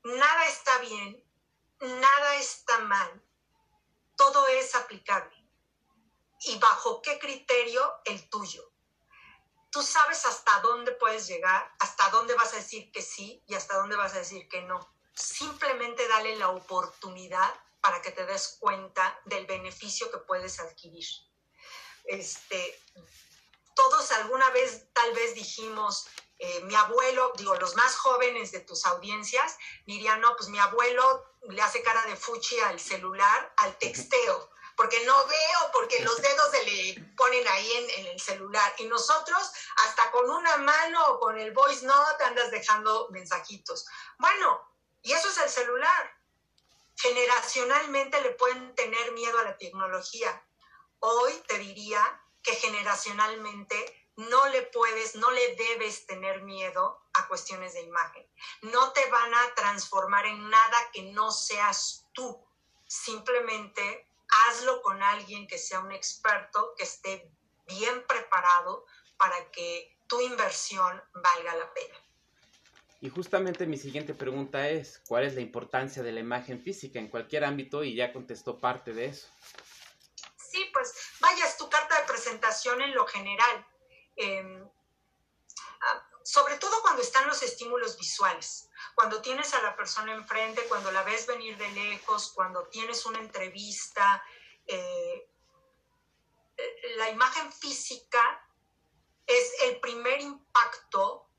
Nada 0.05 0.47
está 0.47 0.79
bien, 0.79 1.25
nada 1.81 2.37
está 2.37 2.79
mal, 2.79 3.21
todo 4.15 4.47
es 4.47 4.77
aplicable. 4.77 5.37
¿Y 6.43 6.57
bajo 6.59 7.03
qué 7.03 7.19
criterio? 7.19 7.83
El 8.05 8.31
tuyo. 8.31 8.73
Tú 9.73 9.83
sabes 9.83 10.25
hasta 10.25 10.61
dónde 10.61 10.93
puedes 10.93 11.27
llegar, 11.27 11.75
hasta 11.81 12.11
dónde 12.11 12.35
vas 12.35 12.53
a 12.53 12.59
decir 12.59 12.93
que 12.93 13.03
sí 13.03 13.43
y 13.49 13.55
hasta 13.55 13.77
dónde 13.77 13.97
vas 13.97 14.15
a 14.15 14.19
decir 14.19 14.49
que 14.49 14.63
no. 14.63 14.79
Simplemente 15.15 16.07
dale 16.07 16.37
la 16.37 16.51
oportunidad 16.51 17.53
para 17.81 18.03
que 18.03 18.11
te 18.11 18.27
des 18.27 18.57
cuenta 18.61 19.21
del 19.25 19.47
beneficio 19.47 20.11
que 20.11 20.19
puedes 20.19 20.59
adquirir. 20.61 21.07
Este, 22.05 22.81
todos 23.75 24.11
alguna 24.13 24.51
vez 24.51 24.93
tal 24.93 25.13
vez 25.15 25.35
dijimos, 25.35 26.07
eh, 26.39 26.61
mi 26.63 26.75
abuelo, 26.75 27.33
digo, 27.37 27.55
los 27.57 27.75
más 27.77 27.97
jóvenes 27.97 28.53
de 28.53 28.61
tus 28.61 28.87
audiencias 28.87 29.57
dirían, 29.87 30.21
no, 30.21 30.37
pues 30.37 30.49
mi 30.49 30.59
abuelo 30.59 31.25
le 31.49 31.61
hace 31.63 31.83
cara 31.83 32.03
de 32.07 32.17
fuchi 32.17 32.59
al 32.61 32.79
celular, 32.79 33.53
al 33.57 33.77
texteo, 33.79 34.51
porque 34.77 35.05
no 35.05 35.27
veo, 35.27 35.73
porque 35.73 36.01
los 36.01 36.17
dedos 36.23 36.51
se 36.51 36.65
le 36.65 37.15
ponen 37.17 37.47
ahí 37.49 37.73
en, 37.73 37.91
en, 37.91 38.07
el 38.07 38.21
celular. 38.21 38.73
Y 38.79 38.85
nosotros, 38.85 39.51
hasta 39.85 40.11
con 40.13 40.31
una 40.31 40.57
mano 40.59 41.05
o 41.09 41.19
con 41.19 41.39
el 41.39 41.53
voice 41.53 41.85
note, 41.85 42.25
andas 42.25 42.51
dejando 42.53 43.09
mensajitos. 43.11 43.87
Bueno, 44.19 44.61
y 45.03 45.13
eso 45.13 45.29
es 45.29 45.39
el 45.39 45.51
celular 45.51 46.18
generacionalmente 46.99 48.21
le 48.23 48.31
pueden 48.31 48.75
tener 48.75 49.13
miedo 49.13 49.39
a 49.39 49.45
la 49.45 49.57
tecnología. 49.57 50.45
Hoy 50.99 51.33
te 51.47 51.59
diría 51.59 52.01
que 52.43 52.55
generacionalmente 52.57 54.11
no 54.17 54.49
le 54.49 54.63
puedes, 54.63 55.15
no 55.15 55.31
le 55.31 55.55
debes 55.55 56.07
tener 56.07 56.43
miedo 56.43 57.01
a 57.13 57.29
cuestiones 57.29 57.75
de 57.75 57.83
imagen. 57.83 58.29
No 58.63 58.93
te 58.93 59.09
van 59.11 59.33
a 59.33 59.55
transformar 59.55 60.27
en 60.27 60.51
nada 60.51 60.91
que 60.93 61.03
no 61.13 61.31
seas 61.31 62.07
tú. 62.13 62.45
Simplemente 62.87 64.11
hazlo 64.49 64.83
con 64.83 65.01
alguien 65.01 65.47
que 65.47 65.59
sea 65.59 65.79
un 65.81 65.93
experto, 65.93 66.75
que 66.77 66.83
esté 66.83 67.31
bien 67.67 68.05
preparado 68.09 68.87
para 69.17 69.51
que 69.53 69.97
tu 70.09 70.21
inversión 70.21 71.01
valga 71.13 71.55
la 71.55 71.73
pena. 71.73 72.08
Y 73.01 73.11
justamente 73.11 73.67
mi 73.67 73.77
siguiente 73.77 74.13
pregunta 74.13 74.69
es, 74.69 75.01
¿cuál 75.07 75.25
es 75.25 75.35
la 75.35 75.41
importancia 75.41 76.03
de 76.03 76.11
la 76.11 76.21
imagen 76.21 76.61
física 76.61 76.99
en 76.99 77.09
cualquier 77.09 77.45
ámbito? 77.45 77.85
Y 77.85 77.95
ya 77.95 78.13
contestó 78.13 78.59
parte 78.59 78.93
de 78.93 79.07
eso. 79.07 79.29
Sí, 80.37 80.69
pues 80.73 80.95
vaya, 81.21 81.47
es 81.47 81.57
tu 81.57 81.69
carta 81.71 82.01
de 82.01 82.07
presentación 82.07 82.83
en 82.83 82.95
lo 82.95 83.07
general. 83.07 83.67
Ah, 85.81 86.09
sobre 86.25 86.57
todo 86.57 86.83
cuando 86.83 87.03
están 87.03 87.29
los 87.29 87.41
estímulos 87.43 87.97
visuales, 87.97 88.69
cuando 88.97 89.23
tienes 89.23 89.55
a 89.55 89.63
la 89.63 89.77
persona 89.77 90.13
enfrente, 90.13 90.65
cuando 90.65 90.91
la 90.91 91.05
ves 91.05 91.27
venir 91.27 91.57
de 91.57 91.71
lejos, 91.71 92.33
cuando 92.33 92.67
tienes 92.67 93.07
una 93.07 93.21
entrevista, 93.21 94.25
eh, 94.67 95.31
la 96.97 97.11
imagen 97.11 97.53
física 97.53 98.45
es 99.25 99.53
el 99.63 99.79
primer 99.81 100.21
impacto 100.21 101.31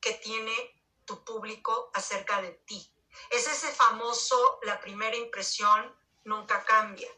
que 0.00 0.14
tiene 0.14 0.77
tu 1.08 1.24
público 1.24 1.90
acerca 1.94 2.40
de 2.42 2.50
ti. 2.66 2.94
Es 3.30 3.48
ese 3.48 3.72
famoso, 3.72 4.60
la 4.62 4.78
primera 4.78 5.16
impresión 5.16 5.96
nunca 6.24 6.62
cambia. 6.64 7.10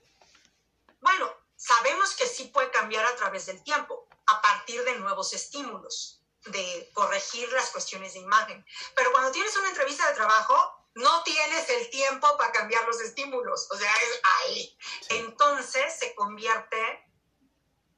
Bueno, 1.01 1.29
sabemos 1.57 2.15
que 2.15 2.27
sí 2.27 2.45
puede 2.45 2.71
cambiar 2.71 3.05
a 3.05 3.17
través 3.17 3.47
del 3.47 3.63
tiempo, 3.65 4.09
a 4.27 4.41
partir 4.41 4.83
de 4.85 4.95
nuevos 5.01 5.33
estímulos, 5.33 6.23
de 6.47 6.91
corregir 6.95 7.53
las 7.53 7.71
cuestiones 7.71 8.15
de 8.15 8.21
imagen. 8.21 8.65
Pero 8.95 9.11
cuando 9.11 9.33
tienes 9.33 9.55
una 9.57 9.69
entrevista 9.69 10.09
de 10.09 10.15
trabajo, 10.15 10.87
no 10.95 11.23
tienes 11.25 11.69
el 11.71 11.91
tiempo 11.91 12.29
para 12.39 12.53
cambiar 12.53 12.87
los 12.87 13.01
estímulos, 13.01 13.69
o 13.71 13.77
sea, 13.77 13.93
es 13.93 14.21
ahí. 14.39 14.79
Entonces 15.11 15.99
se 15.99 16.15
convierte 16.15 16.81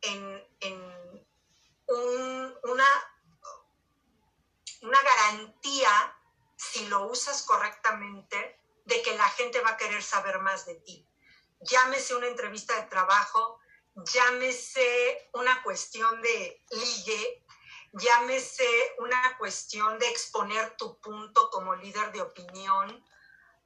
en, 0.00 0.48
en 0.60 1.26
un, 1.86 2.58
una 2.64 3.11
una 4.82 5.00
garantía, 5.00 6.16
si 6.56 6.86
lo 6.86 7.06
usas 7.06 7.42
correctamente, 7.42 8.58
de 8.84 9.00
que 9.02 9.16
la 9.16 9.28
gente 9.30 9.60
va 9.60 9.70
a 9.70 9.76
querer 9.76 10.02
saber 10.02 10.40
más 10.40 10.66
de 10.66 10.74
ti. 10.74 11.06
Llámese 11.60 12.16
una 12.16 12.26
entrevista 12.26 12.74
de 12.74 12.88
trabajo, 12.88 13.60
llámese 13.94 15.30
una 15.34 15.62
cuestión 15.62 16.20
de 16.20 16.64
ligue, 16.70 17.44
llámese 17.92 18.94
una 18.98 19.38
cuestión 19.38 19.98
de 19.98 20.08
exponer 20.08 20.76
tu 20.76 20.98
punto 21.00 21.50
como 21.50 21.76
líder 21.76 22.10
de 22.10 22.22
opinión, 22.22 23.04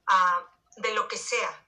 uh, 0.07 0.81
de 0.81 0.93
lo 0.93 1.07
que 1.07 1.17
sea. 1.17 1.65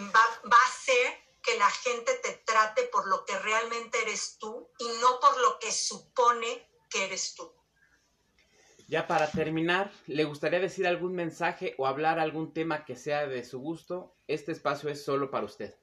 Va, 0.00 0.40
va 0.50 0.58
a 0.66 0.72
ser 0.72 1.22
que 1.42 1.56
la 1.58 1.70
gente 1.70 2.14
te 2.14 2.32
trate 2.32 2.84
por 2.84 3.06
lo 3.06 3.24
que 3.24 3.38
realmente 3.38 4.00
eres 4.02 4.38
tú 4.38 4.70
y 4.78 4.88
no 5.00 5.20
por 5.20 5.36
lo 5.38 5.58
que 5.58 5.70
supone 5.70 6.68
que 6.88 7.04
eres 7.04 7.34
tú. 7.34 7.52
Ya 8.92 9.06
para 9.06 9.26
terminar, 9.26 9.90
¿le 10.06 10.24
gustaría 10.24 10.60
decir 10.60 10.86
algún 10.86 11.14
mensaje 11.14 11.74
o 11.78 11.86
hablar 11.86 12.18
algún 12.18 12.52
tema 12.52 12.84
que 12.84 12.94
sea 12.94 13.26
de 13.26 13.42
su 13.42 13.58
gusto? 13.58 14.18
Este 14.28 14.52
espacio 14.52 14.90
es 14.90 15.02
solo 15.02 15.30
para 15.30 15.46
usted. 15.46 15.74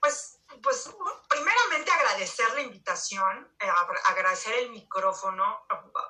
Pues, 0.00 0.38
pues 0.62 0.94
primeramente 1.28 1.90
agradecer 1.90 2.54
la 2.54 2.60
invitación, 2.60 3.52
eh, 3.58 3.66
agradecer 4.04 4.54
el 4.60 4.70
micrófono. 4.70 5.66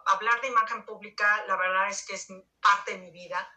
Hablar 0.08 0.42
de 0.42 0.48
imagen 0.48 0.84
pública, 0.84 1.42
la 1.46 1.56
verdad 1.56 1.88
es 1.88 2.04
que 2.06 2.16
es 2.16 2.28
parte 2.60 2.92
de 2.92 2.98
mi 2.98 3.10
vida. 3.10 3.50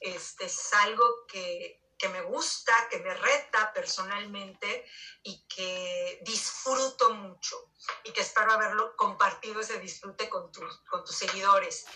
Este, 0.00 0.46
es 0.46 0.74
algo 0.74 1.04
que, 1.28 1.80
que 2.02 2.08
me 2.08 2.22
gusta, 2.22 2.74
que 2.90 2.98
me 2.98 3.14
reta 3.14 3.72
personalmente 3.72 4.84
y 5.22 5.38
que 5.46 6.18
disfruto 6.22 7.10
mucho 7.10 7.70
y 8.02 8.10
que 8.10 8.22
espero 8.22 8.50
haberlo 8.50 8.96
compartido 8.96 9.60
ese 9.60 9.78
disfrute 9.78 10.28
con, 10.28 10.50
tus 10.50 10.78
con 10.90 11.04
tus 11.04 11.14
seguidores. 11.14 11.86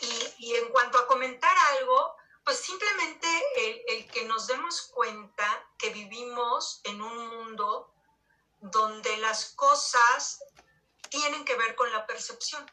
Y, 0.00 0.34
y, 0.46 0.56
en 0.56 0.68
cuanto 0.70 0.98
a 0.98 1.06
comentar 1.06 1.56
algo, 1.78 2.16
pues 2.42 2.58
simplemente 2.58 3.28
el, 3.56 3.82
el 3.86 4.10
que 4.10 4.24
nos 4.24 4.48
demos 4.48 4.82
cuenta 4.92 5.46
que 5.78 5.90
vivimos 5.90 6.80
en 6.82 7.00
un 7.00 7.28
mundo 7.28 7.94
donde 8.58 9.16
las 9.18 9.52
cosas 9.54 10.42
tienen 11.08 11.44
que 11.44 11.54
ver 11.54 11.76
con 11.76 11.92
la 11.92 12.04
percepción. 12.04 12.68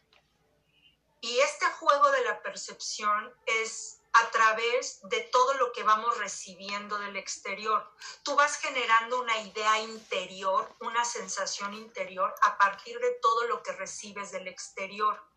Y 1.22 1.38
este 1.38 1.68
juego 1.68 2.10
de 2.10 2.24
la 2.24 2.42
percepción 2.42 3.32
es 3.46 3.99
a 4.14 4.32
través 4.32 5.00
de 5.04 5.22
todo 5.32 5.54
lo 5.56 5.72
que 5.72 5.84
vamos 5.84 6.18
recibiendo 6.18 6.98
del 6.98 7.16
exterior. 7.16 7.92
Tú 8.24 8.36
vas 8.36 8.58
generando 8.58 9.22
una 9.22 9.38
idea 9.40 9.80
interior, 9.80 10.76
una 10.80 11.06
sensación 11.06 11.74
interior 11.74 12.34
a 12.42 12.58
partir 12.58 13.00
de 13.00 13.12
todo 13.22 13.48
lo 13.48 13.62
que 13.62 13.72
recibes 13.74 14.32
del 14.32 14.48
exterior. 14.48 15.30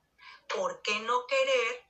¿por 0.55 0.83
qué 0.83 1.01
no 1.01 1.27
querer 1.27 1.85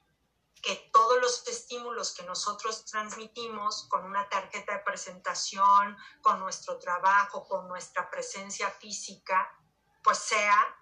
que 0.63 0.77
todos 0.93 1.21
los 1.21 1.47
estímulos 1.49 2.15
que 2.15 2.23
nosotros 2.23 2.85
transmitimos 2.85 3.87
con 3.89 4.05
una 4.05 4.29
tarjeta 4.29 4.75
de 4.75 4.85
presentación, 4.85 5.97
con 6.21 6.39
nuestro 6.39 6.79
trabajo, 6.79 7.47
con 7.49 7.67
nuestra 7.67 8.09
presencia 8.11 8.71
física, 8.71 9.59
pues 10.05 10.19
sea 10.19 10.79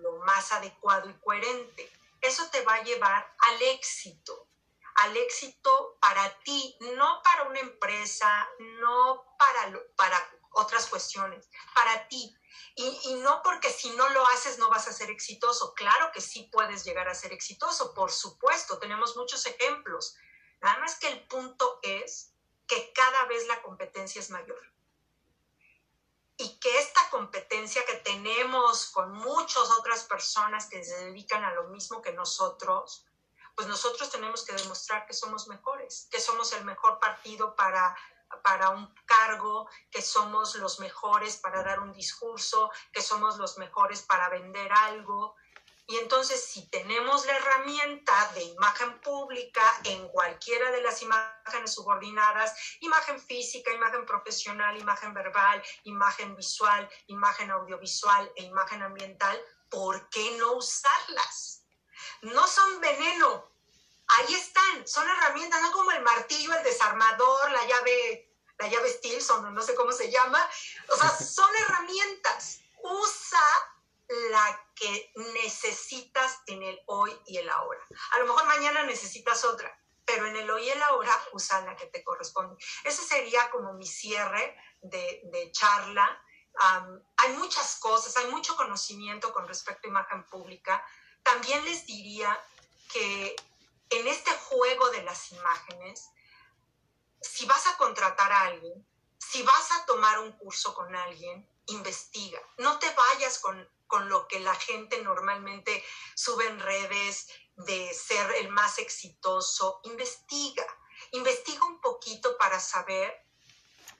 lo 0.00 0.18
más 0.20 0.52
adecuado 0.52 1.10
y 1.10 1.14
coherente? 1.14 1.90
Eso 2.20 2.48
te 2.50 2.62
va 2.62 2.76
a 2.76 2.82
llevar 2.82 3.34
al 3.38 3.62
éxito, 3.62 4.48
al 4.94 5.16
éxito 5.16 5.98
para 6.00 6.38
ti, 6.40 6.76
no 6.96 7.20
para 7.22 7.44
una 7.44 7.60
empresa, 7.60 8.48
no 8.80 9.36
para, 9.38 9.78
para 9.96 10.18
otras 10.52 10.86
cuestiones, 10.86 11.48
para 11.74 12.08
ti. 12.08 12.36
Y, 12.76 13.14
no 13.22 13.40
porque 13.42 13.70
si 13.70 13.90
no 13.90 14.08
lo 14.08 14.26
haces 14.28 14.58
no 14.58 14.68
vas 14.68 14.88
a 14.88 14.92
ser 14.92 15.10
exitoso. 15.10 15.74
Claro 15.74 16.10
que 16.12 16.20
sí 16.20 16.48
puedes 16.52 16.84
llegar 16.84 17.08
a 17.08 17.14
ser 17.14 17.32
exitoso, 17.32 17.94
por 17.94 18.10
supuesto, 18.10 18.78
tenemos 18.78 19.16
muchos 19.16 19.46
ejemplos. 19.46 20.16
Nada 20.60 20.78
más 20.78 20.98
que 20.98 21.08
el 21.08 21.26
punto 21.28 21.78
es 21.82 22.32
que 22.66 22.92
cada 22.92 23.26
vez 23.26 23.46
la 23.46 23.62
competencia 23.62 24.20
es 24.20 24.30
mayor. 24.30 24.60
Y 26.36 26.58
que 26.58 26.78
esta 26.78 27.08
competencia 27.10 27.84
que 27.84 27.94
tenemos 27.94 28.86
con 28.86 29.12
muchas 29.12 29.70
otras 29.78 30.04
personas 30.04 30.66
que 30.66 30.84
se 30.84 30.96
dedican 31.04 31.44
a 31.44 31.54
lo 31.54 31.68
mismo 31.68 32.02
que 32.02 32.12
nosotros, 32.12 33.06
pues 33.54 33.68
nosotros 33.68 34.10
tenemos 34.10 34.44
que 34.44 34.54
demostrar 34.54 35.06
que 35.06 35.12
somos 35.12 35.48
mejores, 35.48 36.08
que 36.10 36.20
somos 36.20 36.52
el 36.52 36.64
mejor 36.64 36.98
partido 36.98 37.54
para 37.54 37.96
para 38.42 38.70
un 38.70 38.92
cargo, 39.06 39.68
que 39.90 40.02
somos 40.02 40.56
los 40.56 40.80
mejores 40.80 41.36
para 41.36 41.62
dar 41.62 41.80
un 41.80 41.92
discurso, 41.92 42.70
que 42.92 43.02
somos 43.02 43.36
los 43.38 43.58
mejores 43.58 44.02
para 44.02 44.28
vender 44.28 44.72
algo. 44.72 45.36
Y 45.86 45.98
entonces 45.98 46.42
si 46.42 46.68
tenemos 46.70 47.26
la 47.26 47.36
herramienta 47.36 48.32
de 48.34 48.42
imagen 48.42 49.00
pública 49.00 49.62
en 49.84 50.08
cualquiera 50.08 50.70
de 50.70 50.80
las 50.80 51.02
imágenes 51.02 51.74
subordinadas, 51.74 52.54
imagen 52.80 53.20
física, 53.20 53.70
imagen 53.70 54.06
profesional, 54.06 54.78
imagen 54.78 55.12
verbal, 55.12 55.62
imagen 55.82 56.34
visual, 56.36 56.88
imagen 57.08 57.50
audiovisual 57.50 58.32
e 58.36 58.44
imagen 58.44 58.82
ambiental, 58.82 59.38
¿por 59.68 60.08
qué 60.08 60.38
no 60.38 60.54
usarlas? 60.54 61.63
No 62.24 62.46
son 62.46 62.80
veneno, 62.80 63.50
ahí 64.06 64.34
están, 64.34 64.86
son 64.86 65.08
herramientas, 65.08 65.60
no 65.62 65.72
como 65.72 65.90
el 65.92 66.02
martillo, 66.02 66.54
el 66.54 66.64
desarmador, 66.64 67.50
la 67.50 67.66
llave, 67.66 68.34
la 68.58 68.68
llave 68.68 68.90
Stilson, 68.90 69.54
no 69.54 69.62
sé 69.62 69.74
cómo 69.74 69.92
se 69.92 70.10
llama. 70.10 70.48
O 70.88 70.96
sea, 70.96 71.08
son 71.16 71.50
herramientas. 71.56 72.60
Usa 72.82 73.40
la 74.30 74.70
que 74.74 75.12
necesitas 75.34 76.40
en 76.46 76.62
el 76.62 76.80
hoy 76.86 77.12
y 77.26 77.38
el 77.38 77.48
ahora. 77.48 77.80
A 78.12 78.18
lo 78.18 78.26
mejor 78.26 78.44
mañana 78.46 78.82
necesitas 78.84 79.44
otra, 79.44 79.72
pero 80.04 80.26
en 80.26 80.36
el 80.36 80.50
hoy 80.50 80.64
y 80.64 80.70
el 80.70 80.82
ahora 80.82 81.18
usa 81.32 81.60
la 81.62 81.76
que 81.76 81.86
te 81.86 82.04
corresponde. 82.04 82.62
Ese 82.84 83.02
sería 83.02 83.50
como 83.50 83.72
mi 83.72 83.86
cierre 83.86 84.56
de, 84.82 85.50
charla. 85.52 86.22
hay 87.16 87.32
muchas 87.32 87.76
cosas, 87.76 88.16
hay 88.16 88.26
mucho 88.26 88.56
conocimiento 88.56 89.32
con 89.32 89.48
respecto 89.48 89.86
a 89.86 89.90
imagen 89.90 90.24
pública. 90.26 90.84
También 91.24 91.64
les 91.64 91.84
diría 91.86 92.40
que 92.92 93.34
en 93.90 94.06
este 94.06 94.30
juego 94.30 94.90
de 94.90 95.02
las 95.02 95.32
imágenes, 95.32 96.10
si 97.20 97.46
vas 97.46 97.66
a 97.66 97.76
contratar 97.76 98.30
a 98.30 98.42
alguien, 98.42 98.86
si 99.18 99.42
vas 99.42 99.72
a 99.72 99.86
tomar 99.86 100.20
un 100.20 100.32
curso 100.32 100.74
con 100.74 100.94
alguien, 100.94 101.48
investiga. 101.66 102.40
No 102.58 102.78
te 102.78 102.90
vayas 102.90 103.38
con, 103.38 103.68
con 103.86 104.08
lo 104.08 104.28
que 104.28 104.40
la 104.40 104.54
gente 104.54 105.02
normalmente 105.02 105.84
sube 106.14 106.46
en 106.46 106.60
redes 106.60 107.28
de 107.56 107.92
ser 107.94 108.30
el 108.36 108.48
más 108.50 108.78
exitoso. 108.78 109.80
Investiga. 109.84 110.66
Investiga 111.12 111.64
un 111.66 111.80
poquito 111.80 112.36
para 112.36 112.60
saber 112.60 113.26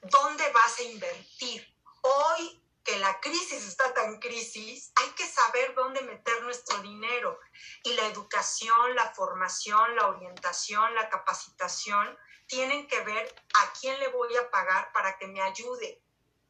dónde 0.01 0.49
vas 0.51 0.79
a 0.79 0.83
invertir. 0.83 1.75
Hoy 2.01 2.64
que 2.85 2.99
la 2.99 3.19
crisis 3.19 3.65
está 3.65 3.93
tan 3.95 4.19
crisis, 4.19 4.93
hay 4.95 5.09
que 5.11 5.27
saber 5.27 5.73
dónde 5.73 6.01
meter 6.03 6.43
nuestro 6.43 6.77
dinero. 6.83 7.39
Y 7.83 7.93
la 7.93 8.05
educación, 8.07 8.95
la 8.95 9.11
formación, 9.13 9.95
la 9.95 10.07
orientación, 10.07 10.93
la 10.93 11.09
capacitación 11.09 12.17
tienen 12.47 12.87
que 12.87 13.01
ver 13.01 13.35
a 13.55 13.73
quién 13.73 13.99
le 13.99 14.09
voy 14.09 14.37
a 14.37 14.51
pagar 14.51 14.91
para 14.93 15.17
que 15.17 15.25
me 15.25 15.41
ayude. 15.41 15.99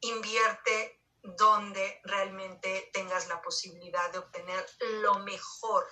Invierte 0.02 1.00
donde 1.22 2.02
realmente 2.04 2.90
tengas 2.92 3.28
la 3.28 3.40
posibilidad 3.40 4.10
de 4.10 4.18
obtener 4.18 4.64
lo 5.00 5.18
mejor. 5.20 5.86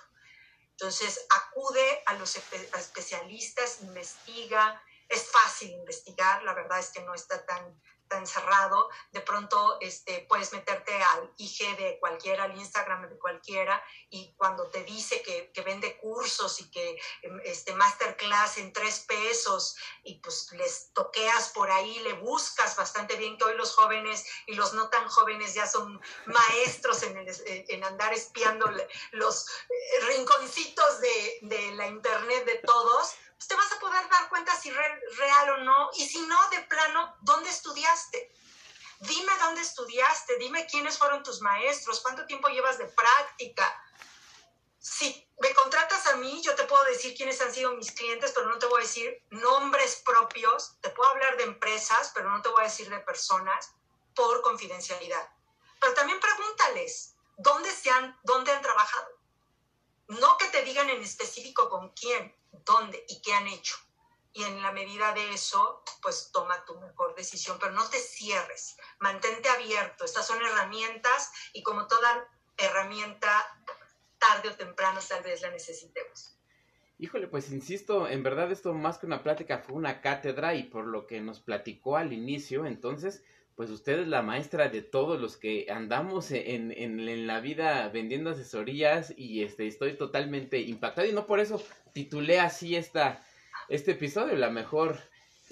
Entonces, 0.69 1.25
acude 1.29 2.03
a 2.05 2.13
los 2.13 2.35
especialistas, 2.35 3.81
investiga. 3.81 4.81
Es 5.09 5.31
fácil 5.31 5.71
investigar, 5.71 6.43
la 6.43 6.53
verdad 6.53 6.79
es 6.79 6.89
que 6.89 7.01
no 7.01 7.15
está 7.15 7.45
tan 7.45 7.81
tan 8.07 8.25
cerrado, 8.27 8.89
de 9.11 9.21
pronto 9.21 9.77
este, 9.81 10.25
puedes 10.29 10.53
meterte 10.53 10.93
al 10.93 11.33
IG 11.37 11.75
de 11.77 11.99
cualquiera, 11.99 12.43
al 12.43 12.57
Instagram 12.57 13.09
de 13.09 13.17
cualquiera, 13.17 13.83
y 14.09 14.33
cuando 14.35 14.69
te 14.69 14.83
dice 14.83 15.21
que, 15.21 15.51
que 15.51 15.61
vende 15.61 15.97
cursos 15.97 16.59
y 16.61 16.69
que 16.69 16.99
em, 17.21 17.39
este, 17.43 17.73
masterclass 17.73 18.57
en 18.57 18.73
tres 18.73 18.99
pesos, 19.01 19.75
y 20.03 20.19
pues 20.19 20.51
les 20.53 20.91
toqueas 20.93 21.49
por 21.49 21.71
ahí, 21.71 21.99
le 21.99 22.13
buscas 22.13 22.75
bastante 22.75 23.15
bien, 23.15 23.37
que 23.37 23.45
hoy 23.45 23.55
los 23.55 23.73
jóvenes 23.73 24.25
y 24.45 24.55
los 24.55 24.73
no 24.73 24.89
tan 24.89 25.07
jóvenes 25.07 25.53
ya 25.53 25.67
son 25.67 25.99
maestros 26.25 27.03
en, 27.03 27.17
en 27.45 27.83
andar 27.83 28.13
espiando 28.13 28.65
los 29.11 29.47
eh, 29.47 30.05
rinconcitos 30.07 31.01
de, 31.01 31.39
de 31.41 31.71
la 31.71 31.87
internet 31.87 32.45
de 32.45 32.55
todos, 32.65 33.15
te 33.47 33.55
vas 33.55 33.71
a 33.71 33.79
poder 33.79 34.07
dar 34.09 34.29
cuenta 34.29 34.55
si 34.59 34.69
es 34.69 35.17
real 35.17 35.49
o 35.51 35.57
no. 35.57 35.89
Y 35.95 36.07
si 36.07 36.21
no, 36.21 36.49
de 36.49 36.61
plano, 36.61 37.17
¿dónde 37.21 37.49
estudiaste? 37.49 38.31
Dime 38.99 39.31
dónde 39.39 39.61
estudiaste, 39.61 40.37
dime 40.37 40.65
quiénes 40.67 40.97
fueron 40.97 41.21
tus 41.23 41.41
maestros, 41.41 41.99
cuánto 42.01 42.25
tiempo 42.25 42.47
llevas 42.47 42.77
de 42.77 42.85
práctica. 42.85 43.81
Si 44.79 45.27
me 45.39 45.53
contratas 45.53 46.07
a 46.07 46.15
mí, 46.17 46.41
yo 46.41 46.55
te 46.55 46.63
puedo 46.63 46.83
decir 46.85 47.15
quiénes 47.15 47.41
han 47.41 47.53
sido 47.53 47.73
mis 47.75 47.91
clientes, 47.91 48.31
pero 48.33 48.47
no 48.47 48.57
te 48.57 48.67
voy 48.67 48.81
a 48.81 48.85
decir 48.85 49.23
nombres 49.31 50.01
propios. 50.05 50.77
Te 50.81 50.89
puedo 50.91 51.09
hablar 51.09 51.37
de 51.37 51.43
empresas, 51.43 52.11
pero 52.13 52.31
no 52.31 52.41
te 52.41 52.49
voy 52.49 52.61
a 52.61 52.67
decir 52.67 52.89
de 52.89 52.99
personas 52.99 53.73
por 54.15 54.41
confidencialidad. 54.41 55.29
Pero 55.79 55.93
también 55.93 56.19
pregúntales 56.19 57.15
dónde, 57.37 57.71
se 57.71 57.89
han, 57.89 58.17
dónde 58.23 58.51
han 58.51 58.61
trabajado. 58.61 59.07
No 60.07 60.37
que 60.37 60.47
te 60.47 60.61
digan 60.63 60.89
en 60.89 61.01
específico 61.01 61.69
con 61.69 61.89
quién, 61.89 62.35
dónde 62.63 63.03
y 63.07 63.21
qué 63.21 63.33
han 63.33 63.47
hecho. 63.47 63.75
Y 64.33 64.43
en 64.43 64.61
la 64.61 64.73
medida 64.73 65.13
de 65.13 65.33
eso, 65.33 65.81
pues 66.01 66.29
toma 66.33 66.65
tu 66.65 66.77
mejor 66.79 67.15
decisión, 67.15 67.57
pero 67.59 67.71
no 67.71 67.89
te 67.89 67.97
cierres, 67.97 68.75
mantente 68.99 69.47
abierto. 69.49 70.03
Estas 70.03 70.27
son 70.27 70.41
herramientas 70.41 71.31
y 71.53 71.63
como 71.63 71.87
toda 71.87 72.27
herramienta, 72.57 73.29
tarde 74.19 74.49
o 74.49 74.55
temprano 74.55 74.99
tal 75.07 75.23
vez 75.23 75.41
la 75.41 75.51
necesitemos. 75.51 76.37
Híjole, 76.97 77.27
pues 77.27 77.51
insisto, 77.51 78.07
en 78.07 78.23
verdad 78.23 78.51
esto 78.51 78.73
más 78.73 78.97
que 78.97 79.05
una 79.05 79.21
plática 79.21 79.59
fue 79.59 79.75
una 79.75 80.01
cátedra 80.01 80.55
y 80.55 80.63
por 80.63 80.85
lo 80.85 81.07
que 81.07 81.19
nos 81.19 81.41
platicó 81.41 81.97
al 81.97 82.13
inicio, 82.13 82.65
entonces, 82.65 83.23
pues 83.55 83.69
usted 83.69 83.99
es 83.99 84.07
la 84.07 84.21
maestra 84.21 84.69
de 84.69 84.81
todos 84.81 85.19
los 85.19 85.35
que 85.35 85.67
andamos 85.69 86.31
en, 86.31 86.71
en, 86.71 86.99
en 86.99 87.27
la 87.27 87.41
vida 87.41 87.89
vendiendo 87.89 88.29
asesorías 88.29 89.13
y 89.17 89.43
este, 89.43 89.67
estoy 89.67 89.97
totalmente 89.97 90.59
impactado 90.59 91.07
y 91.07 91.11
no 91.13 91.27
por 91.27 91.41
eso 91.41 91.61
titulé 91.95 92.41
así 92.41 92.75
esta, 92.75 93.25
este 93.69 93.91
episodio, 93.91 94.35
la 94.35 94.49
mejor 94.49 94.99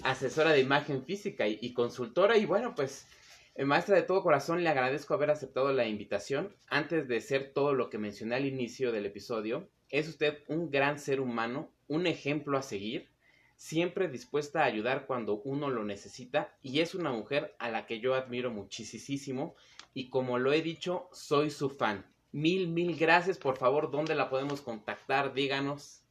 asesora 0.02 0.52
de 0.52 0.60
imagen 0.60 1.02
física 1.02 1.48
y, 1.48 1.72
consultora. 1.72 2.36
Y 2.36 2.44
bueno, 2.44 2.74
pues, 2.74 3.06
eh, 3.54 3.64
maestra 3.64 3.96
de 3.96 4.02
todo 4.02 4.22
corazón, 4.22 4.62
le 4.62 4.68
agradezco 4.68 5.14
haber 5.14 5.30
aceptado 5.30 5.72
la 5.72 5.86
invitación. 5.86 6.54
Antes 6.68 7.08
de 7.08 7.22
ser 7.22 7.54
todo 7.54 7.72
lo 7.72 7.88
que 7.88 7.96
mencioné 7.96 8.34
al 8.34 8.44
inicio 8.44 8.92
del 8.92 9.06
episodio, 9.06 9.70
es 9.88 10.06
usted 10.06 10.44
un 10.46 10.70
gran 10.70 10.98
ser 10.98 11.22
humano, 11.22 11.70
un 11.88 12.06
ejemplo 12.06 12.58
a 12.58 12.62
seguir, 12.62 13.08
siempre 13.56 14.08
dispuesta 14.08 14.60
a 14.60 14.66
ayudar 14.66 15.06
cuando 15.06 15.40
uno 15.44 15.70
lo 15.70 15.82
necesita 15.82 16.54
y 16.60 16.80
es 16.80 16.94
una 16.94 17.10
mujer 17.10 17.56
a 17.58 17.70
la 17.70 17.86
que 17.86 18.00
yo 18.00 18.14
admiro 18.14 18.50
muchísimo 18.50 19.54
y 19.94 20.10
como 20.10 20.38
lo 20.38 20.52
he 20.52 20.60
dicho, 20.60 21.08
soy 21.10 21.48
su 21.48 21.70
fan. 21.70 22.04
Mil, 22.32 22.68
mil 22.68 22.96
gracias, 22.96 23.38
por 23.38 23.56
favor, 23.56 23.90
¿dónde 23.90 24.14
la 24.14 24.28
podemos 24.28 24.60
contactar? 24.60 25.32
Díganos. 25.32 26.03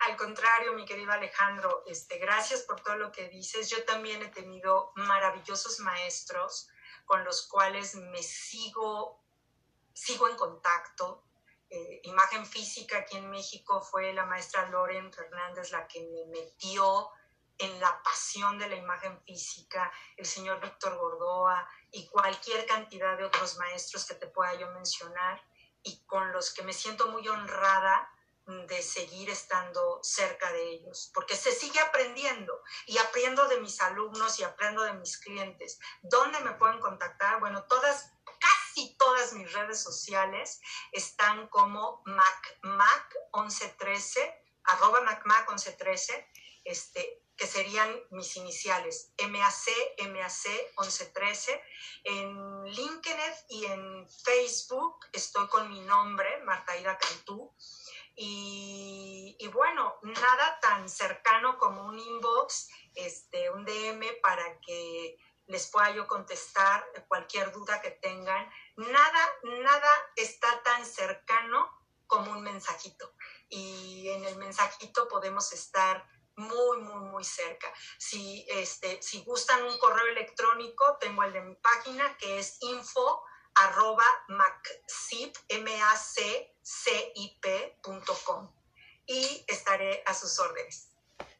Al 0.00 0.16
contrario, 0.16 0.74
mi 0.74 0.84
querido 0.84 1.12
Alejandro, 1.12 1.82
este, 1.86 2.18
gracias 2.18 2.62
por 2.62 2.80
todo 2.80 2.96
lo 2.96 3.12
que 3.12 3.28
dices. 3.28 3.70
Yo 3.70 3.84
también 3.84 4.22
he 4.22 4.28
tenido 4.28 4.92
maravillosos 4.96 5.80
maestros 5.80 6.68
con 7.04 7.24
los 7.24 7.46
cuales 7.48 7.94
me 7.94 8.22
sigo, 8.22 9.22
sigo 9.92 10.28
en 10.28 10.36
contacto. 10.36 11.24
Eh, 11.70 12.00
imagen 12.04 12.46
física 12.46 12.98
aquí 12.98 13.16
en 13.16 13.30
México 13.30 13.80
fue 13.80 14.12
la 14.12 14.26
maestra 14.26 14.68
Loren 14.68 15.12
Fernández 15.12 15.70
la 15.70 15.88
que 15.88 16.00
me 16.00 16.26
metió 16.26 17.10
en 17.58 17.80
la 17.80 18.02
pasión 18.02 18.58
de 18.58 18.68
la 18.68 18.76
imagen 18.76 19.20
física, 19.22 19.92
el 20.16 20.26
señor 20.26 20.60
Víctor 20.60 20.96
Gordoa 20.96 21.68
y 21.92 22.06
cualquier 22.08 22.66
cantidad 22.66 23.16
de 23.16 23.24
otros 23.24 23.56
maestros 23.58 24.06
que 24.06 24.14
te 24.14 24.26
pueda 24.26 24.54
yo 24.54 24.70
mencionar. 24.70 25.42
y 25.86 26.02
con 26.06 26.32
los 26.32 26.54
que 26.54 26.62
me 26.62 26.72
siento 26.72 27.08
muy 27.08 27.28
honrada 27.28 28.08
de 28.46 28.82
seguir 28.82 29.30
estando 29.30 30.00
cerca 30.02 30.52
de 30.52 30.72
ellos, 30.72 31.10
porque 31.14 31.34
se 31.36 31.52
sigue 31.52 31.80
aprendiendo 31.80 32.60
y 32.86 32.98
aprendo 32.98 33.48
de 33.48 33.58
mis 33.60 33.80
alumnos 33.80 34.38
y 34.38 34.44
aprendo 34.44 34.82
de 34.82 34.92
mis 34.94 35.16
clientes. 35.18 35.78
¿Dónde 36.02 36.40
me 36.40 36.52
pueden 36.52 36.80
contactar? 36.80 37.40
Bueno, 37.40 37.64
todas, 37.64 38.12
casi 38.38 38.94
todas 38.96 39.32
mis 39.32 39.52
redes 39.52 39.82
sociales 39.82 40.60
están 40.92 41.48
como 41.48 42.04
macmac1113, 42.04 44.42
arroba 44.64 45.00
macmac1113, 45.00 46.28
este, 46.64 47.24
que 47.36 47.46
serían 47.46 48.00
mis 48.10 48.36
iniciales, 48.36 49.12
MAC, 49.18 50.08
MAC 50.08 50.46
1113. 50.78 51.62
En 52.04 52.64
LinkedIn 52.64 53.34
y 53.48 53.64
en 53.66 54.08
Facebook 54.08 55.06
estoy 55.12 55.48
con 55.48 55.70
mi 55.70 55.80
nombre, 55.80 56.42
Martaida 56.44 56.98
Cantú. 56.98 57.54
Y, 58.16 59.48
bueno, 59.52 59.96
nada 60.02 60.60
tan 60.60 60.88
cercano 60.88 61.58
como 61.58 61.86
un 61.86 61.98
inbox, 61.98 62.68
este, 62.94 63.50
un 63.50 63.64
DM 63.64 64.20
para 64.22 64.60
que 64.60 65.16
les 65.46 65.70
pueda 65.70 65.90
yo 65.90 66.06
contestar 66.06 66.86
cualquier 67.08 67.52
duda 67.52 67.80
que 67.80 67.90
tengan. 67.90 68.50
Nada, 68.76 69.32
nada 69.42 69.90
está 70.16 70.62
tan 70.62 70.86
cercano 70.86 71.68
como 72.06 72.32
un 72.32 72.42
mensajito. 72.42 73.14
Y 73.48 74.08
en 74.08 74.24
el 74.24 74.36
mensajito 74.36 75.08
podemos 75.08 75.52
estar 75.52 76.06
muy, 76.36 76.78
muy, 76.78 77.00
muy 77.10 77.24
cerca. 77.24 77.72
Si, 77.98 78.44
este, 78.48 79.00
si 79.02 79.22
gustan 79.22 79.64
un 79.64 79.78
correo 79.78 80.06
electrónico, 80.06 80.96
tengo 80.98 81.22
el 81.22 81.32
de 81.32 81.42
mi 81.42 81.54
página 81.56 82.16
que 82.16 82.38
es 82.38 82.58
info 82.60 83.22
arroba 83.54 84.04
macip, 84.28 85.36
y 89.06 89.44
estaré 89.46 90.02
a 90.06 90.14
sus 90.14 90.38
órdenes. 90.38 90.90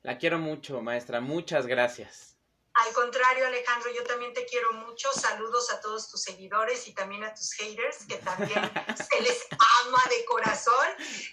La 0.03 0.19
quiero 0.19 0.39
mucho, 0.39 0.81
maestra. 0.81 1.21
Muchas 1.21 1.67
gracias. 1.67 2.35
Al 2.75 2.93
contrario, 2.93 3.47
Alejandro, 3.47 3.91
yo 3.93 4.03
también 4.03 4.35
te 4.35 4.45
quiero 4.47 4.73
mucho. 4.73 5.09
Saludos 5.13 5.71
a 5.71 5.81
todos 5.81 6.11
tus 6.11 6.23
seguidores 6.23 6.89
y 6.89 6.93
también 6.93 7.23
a 7.23 7.33
tus 7.33 7.53
haters, 7.53 8.05
que 8.07 8.17
también 8.17 8.51
se 9.11 9.21
les 9.21 9.47
ama 9.85 10.03
de 10.11 10.25
corazón. 10.25 10.89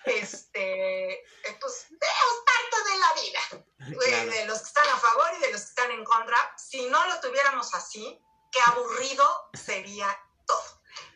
Este, 0.06 1.14
eh, 1.14 1.24
pues 1.60 1.88
veo 1.90 2.46
tanto 2.46 2.90
de 2.90 2.98
la 3.00 3.14
vida, 3.22 4.32
de 4.32 4.46
los 4.46 4.60
que 4.60 4.68
están 4.68 4.88
a 4.90 4.98
favor 4.98 5.32
y 5.38 5.42
de 5.42 5.52
los 5.52 5.62
que 5.62 5.70
están 5.70 5.92
en 5.92 6.04
contra. 6.04 6.38
Si 6.58 6.86
no 6.86 7.08
lo 7.08 7.20
tuviéramos 7.20 7.74
así, 7.74 8.22
qué 8.52 8.60
aburrido 8.68 9.28
sería. 9.54 10.08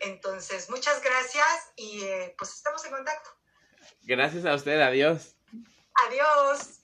Entonces, 0.00 0.68
muchas 0.70 1.02
gracias 1.02 1.72
y 1.76 2.02
eh, 2.02 2.34
pues 2.38 2.54
estamos 2.54 2.84
en 2.84 2.92
contacto. 2.92 3.30
Gracias 4.02 4.44
a 4.44 4.54
usted, 4.54 4.80
adiós. 4.80 5.34
Adiós. 6.06 6.75